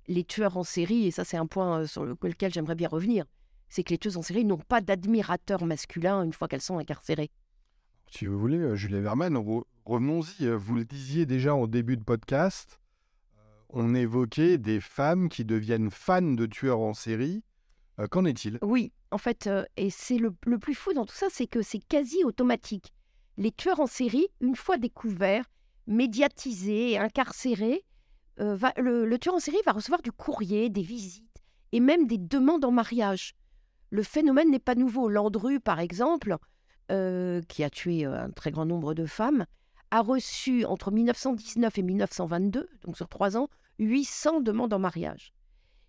Les 0.08 0.24
tueurs 0.24 0.58
en 0.58 0.64
série, 0.64 1.06
et 1.06 1.12
ça 1.12 1.24
c'est 1.24 1.38
un 1.38 1.46
point 1.46 1.82
euh, 1.82 1.88
sur 1.88 2.04
lequel 2.04 2.52
j'aimerais 2.52 2.74
bien 2.74 2.88
revenir, 2.88 3.26
c'est 3.70 3.84
que 3.84 3.92
les 3.92 4.00
tueuses 4.00 4.18
en 4.18 4.24
série 4.24 4.44
n'ont 4.44 4.58
pas 4.58 4.82
d'admirateurs 4.82 5.66
masculins 5.66 6.24
une 6.24 6.34
fois 6.34 6.48
qu'elles 6.48 6.62
sont 6.62 6.80
incarcérées. 6.80 7.30
Si 8.10 8.26
vous 8.26 8.40
voulez, 8.40 8.58
euh, 8.58 8.76
Julia 8.76 9.02
Verman, 9.02 9.38
revenons-y. 9.86 10.48
Euh, 10.48 10.58
vous 10.58 10.74
le 10.74 10.84
disiez 10.84 11.28
déjà 11.28 11.54
en 11.54 11.68
début 11.68 11.98
de 11.98 12.04
podcast, 12.04 12.80
on 13.70 13.94
évoquait 13.94 14.58
des 14.58 14.80
femmes 14.80 15.30
qui 15.30 15.46
deviennent 15.46 15.92
fans 15.92 16.22
de 16.24 16.46
tueurs 16.48 16.80
en 16.80 16.96
série. 16.96 17.44
Qu'en 18.10 18.26
est-il? 18.26 18.58
Oui, 18.62 18.92
en 19.12 19.18
fait, 19.18 19.50
et 19.78 19.90
c'est 19.90 20.18
le, 20.18 20.36
le, 20.46 20.60
plus 20.60 20.76
fou 20.76 20.92
dans 20.92 21.06
tout 21.06 21.16
ça, 21.16 21.28
c'est 21.30 21.48
que 21.48 21.62
c'est 21.62 21.80
quasi 21.80 22.26
automatique. 22.26 22.95
Les 23.38 23.52
tueurs 23.52 23.80
en 23.80 23.88
série, 23.88 24.28
une 24.42 24.56
fois 24.56 24.78
découverts, 24.78 25.46
médiatisés, 25.88 26.98
incarcérés, 26.98 27.84
le 28.38 29.16
tueur 29.18 29.36
en 29.36 29.40
série 29.40 29.58
va 29.66 29.74
recevoir 29.74 30.02
du 30.02 30.12
courrier, 30.12 30.70
des 30.70 30.82
visites 30.82 31.44
et 31.72 31.80
même 31.80 32.08
des 32.08 32.18
demandes 32.18 32.64
en 32.64 32.72
mariage. 32.72 33.36
Le 33.90 34.02
phénomène 34.04 34.50
n'est 34.50 34.60
pas 34.60 34.76
nouveau. 34.76 35.10
Landru, 35.10 35.60
par 35.60 35.80
exemple, 35.80 36.38
euh, 36.92 37.42
qui 37.50 37.64
a 37.64 37.70
tué 37.70 38.06
euh, 38.06 38.26
un 38.26 38.30
très 38.30 38.52
grand 38.52 38.66
nombre 38.66 38.94
de 38.94 39.06
femmes, 39.06 39.46
a 39.92 40.02
reçu 40.02 40.66
entre 40.66 40.92
1919 40.92 41.78
et 41.78 41.82
1922, 41.84 42.70
donc 42.84 42.98
sur 42.98 43.08
trois 43.10 43.38
ans, 43.38 43.50
800 43.80 44.42
demandes 44.42 44.74
en 44.74 44.80
mariage. 44.80 45.34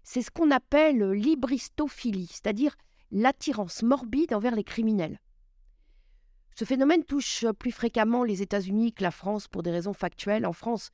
C'est 0.02 0.22
ce 0.22 0.30
qu'on 0.30 0.50
appelle 0.50 1.12
l'ibristophilie, 1.12 2.28
c'est-à-dire 2.28 2.76
l'attirance 3.11 3.82
morbide 3.82 4.35
envers 4.35 4.54
les 4.54 4.64
criminels. 4.64 5.20
Ce 6.58 6.64
phénomène 6.64 7.04
touche 7.04 7.44
plus 7.58 7.70
fréquemment 7.70 8.24
les 8.24 8.40
États-Unis 8.40 8.94
que 8.94 9.02
la 9.02 9.10
France 9.10 9.46
pour 9.46 9.62
des 9.62 9.70
raisons 9.70 9.92
factuelles. 9.92 10.46
En 10.46 10.54
France, 10.54 10.90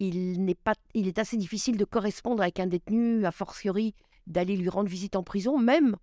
il, 0.00 0.48
est 0.48 1.18
assez 1.18 1.36
difficile 1.36 1.76
de 1.76 1.84
correspondre 1.84 2.40
avec 2.40 2.58
un 2.58 2.66
détenu, 2.66 3.26
a 3.26 3.30
fortiori 3.30 3.94
d'aller 4.26 4.56
lui 4.56 4.70
rendre 4.70 4.88
visite 4.88 5.14
en 5.14 5.22
prison, 5.22 5.58
même 5.58 5.96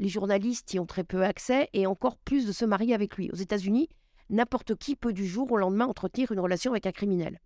les 0.00 0.08
journalistes 0.08 0.74
y 0.74 0.80
ont 0.80 0.86
très 0.86 1.04
peu 1.04 1.22
accès, 1.22 1.68
et 1.72 1.86
encore 1.86 2.16
plus 2.16 2.46
de 2.46 2.52
se 2.52 2.64
marier 2.64 2.94
avec 2.94 3.16
lui. 3.16 3.30
Aux 3.30 3.36
États-Unis, 3.36 3.88
n'importe 4.28 4.74
qui 4.74 4.96
peut 4.96 5.12
du 5.12 5.26
jour 5.26 5.52
au 5.52 5.56
lendemain 5.56 5.86
entretenir 5.86 6.32
une 6.32 6.40
relation 6.40 6.72
avec 6.72 6.86
un 6.86 6.92
criminel. 6.92 7.40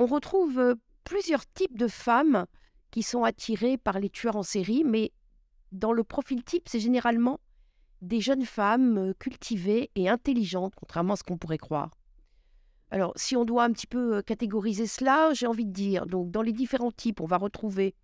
On 0.00 0.06
retrouve 0.06 0.58
euh, 0.58 0.74
plusieurs 1.04 1.46
types 1.46 1.78
de 1.78 1.86
femmes 1.86 2.46
qui 2.90 3.04
sont 3.04 3.22
attirées 3.22 3.78
par 3.78 4.00
les 4.00 4.10
tueurs 4.10 4.34
en 4.34 4.42
série, 4.42 4.82
mais 4.84 5.12
dans 5.70 5.92
le 5.92 6.02
profil 6.02 6.42
type, 6.42 6.68
c'est 6.68 6.80
généralement 6.80 7.38
des 8.02 8.20
jeunes 8.20 8.44
femmes 8.44 8.98
euh, 8.98 9.14
cultivées 9.18 9.90
et 9.94 10.08
intelligentes, 10.08 10.74
contrairement 10.76 11.14
à 11.14 11.16
ce 11.16 11.22
qu'on 11.22 11.38
pourrait 11.38 11.58
croire. 11.58 11.90
Alors, 12.90 13.12
si 13.16 13.36
on 13.36 13.44
doit 13.44 13.64
un 13.64 13.72
petit 13.72 13.86
peu 13.86 14.16
euh, 14.16 14.22
catégoriser 14.22 14.86
cela, 14.86 15.32
j'ai 15.32 15.46
envie 15.46 15.66
de 15.66 15.72
dire, 15.72 16.06
donc 16.06 16.30
dans 16.30 16.42
les 16.42 16.52
différents 16.52 16.92
types, 16.92 17.20
on 17.20 17.26
va 17.26 17.36
retrouver 17.36 17.94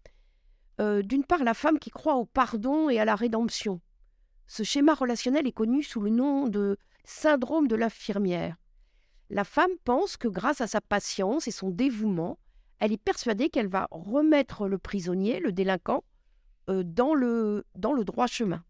euh, 0.79 1.03
d'une 1.03 1.25
part, 1.25 1.43
la 1.43 1.55
femme 1.55 1.79
qui 1.79 1.91
croit 1.91 2.17
au 2.17 2.27
pardon 2.27 2.91
et 2.91 3.01
à 3.01 3.07
la 3.07 3.15
rédemption. 3.15 3.81
Ce 4.47 4.63
schéma 4.63 4.93
relationnel 4.93 5.47
est 5.47 5.53
connu 5.53 5.83
sous 5.83 6.01
le 6.01 6.11
nom 6.11 6.49
de 6.49 6.77
syndrome 7.05 7.67
de 7.67 7.77
l'infirmière. 7.77 8.57
La 9.31 9.45
femme 9.45 9.71
pense 9.85 10.19
que 10.19 10.29
grâce 10.29 10.61
à 10.61 10.67
sa 10.67 10.83
patience 10.83 11.49
et 11.49 11.51
son 11.51 11.71
dévouement, 11.71 12.39
elle 12.79 12.93
est 12.93 13.03
persuadée 13.03 13.49
qu'elle 13.49 13.69
va 13.69 13.89
remettre 13.91 14.69
le 14.69 14.77
prisonnier, 14.77 15.41
le 15.41 15.51
délinquant, 15.51 16.05
dans, 16.69 17.15
le, 17.15 17.65
dans 17.75 17.93
le 17.93 18.05
droit 18.05 18.27
chemin. 18.27 18.63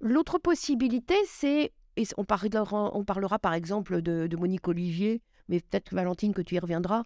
L'autre 0.00 0.38
possibilité, 0.38 1.14
c'est, 1.26 1.72
et 1.96 2.04
on 2.16 2.24
parlera, 2.24 2.90
on 2.96 3.04
parlera 3.04 3.38
par 3.38 3.52
exemple 3.52 4.00
de, 4.00 4.36
Monique 4.36 4.66
Olivier, 4.68 5.22
mais 5.48 5.60
peut-être 5.60 5.94
Valentine 5.94 6.32
que 6.32 6.42
tu 6.42 6.54
y 6.54 6.58
reviendras, 6.58 7.04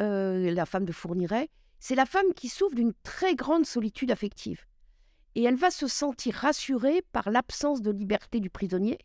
euh, 0.00 0.50
la 0.50 0.66
femme 0.66 0.84
de 0.84 0.92
Fourniret, 0.92 1.48
c'est 1.78 1.94
la 1.94 2.06
femme 2.06 2.34
qui 2.34 2.48
souffre 2.48 2.74
d'une 2.74 2.92
très 3.02 3.34
grande 3.34 3.64
solitude 3.64 4.10
affective. 4.10 4.66
Et 5.34 5.44
elle 5.44 5.56
va 5.56 5.70
se 5.70 5.86
sentir 5.86 6.34
rassurée 6.34 7.02
par 7.12 7.30
l'absence 7.30 7.80
de 7.82 7.90
liberté 7.90 8.40
du 8.40 8.50
prisonnier, 8.50 8.98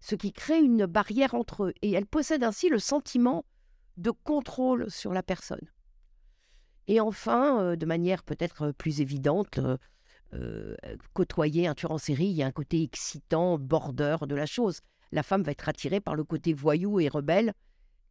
ce 0.00 0.14
qui 0.14 0.32
crée 0.32 0.58
une 0.58 0.86
barrière 0.86 1.34
entre 1.34 1.64
eux. 1.64 1.72
Et 1.82 1.92
elle 1.92 2.06
possède 2.06 2.42
ainsi 2.42 2.68
le 2.68 2.78
sentiment 2.78 3.44
de 3.96 4.10
contrôle 4.10 4.90
sur 4.90 5.12
la 5.12 5.22
personne. 5.22 5.68
Et 6.88 7.00
enfin, 7.00 7.60
euh, 7.60 7.76
de 7.76 7.86
manière 7.86 8.22
peut-être 8.22 8.72
plus 8.72 9.00
évidente, 9.00 9.58
euh, 9.58 9.76
côtoyer 11.12 11.66
un 11.66 11.74
tueur 11.74 11.92
en 11.92 11.98
série, 11.98 12.26
il 12.26 12.32
y 12.36 12.42
a 12.42 12.46
un 12.46 12.52
côté 12.52 12.82
excitant, 12.82 13.58
border 13.58 14.16
de 14.22 14.34
la 14.34 14.46
chose. 14.46 14.80
La 15.12 15.22
femme 15.22 15.42
va 15.42 15.52
être 15.52 15.68
attirée 15.68 16.00
par 16.00 16.14
le 16.14 16.24
côté 16.24 16.52
voyou 16.52 17.00
et 17.00 17.08
rebelle 17.08 17.52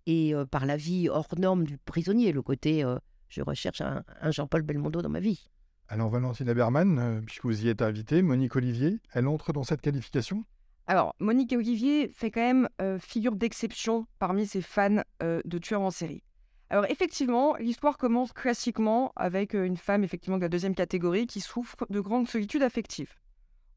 et 0.06 0.34
par 0.52 0.66
la 0.66 0.78
vie 0.78 1.10
hors 1.10 1.28
norme 1.38 1.66
du 1.66 1.78
prisonnier, 1.78 2.32
le 2.32 2.42
côté 2.42 2.86
je 3.30 3.42
recherche 3.42 3.82
un, 3.82 4.04
Jean-Paul 4.32 4.62
Belmondo 4.62 5.02
dans 5.02 5.10
ma 5.10 5.20
vie. 5.20 5.50
Alors 5.88 6.10
Valentine 6.10 6.50
Aberman, 6.50 6.98
euh, 6.98 7.22
puisque 7.22 7.46
vous 7.46 7.66
y 7.66 7.70
êtes 7.70 7.82
invitée, 7.82 8.22
Monique 8.22 8.56
Olivier, 8.56 9.00
elle 9.14 9.28
entre 9.28 9.54
dans 9.54 9.64
cette 9.64 9.82
qualification? 9.82 10.44
Alors, 10.88 11.16
Monique 11.20 11.54
Olivier 11.54 12.10
fait 12.10 12.32
quand 12.32 12.42
même 12.42 12.70
euh, 12.82 13.00
figure 13.00 13.36
d'exception 13.36 14.08
parmi 14.20 14.46
ses 14.48 14.62
fans 14.62 15.02
euh, 15.22 15.42
de 15.46 15.58
tueurs 15.58 15.82
en 15.82 15.92
série. 15.92 16.24
Alors, 16.70 16.86
effectivement, 16.90 17.56
l'histoire 17.58 17.98
commence 17.98 18.34
classiquement 18.34 19.14
avec 19.16 19.54
une 19.54 19.78
femme, 19.78 20.04
effectivement, 20.04 20.38
de 20.38 20.44
la 20.44 20.50
deuxième 20.50 20.76
catégorie 20.76 21.28
qui 21.28 21.42
souffre 21.42 21.86
de 21.90 22.00
grande 22.00 22.28
solitude 22.28 22.64
affective. 22.64 23.14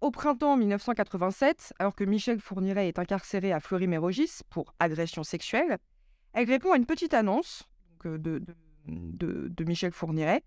Au 0.00 0.10
printemps 0.10 0.56
1987, 0.56 1.74
alors 1.78 1.94
que 1.94 2.04
Michel 2.04 2.40
Fourniret 2.40 2.88
est 2.88 2.98
incarcéré 2.98 3.52
à 3.52 3.60
Fleury-Mérogis 3.60 4.40
pour 4.48 4.72
agression 4.78 5.24
sexuelle, 5.24 5.78
elle 6.32 6.48
répond 6.48 6.72
à 6.72 6.76
une 6.76 6.86
petite 6.86 7.14
annonce 7.14 7.68
de 8.04 8.40
de, 8.88 9.64
Michel 9.64 9.92
Fourniret, 9.92 10.42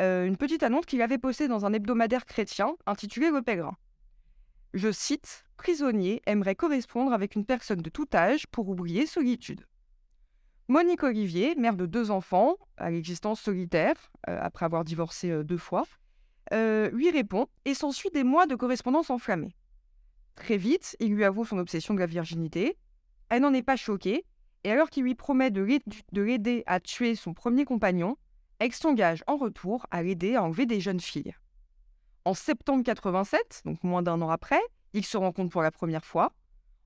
euh, 0.00 0.26
une 0.26 0.36
petite 0.36 0.62
annonce 0.62 0.86
qu'il 0.86 1.02
avait 1.02 1.18
postée 1.18 1.48
dans 1.48 1.64
un 1.64 1.72
hebdomadaire 1.72 2.26
chrétien 2.26 2.74
intitulé 2.86 3.30
Le 3.30 3.42
Pèlerin. 3.42 3.76
Je 4.72 4.90
cite 4.90 5.44
Prisonnier 5.56 6.20
aimerait 6.26 6.56
correspondre 6.56 7.12
avec 7.12 7.36
une 7.36 7.44
personne 7.44 7.80
de 7.80 7.90
tout 7.90 8.08
âge 8.12 8.46
pour 8.48 8.68
oublier 8.68 9.06
solitude. 9.06 9.64
Monique 10.68 11.02
Olivier, 11.02 11.54
mère 11.56 11.76
de 11.76 11.86
deux 11.86 12.10
enfants, 12.10 12.56
à 12.78 12.90
l'existence 12.90 13.40
solitaire, 13.40 13.94
euh, 14.28 14.38
après 14.40 14.64
avoir 14.64 14.84
divorcé 14.84 15.30
euh, 15.30 15.44
deux 15.44 15.58
fois, 15.58 15.84
lui 16.52 17.10
répond 17.10 17.46
et 17.64 17.74
s'ensuit 17.74 18.10
des 18.10 18.22
mois 18.22 18.46
de 18.46 18.54
correspondance 18.54 19.10
enflammée. 19.10 19.56
Très 20.36 20.56
vite, 20.56 20.96
il 21.00 21.14
lui 21.14 21.24
avoue 21.24 21.44
son 21.44 21.58
obsession 21.58 21.94
de 21.94 22.00
la 22.00 22.06
virginité. 22.06 22.76
Elle 23.28 23.42
n'en 23.42 23.52
est 23.52 23.62
pas 23.62 23.76
choquée 23.76 24.24
et 24.64 24.70
alors 24.70 24.90
qu'il 24.90 25.04
lui 25.04 25.14
promet 25.14 25.50
de 25.50 25.62
l'aider 26.12 26.62
à 26.66 26.80
tuer 26.80 27.14
son 27.14 27.34
premier 27.34 27.64
compagnon, 27.64 28.16
X 28.62 28.80
s'engage 28.80 29.22
en 29.26 29.36
retour 29.36 29.86
à 29.90 30.02
l'aider 30.02 30.36
à 30.36 30.42
enlever 30.42 30.64
des 30.64 30.80
jeunes 30.80 31.00
filles. 31.00 31.34
En 32.24 32.32
septembre 32.32 32.82
87, 32.82 33.62
donc 33.66 33.82
moins 33.84 34.02
d'un 34.02 34.22
an 34.22 34.30
après, 34.30 34.60
X 34.94 35.10
se 35.10 35.16
rencontre 35.18 35.50
pour 35.50 35.62
la 35.62 35.70
première 35.70 36.04
fois. 36.04 36.32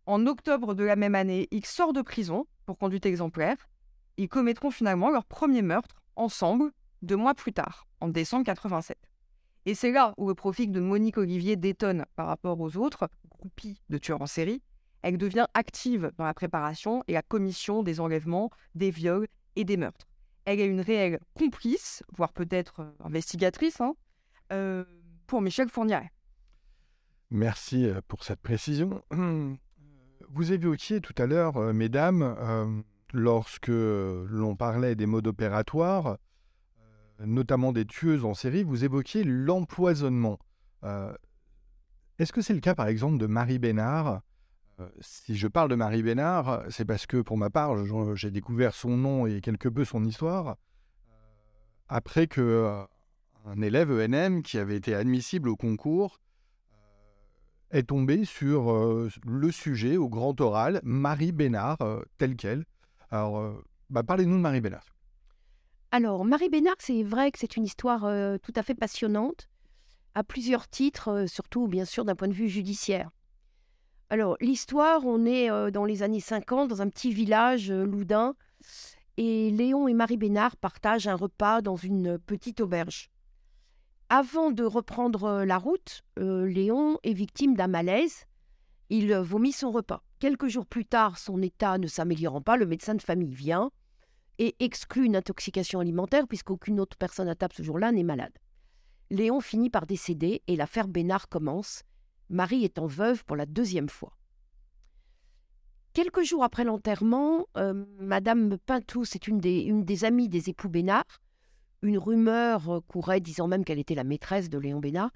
En 0.09 0.27
octobre 0.27 0.73
de 0.73 0.85
la 0.85 0.97
même 0.97 1.15
année, 1.15 1.49
X 1.51 1.71
sort 1.71 1.93
de 1.93 2.01
prison 2.01 2.47
pour 2.65 2.79
conduite 2.79 3.05
exemplaire. 3.05 3.69
Ils 4.17 4.31
commettront 4.31 4.71
finalement 4.71 5.11
leur 5.11 5.27
premier 5.27 5.61
meurtre 5.61 5.97
ensemble 6.17 6.73
deux 7.03 7.17
mois 7.17 7.35
plus 7.35 7.53
tard, 7.53 7.87
en 8.01 8.09
décembre 8.09 8.47
87. 8.47 8.97
Et 9.67 9.75
c'est 9.75 9.93
là 9.93 10.15
où 10.17 10.27
le 10.27 10.35
profil 10.35 10.73
de 10.73 10.81
Monique 10.81 11.19
Olivier 11.19 11.57
détonne 11.57 12.07
par 12.17 12.27
rapport 12.27 12.59
aux 12.59 12.79
autres 12.79 13.11
groupies 13.29 13.83
de 13.91 13.99
tueurs 13.99 14.23
en 14.23 14.27
série, 14.27 14.63
Elle 15.03 15.19
devient 15.19 15.45
active 15.53 16.11
dans 16.17 16.25
la 16.25 16.33
préparation 16.33 17.05
et 17.07 17.13
la 17.13 17.21
commission 17.23 17.83
des 17.83 18.01
enlèvements, 18.01 18.49
des 18.75 18.91
viols 18.91 19.29
et 19.57 19.65
des 19.65 19.77
meurtres. 19.77 20.09
Elle 20.47 20.61
est 20.61 20.67
une 20.67 20.81
réelle 20.81 21.21
complice, 21.35 22.03
voire 22.17 22.33
peut-être 22.33 22.81
euh, 22.81 22.91
investigatrice, 23.05 23.83
hein, 23.83 23.93
euh, 24.55 24.87
pour 25.27 25.43
Michel 25.43 25.69
Fourniret. 25.69 26.11
Merci 27.31 27.85
euh, 27.85 28.01
pour 28.09 28.25
cette 28.25 28.41
précision. 28.41 29.03
Vous 30.31 30.53
évoquiez 30.53 31.01
tout 31.01 31.15
à 31.19 31.27
l'heure, 31.27 31.73
mesdames, 31.73 32.83
lorsque 33.13 33.69
l'on 33.69 34.57
parlait 34.57 34.95
des 34.95 35.07
modes 35.07 35.27
opératoires, 35.27 36.19
notamment 37.21 37.73
des 37.73 37.85
tueuses 37.85 38.25
en 38.25 38.35
série, 38.35 38.63
vous 38.63 38.85
évoquiez 38.85 39.25
l'empoisonnement. 39.25 40.39
Est-ce 42.19 42.33
que 42.33 42.43
c'est 42.43 42.55
le 42.55 42.61
cas, 42.61 42.75
par 42.75 42.89
exemple, 42.89 43.19
de 43.19 43.27
Marie 43.27 43.59
Bénard? 43.59 44.23
Euh, 44.81 44.89
si 45.01 45.37
je 45.37 45.49
parle 45.49 45.69
de 45.69 45.75
Marie 45.75 46.03
Bénard, 46.03 46.63
c'est 46.69 46.85
parce 46.85 47.07
que 47.07 47.19
pour 47.19 47.37
ma 47.37 47.51
part, 47.51 47.75
j'ai 48.15 48.31
découvert 48.31 48.75
son 48.75 48.97
nom 48.97 49.27
et 49.27 49.41
quelque 49.41 49.69
peu 49.69 49.85
son 49.85 50.05
histoire 50.05 50.49
euh, 50.49 51.15
après 51.89 52.27
que 52.27 52.41
euh, 52.41 52.83
un 53.45 53.61
élève 53.61 53.91
ENM 53.91 54.43
qui 54.43 54.59
avait 54.59 54.77
été 54.77 54.95
admissible 54.95 55.49
au 55.49 55.57
concours 55.57 56.21
est 57.71 57.89
tombé 57.89 58.25
sur 58.25 58.73
le 59.27 59.51
sujet 59.51 59.97
au 59.97 60.09
grand 60.09 60.41
oral, 60.41 60.81
Marie 60.83 61.33
Bénard, 61.33 61.79
tel 62.17 62.37
quel. 62.37 62.65
Alors, 63.11 63.63
bah, 63.91 64.03
parlez-nous 64.03 64.37
de 64.37 64.41
Marie 64.41 64.61
Bénard. 64.61 64.87
Alors, 65.91 66.25
Marie 66.25 66.49
Bénard, 66.49 66.77
c'est 66.79 67.03
vrai 67.03 67.31
que 67.31 67.39
c'est 67.39 67.57
une 67.57 67.65
histoire 67.65 68.01
tout 68.41 68.53
à 68.55 68.63
fait 68.63 68.75
passionnante, 68.75 69.49
à 70.15 70.25
plusieurs 70.25 70.69
titres, 70.69 71.27
surtout 71.29 71.69
bien 71.69 71.85
sûr 71.85 72.05
d'un 72.05 72.15
point 72.15 72.29
de 72.29 72.33
vue 72.33 72.49
judiciaire. 72.49 73.11
Alors, 74.11 74.39
l'histoire, 74.41 75.05
on 75.05 75.27
est 75.27 75.51
euh, 75.51 75.71
dans 75.71 75.85
les 75.85 76.03
années 76.03 76.21
50, 76.21 76.69
dans 76.69 76.81
un 76.81 76.89
petit 76.89 77.13
village 77.13 77.71
euh, 77.71 77.85
loudun, 77.85 78.35
et 79.19 79.51
Léon 79.51 79.87
et 79.87 79.93
Marie 79.93 80.17
Bénard 80.17 80.57
partagent 80.57 81.09
un 81.09 81.15
repas 81.15 81.61
dans 81.61 81.77
une 81.77 82.19
petite 82.19 82.61
auberge. 82.61 83.11
Avant 84.11 84.51
de 84.51 84.65
reprendre 84.65 85.25
euh, 85.25 85.45
la 85.45 85.59
route, 85.59 86.03
Léon 86.17 86.99
est 87.03 87.13
victime 87.13 87.55
d'un 87.55 87.67
malaise. 87.67 88.25
Il 88.89 89.15
vomit 89.15 89.53
son 89.53 89.71
repas. 89.71 90.03
Quelques 90.19 90.49
jours 90.49 90.67
plus 90.67 90.87
tard, 90.87 91.19
son 91.19 91.43
état 91.43 91.77
ne 91.77 91.87
s'améliorant 91.87 92.41
pas, 92.41 92.57
le 92.57 92.67
médecin 92.67 92.95
de 92.95 93.03
famille 93.03 93.35
vient 93.35 93.71
et 94.39 94.57
exclut 94.61 95.05
une 95.05 95.17
intoxication 95.17 95.81
alimentaire 95.81 96.27
puisqu'aucune 96.27 96.81
autre 96.81 96.97
personne 96.97 97.29
à 97.29 97.35
table 97.35 97.55
ce 97.57 97.63
jour-là 97.63 97.93
n'est 97.93 98.03
malade. 98.03 98.33
Léon 99.11 99.41
finit 99.41 99.71
par 99.71 99.87
décéder 99.87 100.43
et 100.47 100.57
l'affaire 100.57 100.89
Bénard 100.89 101.29
commence 101.29 101.83
Marie 102.31 102.65
étant 102.65 102.87
veuve 102.87 103.25
pour 103.25 103.37
la 103.37 103.47
deuxième 103.47 103.89
fois. 103.89 104.17
Quelques 105.93 106.23
jours 106.23 106.45
après 106.45 106.65
l'enterrement, 106.65 107.47
euh, 107.57 107.85
Madame 107.99 108.59
Pintou, 108.59 109.05
c'est 109.05 109.27
une 109.27 109.41
des 109.41 110.05
amies 110.05 110.29
des 110.29 110.51
époux 110.51 110.69
Bénard, 110.69 111.05
une 111.83 111.99
rumeur 111.99 112.69
euh, 112.71 112.81
courait 112.81 113.21
disant 113.21 113.49
même 113.49 113.65
qu'elle 113.65 113.79
était 113.79 113.95
la 113.95 114.05
maîtresse 114.05 114.49
de 114.49 114.59
Léon 114.59 114.81
Bénard, 114.81 115.11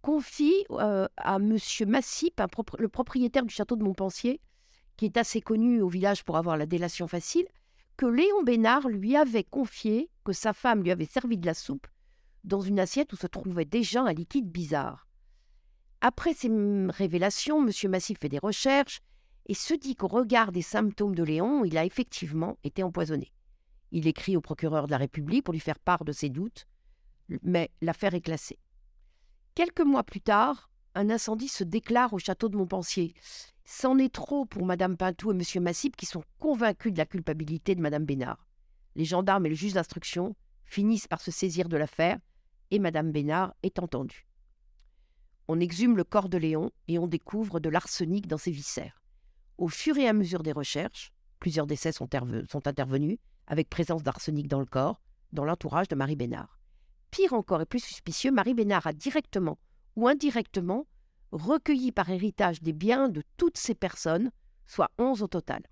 confie 0.00 0.64
euh, 0.70 1.06
à 1.16 1.38
Monsieur 1.38 1.86
Massip, 1.86 2.40
le 2.78 2.88
propriétaire 2.88 3.44
du 3.44 3.54
château 3.54 3.76
de 3.76 3.84
Montpensier, 3.84 4.40
qui 4.96 5.06
est 5.06 5.16
assez 5.16 5.40
connu 5.40 5.80
au 5.80 5.88
village 5.88 6.24
pour 6.24 6.36
avoir 6.36 6.56
la 6.56 6.66
délation 6.66 7.06
facile, 7.06 7.46
que 7.96 8.06
Léon 8.06 8.42
Bénard 8.42 8.88
lui 8.88 9.16
avait 9.16 9.44
confié 9.44 10.10
que 10.24 10.32
sa 10.32 10.52
femme 10.52 10.82
lui 10.82 10.90
avait 10.90 11.04
servi 11.04 11.38
de 11.38 11.46
la 11.46 11.54
soupe 11.54 11.86
dans 12.44 12.60
une 12.60 12.80
assiette 12.80 13.12
où 13.12 13.16
se 13.16 13.26
trouvait 13.26 13.64
déjà 13.64 14.02
un 14.02 14.12
liquide 14.12 14.50
bizarre. 14.50 15.06
Après 16.00 16.34
ces 16.34 16.50
révélations, 16.88 17.64
M. 17.64 17.90
Massif 17.90 18.18
fait 18.20 18.28
des 18.28 18.38
recherches 18.40 19.00
et 19.46 19.54
se 19.54 19.74
dit 19.74 19.94
qu'au 19.94 20.08
regard 20.08 20.50
des 20.50 20.62
symptômes 20.62 21.14
de 21.14 21.22
Léon, 21.22 21.64
il 21.64 21.78
a 21.78 21.84
effectivement 21.84 22.58
été 22.64 22.82
empoisonné. 22.82 23.32
Il 23.92 24.06
écrit 24.06 24.36
au 24.36 24.40
procureur 24.40 24.86
de 24.86 24.90
la 24.90 24.96
République 24.96 25.44
pour 25.44 25.52
lui 25.52 25.60
faire 25.60 25.78
part 25.78 26.04
de 26.04 26.12
ses 26.12 26.30
doutes, 26.30 26.66
mais 27.42 27.70
l'affaire 27.82 28.14
est 28.14 28.22
classée. 28.22 28.58
Quelques 29.54 29.82
mois 29.82 30.02
plus 30.02 30.22
tard, 30.22 30.70
un 30.94 31.10
incendie 31.10 31.48
se 31.48 31.62
déclare 31.62 32.12
au 32.14 32.18
château 32.18 32.48
de 32.48 32.56
Montpensier. 32.56 33.14
C'en 33.64 33.98
est 33.98 34.12
trop 34.12 34.46
pour 34.46 34.64
Mme 34.64 34.96
Pintou 34.96 35.32
et 35.32 35.36
M. 35.36 35.62
Massip 35.62 35.94
qui 35.94 36.06
sont 36.06 36.24
convaincus 36.38 36.92
de 36.92 36.98
la 36.98 37.06
culpabilité 37.06 37.74
de 37.74 37.80
Mme 37.80 38.04
Bénard. 38.04 38.48
Les 38.96 39.04
gendarmes 39.04 39.46
et 39.46 39.50
le 39.50 39.54
juge 39.54 39.74
d'instruction 39.74 40.34
finissent 40.64 41.06
par 41.06 41.20
se 41.20 41.30
saisir 41.30 41.68
de 41.68 41.76
l'affaire 41.76 42.18
et 42.70 42.78
Mme 42.78 43.12
Bénard 43.12 43.54
est 43.62 43.78
entendue. 43.78 44.26
On 45.48 45.60
exhume 45.60 45.96
le 45.96 46.04
corps 46.04 46.30
de 46.30 46.38
Léon 46.38 46.70
et 46.88 46.98
on 46.98 47.06
découvre 47.06 47.60
de 47.60 47.68
l'arsenic 47.68 48.26
dans 48.26 48.38
ses 48.38 48.50
viscères. 48.50 49.02
Au 49.58 49.68
fur 49.68 49.98
et 49.98 50.08
à 50.08 50.14
mesure 50.14 50.42
des 50.42 50.52
recherches, 50.52 51.12
plusieurs 51.40 51.66
décès 51.66 51.92
sont, 51.92 52.08
intervenus 52.14 53.18
avec 53.52 53.68
présence 53.68 54.02
d'arsenic 54.02 54.48
dans 54.48 54.60
le 54.60 54.66
corps, 54.66 55.02
dans 55.34 55.44
l'entourage 55.44 55.86
de 55.86 55.94
Marie 55.94 56.16
Bénard. 56.16 56.58
Pire 57.10 57.34
encore 57.34 57.60
et 57.60 57.66
plus 57.66 57.84
suspicieux, 57.84 58.32
Marie 58.32 58.54
Bénard 58.54 58.86
a 58.86 58.94
directement 58.94 59.58
ou 59.94 60.08
indirectement 60.08 60.86
recueilli 61.32 61.92
par 61.92 62.08
héritage 62.08 62.62
des 62.62 62.72
biens 62.72 63.10
de 63.10 63.22
toutes 63.36 63.58
ces 63.58 63.74
personnes, 63.74 64.30
soit 64.64 64.90
onze 64.96 65.22
au 65.22 65.26
total. 65.26 65.62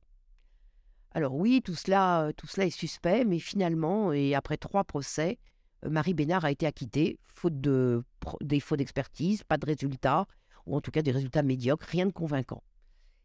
Alors 1.12 1.34
oui, 1.34 1.62
tout 1.64 1.74
cela, 1.74 2.24
euh, 2.24 2.32
tout 2.36 2.46
cela 2.46 2.66
est 2.66 2.70
suspect, 2.70 3.24
mais 3.24 3.38
finalement, 3.38 4.12
et 4.12 4.34
après 4.34 4.58
trois 4.58 4.84
procès, 4.84 5.38
Marie 5.82 6.12
Bénard 6.12 6.44
a 6.44 6.50
été 6.50 6.66
acquittée, 6.66 7.18
faute 7.32 7.62
de 7.62 8.04
défaut 8.42 8.76
d'expertise, 8.76 9.42
pas 9.42 9.56
de 9.56 9.64
résultats, 9.64 10.26
ou 10.66 10.76
en 10.76 10.82
tout 10.82 10.90
cas 10.90 11.00
des 11.00 11.12
résultats 11.12 11.42
médiocres, 11.42 11.86
rien 11.86 12.04
de 12.04 12.12
convaincant. 12.12 12.62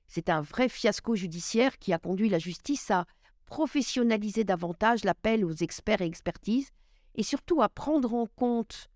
C'est 0.07 0.29
un 0.29 0.39
vrai 0.39 0.69
fiasco 0.69 1.13
judiciaire 1.17 1.77
qui 1.77 1.91
a 1.91 1.99
conduit 1.99 2.29
la 2.29 2.39
justice 2.39 2.89
à 2.89 3.05
professionnaliser 3.45 4.43
davantage 4.43 5.03
l'appel 5.03 5.45
aux 5.45 5.53
experts 5.53 6.01
et 6.01 6.05
expertises, 6.05 6.71
et 7.15 7.23
surtout 7.23 7.61
à 7.61 7.69
prendre 7.69 8.13
en 8.13 8.27
compte 8.27 8.89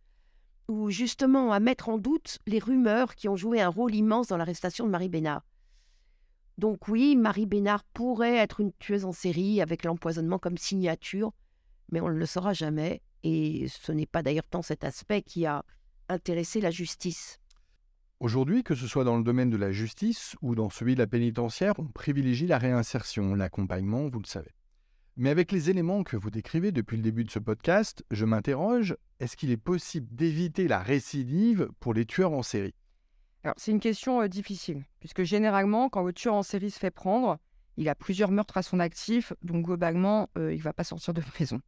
ou 0.68 0.92
justement 0.92 1.52
à 1.52 1.60
mettre 1.60 1.90
en 1.90 1.98
doute 1.98 2.38
les 2.46 2.60
rumeurs 2.60 3.16
qui 3.16 3.28
ont 3.28 3.36
joué 3.36 3.60
un 3.60 3.70
rôle 3.70 3.96
immense 3.96 4.28
dans 4.28 4.38
l'arrestation 4.38 4.86
de 4.86 4.92
Marie 4.92 5.10
Bénard. 5.10 5.44
Donc 6.60 6.88
oui, 6.90 7.16
Marie 7.16 7.46
Bénard 7.46 7.84
pourrait 7.86 8.36
être 8.36 8.60
une 8.60 8.74
tueuse 8.74 9.06
en 9.06 9.14
série 9.14 9.62
avec 9.62 9.84
l'empoisonnement 9.84 10.38
comme 10.38 10.58
signature, 10.58 11.32
mais 11.92 12.02
on 12.02 12.10
ne 12.10 12.14
le 12.14 12.26
saura 12.26 12.54
jamais. 12.54 13.02
Et 13.24 13.68
ce 13.70 13.92
n'est 13.92 14.06
pas 14.06 14.22
d'ailleurs 14.22 14.48
tant 14.50 14.62
cet 14.62 14.84
aspect 14.84 15.22
qui 15.22 15.46
a 15.46 15.64
intéressé 16.08 16.62
la 16.62 16.72
justice. 16.72 17.40
Aujourd'hui, 18.22 18.64
que 18.64 18.76
ce 18.76 18.86
soit 18.86 19.06
dans 19.06 19.16
le 19.16 19.24
domaine 19.24 19.50
de 19.50 19.56
la 19.56 19.72
justice 19.72 20.36
ou 20.42 20.54
dans 20.54 20.70
celui 20.70 20.94
de 20.94 21.00
la 21.00 21.08
pénitentiaire, 21.08 21.74
on 21.78 21.86
privilégie 21.86 22.48
la 22.48 22.58
réinsertion, 22.58 23.34
l'accompagnement, 23.34 24.10
vous 24.10 24.20
le 24.20 24.26
savez. 24.26 24.52
Mais 25.16 25.30
avec 25.30 25.54
les 25.54 25.70
éléments 25.70 26.04
que 26.04 26.18
vous 26.18 26.30
décrivez 26.30 26.74
depuis 26.74 26.98
le 26.98 27.04
début 27.04 27.24
de 27.24 27.32
ce 27.32 27.40
podcast, 27.40 28.04
je 28.12 28.26
m'interroge, 28.26 28.98
est-ce 29.22 29.38
qu'il 29.38 29.52
est 29.52 29.58
possible 29.58 30.14
d'éviter 30.14 30.68
la 30.68 30.80
récidive 30.80 31.70
pour 31.80 31.94
les 31.94 32.06
tueurs 32.06 32.34
en 32.34 32.44
série? 32.44 32.76
Alors, 33.46 33.56
c'est 33.58 33.72
une 33.72 33.80
question 33.80 34.20
euh, 34.20 34.28
difficile, 34.28 34.84
puisque 35.00 35.24
généralement, 35.24 35.88
quand 35.88 36.04
le 36.04 36.12
tueur 36.12 36.34
en 36.34 36.44
série 36.44 36.72
se 36.72 36.80
fait 36.80 36.92
prendre, 36.92 37.38
il 37.78 37.88
a 37.88 37.96
plusieurs 37.96 38.32
meurtres 38.32 38.58
à 38.58 38.64
son 38.64 38.82
actif, 38.82 39.32
donc 39.44 39.64
globalement, 39.64 40.30
euh, 40.38 40.54
il 40.54 40.58
ne 40.58 40.64
va 40.64 40.74
pas 40.74 40.84
sortir 40.84 41.14
de 41.14 41.22
prison. 41.36 41.62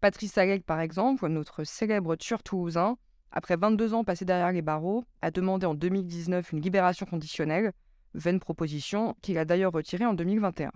Patrice 0.00 0.38
Alec, 0.38 0.64
par 0.64 0.80
exemple, 0.80 1.28
notre 1.28 1.64
célèbre 1.64 2.16
tueur 2.16 2.42
toulousain, 2.42 2.96
après 3.34 3.56
22 3.56 3.94
ans 3.94 4.04
passés 4.04 4.24
derrière 4.24 4.52
les 4.52 4.62
barreaux, 4.62 5.04
a 5.20 5.32
demandé 5.32 5.66
en 5.66 5.74
2019 5.74 6.52
une 6.52 6.60
libération 6.60 7.04
conditionnelle, 7.04 7.72
vaine 8.14 8.38
proposition 8.38 9.16
qu'il 9.22 9.38
a 9.38 9.44
d'ailleurs 9.44 9.72
retirée 9.72 10.06
en 10.06 10.14
2021. 10.14 10.70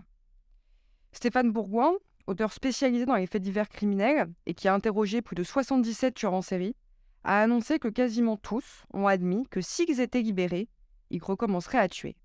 Stéphane 1.13 1.53
Bourgoin, 1.53 1.93
auteur 2.27 2.53
spécialisé 2.53 3.07
dans 3.07 3.15
les 3.15 3.29
faits 3.29 3.43
divers 3.43 3.69
criminels 3.69 4.29
et 4.45 4.55
qui 4.55 4.67
a 4.67 4.75
interrogé 4.75 5.23
plus 5.23 5.37
de 5.37 5.45
77 5.45 6.15
tueurs 6.15 6.35
en 6.35 6.43
série, 6.43 6.75
a 7.23 7.41
annoncé 7.41 7.79
que 7.79 7.87
quasiment 7.87 8.37
tous 8.37 8.85
ont 8.93 9.07
admis 9.07 9.47
que 9.49 9.61
s'ils 9.61 10.01
étaient 10.01 10.23
libérés, 10.23 10.69
ils 11.11 11.23
recommenceraient 11.23 11.79
à 11.79 11.89
tuer. 11.89 12.17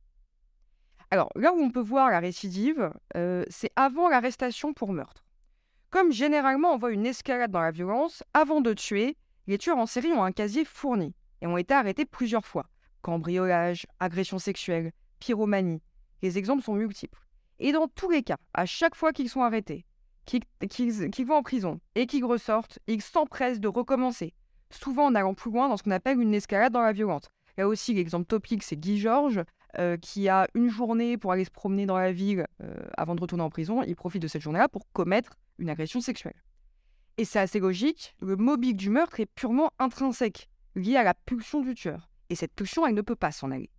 Alors 1.12 1.30
là 1.36 1.54
où 1.54 1.60
on 1.60 1.70
peut 1.70 1.80
voir 1.80 2.10
la 2.10 2.20
récidive, 2.20 2.92
euh, 3.16 3.46
c'est 3.50 3.72
avant 3.76 4.10
l'arrestation 4.10 4.74
pour 4.74 4.94
meurtre. 4.94 5.24
Comme 5.92 6.12
généralement 6.12 6.74
on 6.74 6.78
voit 6.80 6.92
une 6.92 7.06
escalade 7.06 7.52
dans 7.52 7.62
la 7.62 7.70
violence, 7.70 8.24
avant 8.34 8.62
de 8.62 8.74
tuer, 8.74 9.16
les 9.48 9.58
tueurs 9.58 9.78
en 9.78 9.86
série 9.86 10.14
ont 10.14 10.24
un 10.24 10.32
casier 10.32 10.66
fourni 10.66 11.14
et 11.42 11.48
ont 11.48 11.58
été 11.58 11.74
arrêtés 11.74 12.06
plusieurs 12.06 12.46
fois. 12.46 12.66
Cambriolage, 13.02 13.86
agression 14.00 14.40
sexuelle, 14.40 14.92
pyromanie. 15.20 15.82
Les 16.22 16.38
exemples 16.38 16.64
sont 16.64 16.76
multiples. 16.76 17.20
Et 17.60 17.72
dans 17.72 17.88
tous 17.88 18.10
les 18.10 18.24
cas, 18.24 18.38
à 18.54 18.66
chaque 18.66 18.96
fois 18.96 19.12
qu'ils 19.12 19.30
sont 19.30 19.42
arrêtés, 19.42 19.86
qu'ils 20.26 21.26
vont 21.26 21.36
en 21.36 21.44
prison 21.44 21.80
et 21.96 22.08
qu'ils 22.08 22.26
ressortent, 22.26 22.80
ils 22.88 23.02
s'empressent 23.02 23.60
de 23.60 23.68
recommencer, 23.68 24.34
souvent 24.70 25.06
en 25.06 25.16
allant 25.16 25.34
plus 25.34 25.52
loin 25.52 25.68
dans 25.68 25.78
ce 25.78 25.84
qu'on 25.84 25.92
appelle 25.92 26.20
une 26.20 26.34
escalade 26.34 26.72
dans 26.72 26.82
la 26.82 26.94
violence. 26.94 27.30
Là 27.58 27.68
aussi, 27.68 27.94
l'exemple 27.94 28.26
topique, 28.26 28.64
c'est 28.64 28.78
Guy 28.78 28.98
Georges, 28.98 29.44
euh, 29.78 29.98
qui 29.98 30.30
a 30.30 30.48
une 30.54 30.70
journée 30.70 31.18
pour 31.18 31.32
aller 31.32 31.46
se 31.46 31.52
promener 31.52 31.86
dans 31.86 31.98
la 31.98 32.12
ville 32.12 32.46
euh, 32.62 32.74
avant 32.98 33.16
de 33.16 33.22
retourner 33.22 33.44
en 33.44 33.50
prison. 33.50 33.84
Il 33.84 33.96
profite 33.96 34.22
de 34.22 34.28
cette 34.28 34.42
journée-là 34.42 34.70
pour 34.70 34.90
commettre 34.94 35.36
une 35.60 35.70
agression 35.70 36.00
sexuelle. 36.00 36.36
Et 37.18 37.26
c'est 37.26 37.40
assez 37.40 37.60
logique, 37.60 38.16
le 38.22 38.36
mobile 38.36 38.76
du 38.76 38.90
meurtre 38.90 39.20
est 39.20 39.28
purement 39.28 39.72
intrinsèque, 39.78 40.50
lié 40.76 40.96
à 40.96 41.04
la 41.04 41.14
pulsion 41.14 41.62
du 41.62 41.76
tueur. 41.76 42.10
Et 42.30 42.36
cette 42.36 42.54
pulsion, 42.54 42.88
elle 42.88 42.96
ne 42.96 43.02
peut 43.02 43.16
pas 43.16 43.32
s'en 43.32 43.52
aller. 43.52 43.70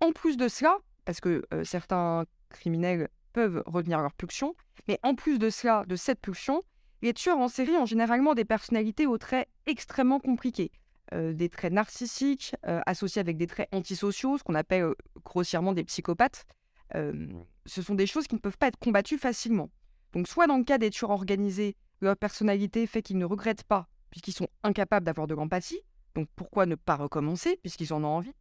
En 0.00 0.12
plus 0.12 0.36
de 0.36 0.48
cela, 0.48 0.76
parce 1.06 1.20
que 1.20 1.42
euh, 1.54 1.64
certains 1.64 2.26
criminels 2.50 3.08
peuvent 3.32 3.62
retenir 3.64 4.00
leur 4.00 4.12
pulsion, 4.12 4.54
mais 4.86 4.98
en 5.02 5.14
plus 5.14 5.38
de 5.38 5.48
cela, 5.48 5.84
de 5.86 5.96
cette 5.96 6.20
pulsion, 6.20 6.62
les 7.00 7.14
tueurs 7.14 7.38
en 7.38 7.48
série 7.48 7.76
ont 7.76 7.86
généralement 7.86 8.34
des 8.34 8.44
personnalités 8.44 9.06
aux 9.06 9.16
traits 9.18 9.48
extrêmement 9.64 10.20
compliqués. 10.20 10.70
Euh, 11.14 11.32
des 11.32 11.48
traits 11.48 11.72
narcissiques 11.72 12.54
euh, 12.66 12.80
associés 12.84 13.20
avec 13.20 13.38
des 13.38 13.46
traits 13.46 13.68
antisociaux, 13.72 14.36
ce 14.36 14.42
qu'on 14.42 14.54
appelle 14.54 14.92
grossièrement 15.24 15.72
des 15.72 15.84
psychopathes. 15.84 16.44
ce 16.92 17.82
sont 17.82 17.94
des 17.94 18.06
choses 18.06 18.26
qui 18.26 18.34
ne 18.34 18.40
peuvent 18.40 18.58
pas 18.58 18.68
être 18.68 18.78
combattues 18.78 19.18
facilement. 19.18 19.70
Donc 20.12 20.28
soit 20.28 20.46
dans 20.46 20.58
le 20.58 20.64
cas 20.64 20.78
des 20.78 20.90
tueurs 20.90 21.10
organisés, 21.10 21.76
leur 22.00 22.16
personnalité 22.16 22.86
fait 22.86 23.02
qu'ils 23.02 23.18
ne 23.18 23.24
regrettent 23.24 23.64
pas 23.64 23.88
puisqu'ils 24.10 24.32
sont 24.32 24.48
incapables 24.62 25.04
d'avoir 25.04 25.26
de 25.26 25.34
l'empathie, 25.34 25.80
donc 26.14 26.28
pourquoi 26.36 26.66
ne 26.66 26.76
pas 26.76 26.94
recommencer 26.94 27.58
puisqu'ils 27.62 27.92
en 27.92 28.04
ont 28.04 28.16
envie? 28.16 28.34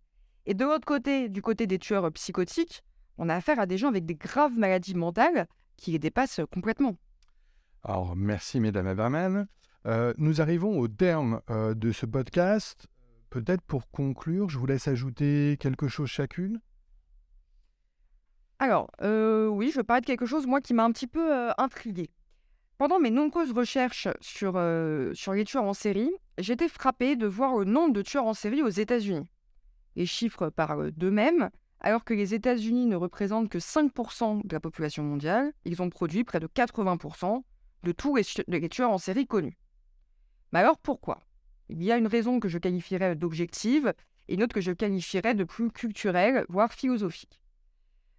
Et 0.46 0.54
de 0.54 0.66
l'autre 0.66 0.86
côté, 0.86 1.30
du 1.30 1.42
côté 1.42 1.66
des 1.66 1.80
tueurs 1.80 2.12
psychotiques, 2.12 2.84
on 3.18 3.28
a 3.28 3.36
affaire 3.36 3.60
à 3.60 3.66
des 3.66 3.80
gens 3.80 3.88
avec 3.88 4.06
des 4.06 4.14
graves 4.14 4.58
maladies 4.58 4.94
mentales 4.94 5.48
qui 5.78 5.92
les 5.92 6.00
dépassent 6.00 6.42
complètement. 6.52 6.96
Alors 7.84 8.16
merci 8.16 8.60
mesdames 8.60 8.88
Aberman. 8.88 9.48
Euh, 9.86 10.14
nous 10.18 10.42
arrivons 10.42 10.80
au 10.80 10.88
terme 10.88 11.42
euh, 11.50 11.74
de 11.74 11.92
ce 11.92 12.06
podcast. 12.06 12.88
Peut-être 13.30 13.64
pour 13.64 13.90
conclure, 13.90 14.50
je 14.50 14.60
vous 14.60 14.68
laisse 14.68 14.88
ajouter 14.88 15.58
quelque 15.60 15.88
chose 15.88 16.08
chacune? 16.08 16.62
Alors, 18.60 18.92
euh, 19.02 19.48
oui, 19.48 19.72
je 19.72 19.78
veux 19.78 19.84
parler 19.84 20.02
de 20.02 20.06
quelque 20.06 20.28
chose, 20.28 20.46
moi, 20.46 20.62
qui 20.62 20.74
m'a 20.74 20.86
un 20.86 20.92
petit 20.92 21.08
peu 21.08 21.50
intriguée. 21.58 22.12
Pendant 22.84 23.00
mes 23.00 23.12
nombreuses 23.12 23.54
recherches 23.54 24.10
sur, 24.20 24.62
sur 25.14 25.32
les 25.32 25.46
tueurs 25.46 25.64
en 25.64 25.74
série, 25.74 26.12
j'étais 26.38 26.68
frappée 26.68 27.16
de 27.16 27.26
voir 27.26 27.56
le 27.56 27.64
nombre 27.64 27.94
de 27.94 28.02
tueurs 28.02 28.26
en 28.26 28.34
série 28.34 28.62
aux 28.62 28.68
États-Unis. 28.68 29.26
Les 29.96 30.06
chiffres 30.06 30.50
parlent 30.50 30.92
d'eux-mêmes. 30.92 31.50
Alors 31.80 32.04
que 32.04 32.14
les 32.14 32.34
États-Unis 32.34 32.86
ne 32.86 32.98
représentent 32.98 33.48
que 33.48 33.58
5% 33.58 34.46
de 34.46 34.54
la 34.54 34.60
population 34.60 35.02
mondiale, 35.02 35.54
ils 35.64 35.82
ont 35.82 35.90
produit 35.90 36.26
près 36.26 36.42
de 36.42 36.48
80% 36.48 37.44
de 37.84 37.92
tous 37.94 38.18
les 38.50 38.68
tueurs 38.68 38.92
en 38.92 38.98
série 38.98 39.28
connus. 39.28 39.58
Mais 40.52 40.60
alors 40.60 40.78
pourquoi? 40.78 41.22
Il 41.70 41.82
y 41.82 41.90
a 41.90 41.96
une 41.96 42.08
raison 42.08 42.42
que 42.42 42.50
je 42.50 42.58
qualifierais 42.58 43.16
d'objective 43.16 43.94
et 44.28 44.34
une 44.34 44.44
autre 44.44 44.56
que 44.56 44.60
je 44.60 44.74
qualifierais 44.74 45.36
de 45.36 45.46
plus 45.46 45.72
culturelle, 45.72 46.46
voire 46.50 46.74
philosophique. 46.74 47.40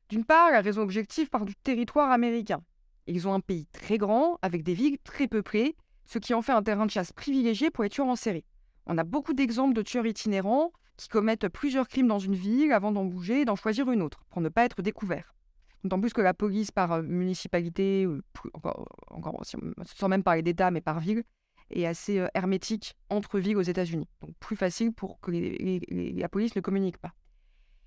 D'une 0.09 0.25
part, 0.25 0.53
la 0.53 0.63
raison 0.63 0.81
objective 0.81 1.29
part 1.29 1.45
du 1.45 1.55
territoire 1.55 2.11
américain. 2.11 2.63
Ils 3.07 3.29
ont 3.29 3.35
un 3.35 3.41
pays 3.41 3.67
très 3.67 3.99
grand, 3.99 4.39
avec 4.43 4.63
des 4.63 4.75
villes 4.75 4.99
très 5.05 5.29
peuplées, 5.29 5.77
ce 6.07 6.19
qui 6.19 6.35
en 6.35 6.43
fait 6.43 6.53
un 6.53 6.63
terrain 6.63 6.87
de 6.87 6.91
chasse 6.91 7.13
privilégié 7.13 7.71
pour 7.71 7.85
les 7.85 7.91
tueurs 7.91 8.07
en 8.07 8.17
série. 8.17 8.45
On 8.87 8.99
a 8.99 9.05
beaucoup 9.05 9.35
d'exemples 9.35 9.75
de 9.75 9.83
tueurs 9.83 10.07
itinérants 10.07 10.73
qui 10.97 11.09
commettent 11.09 11.49
plusieurs 11.49 11.89
crimes 11.89 12.07
dans 12.07 12.19
une 12.19 12.35
ville 12.35 12.73
avant 12.73 12.93
d'en 12.93 13.05
bouger 13.05 13.43
et 13.43 13.45
d'en 13.45 13.57
choisir 13.57 13.91
une 13.91 14.03
autre, 14.03 14.25
pour 14.31 14.41
ne 14.41 14.49
pas 14.49 14.65
être 14.65 14.83
découverts. 14.83 15.35
D'autant 15.83 16.01
plus 16.01 16.13
que 16.13 16.23
la 16.23 16.33
police 16.33 16.71
par 16.71 16.93
euh, 16.93 17.03
municipalité, 17.03 18.07
encore, 18.55 18.89
encore, 19.09 19.43
sans 19.85 20.09
même 20.09 20.23
parler 20.23 20.43
d'État, 20.43 20.71
mais 20.71 20.81
par 20.81 21.01
ville, 21.01 21.25
est 21.71 21.87
assez 21.87 22.19
euh, 22.19 22.29
hermétique 22.35 22.97
entre 23.11 23.39
villes 23.39 23.57
aux 23.57 23.63
États-Unis. 23.63 24.09
Donc 24.23 24.35
plus 24.41 24.57
facile 24.57 24.93
pour 24.93 25.21
que 25.21 25.31
la 25.31 26.29
police 26.29 26.57
ne 26.57 26.61
communique 26.61 26.99
pas. 26.99 27.13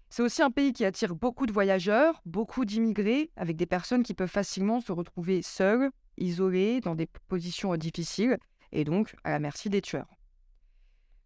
C'est 0.09 0.23
aussi 0.23 0.41
un 0.41 0.51
pays 0.51 0.73
qui 0.73 0.85
attire 0.85 1.15
beaucoup 1.15 1.45
de 1.45 1.51
voyageurs, 1.51 2.21
beaucoup 2.25 2.65
d'immigrés, 2.65 3.29
avec 3.35 3.57
des 3.57 3.65
personnes 3.65 4.03
qui 4.03 4.13
peuvent 4.13 4.29
facilement 4.29 4.79
se 4.79 4.91
retrouver 4.91 5.41
seules, 5.41 5.89
isolées, 6.17 6.79
dans 6.81 6.95
des 6.95 7.07
positions 7.27 7.75
difficiles, 7.75 8.37
et 8.71 8.83
donc 8.83 9.15
à 9.23 9.31
la 9.31 9.39
merci 9.39 9.69
des 9.69 9.81
tueurs. 9.81 10.09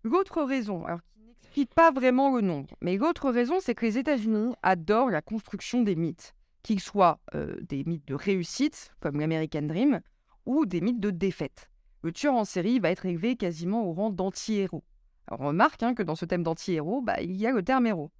L'autre 0.04 0.42
raison, 0.42 0.86
alors 0.86 1.02
qui 1.02 1.22
n'explique 1.22 1.74
pas 1.76 1.92
vraiment 1.92 2.36
le 2.36 2.42
nombre, 2.42 2.76
mais 2.82 2.98
l'autre 2.98 3.30
raison, 3.30 3.60
c'est 3.62 3.76
que 3.76 3.86
les 3.86 3.98
États-Unis 3.98 4.54
adorent 4.64 5.12
la 5.12 5.22
construction 5.22 5.84
des 5.84 5.96
mythes, 5.96 6.34
qu'ils 6.64 6.80
soient 6.80 7.20
euh, 7.36 7.56
des 7.62 7.84
mythes 7.84 8.08
de 8.08 8.16
réussite, 8.16 8.92
comme 9.00 9.20
l'American 9.20 9.62
Dream, 9.62 10.02
ou 10.46 10.66
des 10.66 10.82
mythes 10.82 11.00
de 11.00 11.12
défaite 11.12 11.72
le 12.04 12.12
tueur 12.12 12.34
en 12.34 12.46
série 12.46 12.80
va 12.80 12.90
être 12.90 13.06
élevé 13.06 13.36
quasiment 13.36 13.86
au 13.86 13.94
rang 13.94 14.10
d'anti-héros. 14.10 14.84
on 15.30 15.38
remarque 15.38 15.84
hein, 15.84 15.94
que 15.94 16.04
dans 16.04 16.16
ce 16.16 16.26
thème 16.26 16.44
d'anti-héros, 16.44 17.02
bah, 17.02 17.22
il 17.22 17.36
y 17.36 17.46
a 17.46 17.52
le 17.52 17.64
terme 17.64 17.88
héros. 17.88 18.12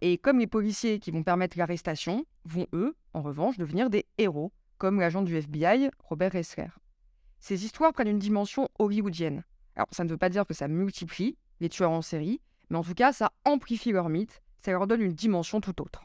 Et 0.00 0.16
comme 0.16 0.38
les 0.38 0.46
policiers 0.46 1.00
qui 1.00 1.10
vont 1.10 1.24
permettre 1.24 1.58
l'arrestation 1.58 2.24
vont, 2.44 2.66
eux, 2.72 2.94
en 3.14 3.22
revanche, 3.22 3.58
devenir 3.58 3.90
des 3.90 4.06
héros, 4.16 4.52
comme 4.78 5.00
l'agent 5.00 5.22
du 5.22 5.36
FBI, 5.36 5.90
Robert 6.04 6.32
Ressler. 6.32 6.68
Ces 7.40 7.64
histoires 7.64 7.92
prennent 7.92 8.08
une 8.08 8.18
dimension 8.18 8.68
hollywoodienne. 8.78 9.44
Alors, 9.74 9.88
ça 9.90 10.04
ne 10.04 10.08
veut 10.08 10.16
pas 10.16 10.28
dire 10.28 10.46
que 10.46 10.54
ça 10.54 10.68
multiplie 10.68 11.36
les 11.60 11.68
tueurs 11.68 11.90
en 11.90 12.02
série, 12.02 12.40
mais 12.70 12.76
en 12.76 12.84
tout 12.84 12.94
cas, 12.94 13.12
ça 13.12 13.32
amplifie 13.44 13.90
leur 13.90 14.08
mythe, 14.08 14.40
ça 14.60 14.70
leur 14.70 14.86
donne 14.86 15.02
une 15.02 15.14
dimension 15.14 15.60
tout 15.60 15.80
autre. 15.82 16.04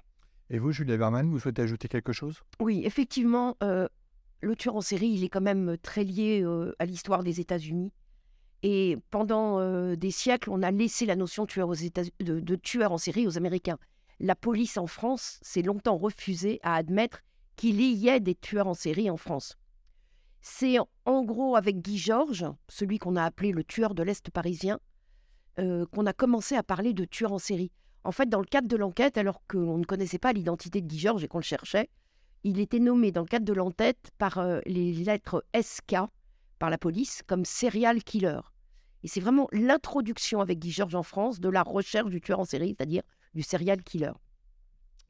Et 0.49 0.57
vous, 0.57 0.71
Julia 0.71 0.97
Berman, 0.97 1.29
vous 1.29 1.39
souhaitez 1.39 1.61
ajouter 1.61 1.87
quelque 1.87 2.13
chose? 2.13 2.41
Oui, 2.59 2.81
effectivement, 2.85 3.57
euh, 3.61 3.87
le 4.41 4.55
tueur 4.55 4.75
en 4.75 4.81
série, 4.81 5.09
il 5.09 5.23
est 5.23 5.29
quand 5.29 5.41
même 5.41 5.77
très 5.77 6.03
lié 6.03 6.43
à 6.79 6.85
l'histoire 6.85 7.23
des 7.23 7.39
États-Unis. 7.39 7.91
Et 8.63 8.97
pendant 9.11 9.93
des 9.95 10.11
siècles, 10.11 10.49
on 10.49 10.63
a 10.63 10.71
laissé 10.71 11.05
la 11.05 11.15
notion 11.15 11.43
de, 11.45 12.55
tueur 12.55 12.91
en 12.93 12.97
série 12.97 13.27
aux 13.27 13.37
Américains. 13.37 13.77
La 14.19 14.35
police 14.35 14.77
en 14.77 14.87
France 14.87 15.39
s'est 15.41 15.61
longtemps 15.61 15.97
refusée 15.97 16.59
à 16.63 16.75
admettre 16.75 17.21
qu'il 17.57 17.81
y 17.81 18.07
ait 18.07 18.21
des 18.21 18.35
tueurs 18.35 18.67
en 18.67 18.73
série 18.73 19.09
en 19.09 19.17
France. 19.17 19.57
C'est 20.39 20.77
en 21.05 21.23
gros 21.23 21.55
avec 21.57 21.81
Guy 21.81 21.97
Georges, 21.97 22.45
celui 22.69 22.99
qu'on 22.99 23.17
a 23.17 23.23
appelé 23.23 23.51
le 23.51 23.63
tueur 23.63 23.93
de 23.93 24.03
l'Est 24.03 24.29
parisien, 24.31 24.79
qu'on 25.57 26.05
a 26.05 26.13
commencé 26.13 26.55
à 26.55 26.63
parler 26.63 26.93
de 26.93 27.03
tueur 27.03 27.33
en 27.33 27.39
série. 27.39 27.71
En 28.05 28.11
fait, 28.11 28.27
dans 28.27 28.39
le 28.39 28.45
cadre 28.45 28.67
de 28.67 28.75
l'enquête, 28.75 29.17
alors 29.17 29.41
qu'on 29.47 29.77
ne 29.77 29.85
connaissait 29.85 30.19
pas 30.19 30.33
l'identité 30.33 30.81
de 30.81 30.87
Guy 30.87 30.99
Georges 30.99 31.23
et 31.23 31.27
qu'on 31.27 31.37
le 31.37 31.43
cherchait, 31.43 31.89
il 32.43 32.59
était 32.59 32.79
nommé 32.79 33.11
dans 33.11 33.21
le 33.21 33.27
cadre 33.27 33.45
de 33.45 33.53
l'entête 33.53 34.11
par 34.17 34.37
euh, 34.37 34.59
les 34.65 34.93
lettres 34.93 35.45
SK 35.59 35.95
par 36.59 36.69
la 36.69 36.77
police 36.77 37.23
comme 37.27 37.45
serial 37.45 38.03
killer. 38.03 38.39
Et 39.03 39.07
c'est 39.07 39.19
vraiment 39.19 39.47
l'introduction 39.51 40.39
avec 40.39 40.59
Guy 40.59 40.71
Georges 40.71 40.95
en 40.95 41.03
France 41.03 41.39
de 41.39 41.49
la 41.49 41.61
recherche 41.61 42.09
du 42.09 42.21
tueur 42.21 42.39
en 42.39 42.45
série, 42.45 42.75
c'est-à-dire 42.77 43.03
du 43.33 43.43
serial 43.43 43.83
killer. 43.83 44.13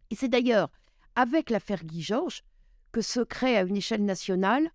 Et 0.10 0.16
c'est 0.16 0.28
d'ailleurs 0.28 0.70
avec 1.16 1.50
l'affaire 1.50 1.84
Guy 1.84 2.02
Georges 2.02 2.44
que 2.92 3.02
se 3.02 3.20
crée 3.20 3.58
à 3.58 3.62
une 3.62 3.78
échelle 3.78 4.04
nationale, 4.06 4.70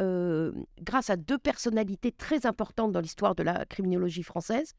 euh, 0.00 0.52
grâce 0.80 1.10
à 1.10 1.16
deux 1.16 1.38
personnalités 1.38 2.12
très 2.12 2.44
importantes 2.46 2.92
dans 2.92 3.00
l'histoire 3.00 3.34
de 3.34 3.42
la 3.42 3.64
criminologie 3.64 4.22
française, 4.22 4.74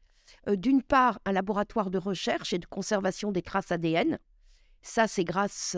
euh, 0.48 0.56
d'une 0.56 0.82
part 0.82 1.18
un 1.24 1.32
laboratoire 1.32 1.90
de 1.90 1.98
recherche 1.98 2.52
et 2.52 2.58
de 2.58 2.66
conservation 2.66 3.32
des 3.32 3.42
traces 3.42 3.72
ADN, 3.72 4.18
ça, 4.82 5.06
c'est 5.08 5.24
grâce 5.24 5.76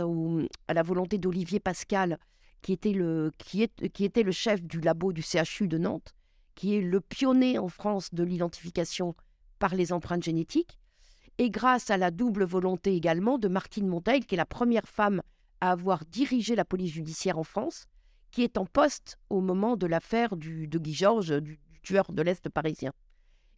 à 0.68 0.74
la 0.74 0.82
volonté 0.82 1.18
d'Olivier 1.18 1.58
Pascal, 1.58 2.18
qui 2.62 2.72
était, 2.72 2.92
le, 2.92 3.32
qui, 3.38 3.66
qui 3.92 4.04
était 4.04 4.22
le 4.22 4.32
chef 4.32 4.62
du 4.62 4.80
labo 4.80 5.12
du 5.12 5.22
CHU 5.22 5.68
de 5.68 5.78
Nantes, 5.78 6.14
qui 6.60 6.76
est 6.76 6.82
le 6.82 7.00
pionnier 7.00 7.58
en 7.58 7.68
France 7.68 8.12
de 8.12 8.22
l'identification 8.22 9.14
par 9.58 9.74
les 9.74 9.94
empreintes 9.94 10.22
génétiques, 10.22 10.78
et 11.38 11.48
grâce 11.48 11.88
à 11.88 11.96
la 11.96 12.10
double 12.10 12.44
volonté 12.44 12.94
également 12.94 13.38
de 13.38 13.48
Martine 13.48 13.86
Monteil, 13.86 14.20
qui 14.20 14.34
est 14.34 14.36
la 14.36 14.44
première 14.44 14.86
femme 14.86 15.22
à 15.62 15.70
avoir 15.70 16.04
dirigé 16.04 16.54
la 16.54 16.66
police 16.66 16.92
judiciaire 16.92 17.38
en 17.38 17.44
France, 17.44 17.86
qui 18.30 18.42
est 18.42 18.58
en 18.58 18.66
poste 18.66 19.16
au 19.30 19.40
moment 19.40 19.78
de 19.78 19.86
l'affaire 19.86 20.36
de 20.36 20.78
Guy 20.78 20.92
Georges, 20.92 21.40
du 21.40 21.58
tueur 21.82 22.12
de 22.12 22.20
l'Est 22.20 22.46
parisien. 22.50 22.92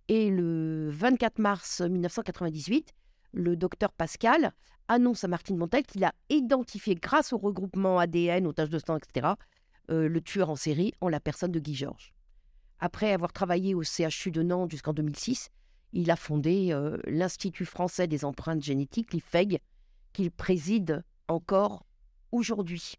Et 0.06 0.30
le 0.30 0.88
24 0.92 1.40
mars 1.40 1.80
1998, 1.80 2.92
le 3.32 3.56
docteur 3.56 3.90
Pascal 3.90 4.52
annonce 4.86 5.24
à 5.24 5.28
Martine 5.28 5.56
Montel 5.56 5.82
qu'il 5.82 6.04
a 6.04 6.14
identifié, 6.28 6.94
grâce 6.94 7.32
au 7.32 7.38
regroupement 7.38 7.98
ADN, 7.98 8.46
aux 8.46 8.52
taches 8.52 8.70
de 8.70 8.78
sang, 8.78 8.96
etc., 8.96 9.32
euh, 9.90 10.08
le 10.08 10.20
tueur 10.20 10.50
en 10.50 10.56
série 10.56 10.92
en 11.00 11.08
la 11.08 11.18
personne 11.18 11.50
de 11.50 11.58
Guy 11.58 11.74
Georges. 11.74 12.11
Après 12.84 13.12
avoir 13.12 13.32
travaillé 13.32 13.76
au 13.76 13.84
CHU 13.84 14.32
de 14.32 14.42
Nantes 14.42 14.72
jusqu'en 14.72 14.92
2006, 14.92 15.50
il 15.92 16.10
a 16.10 16.16
fondé 16.16 16.70
euh, 16.72 16.96
l'Institut 17.06 17.64
français 17.64 18.08
des 18.08 18.24
empreintes 18.24 18.60
génétiques, 18.60 19.12
l'IFEG, 19.12 19.60
qu'il 20.12 20.32
préside 20.32 21.04
encore 21.28 21.86
aujourd'hui. 22.32 22.96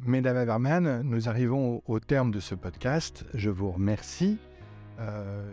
Mesdames 0.00 0.36
Averman, 0.36 1.02
nous 1.02 1.28
arrivons 1.28 1.82
au, 1.86 2.00
terme 2.00 2.32
de 2.32 2.40
ce 2.40 2.56
podcast. 2.56 3.24
Je 3.32 3.48
vous 3.48 3.70
remercie. 3.70 4.38
Euh, 4.98 5.48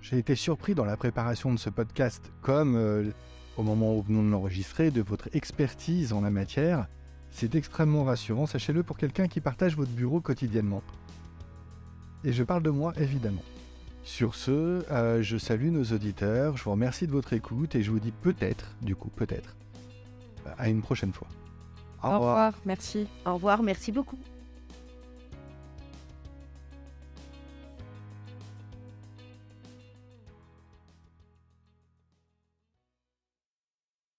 j'ai 0.00 0.16
été 0.16 0.34
surpris 0.34 0.74
dans 0.74 0.86
la 0.86 0.96
préparation 0.96 1.52
de 1.52 1.58
ce 1.58 1.68
podcast, 1.68 2.32
comme 2.40 2.74
euh, 2.74 3.10
au 3.58 3.62
moment 3.62 3.94
où 3.94 4.04
nous 4.08 4.26
l'enregistrer, 4.26 4.90
de 4.90 5.02
votre 5.02 5.28
expertise 5.34 6.14
en 6.14 6.22
la 6.22 6.30
matière. 6.30 6.88
C'est 7.28 7.54
extrêmement 7.54 8.04
rassurant, 8.04 8.46
sachez-le, 8.46 8.82
pour 8.82 8.96
quelqu'un 8.96 9.28
qui 9.28 9.42
partage 9.42 9.76
votre 9.76 9.92
bureau 9.92 10.22
quotidiennement. 10.22 10.82
Et 12.24 12.32
je 12.32 12.42
parle 12.42 12.62
de 12.62 12.70
moi, 12.70 12.92
évidemment. 12.98 13.42
Sur 14.02 14.34
ce, 14.34 14.84
euh, 14.90 15.22
je 15.22 15.36
salue 15.36 15.70
nos 15.70 15.84
auditeurs, 15.84 16.56
je 16.56 16.64
vous 16.64 16.70
remercie 16.72 17.06
de 17.06 17.12
votre 17.12 17.32
écoute 17.32 17.74
et 17.74 17.82
je 17.82 17.90
vous 17.90 18.00
dis 18.00 18.12
peut-être, 18.12 18.74
du 18.82 18.94
coup, 18.96 19.08
peut-être, 19.08 19.56
à 20.58 20.68
une 20.68 20.82
prochaine 20.82 21.12
fois. 21.12 21.28
Au, 22.02 22.10
revoir. 22.10 22.54
merci. 22.64 23.06
Au 23.26 23.34
revoir, 23.34 23.62
merci 23.62 23.92
beaucoup. 23.92 24.18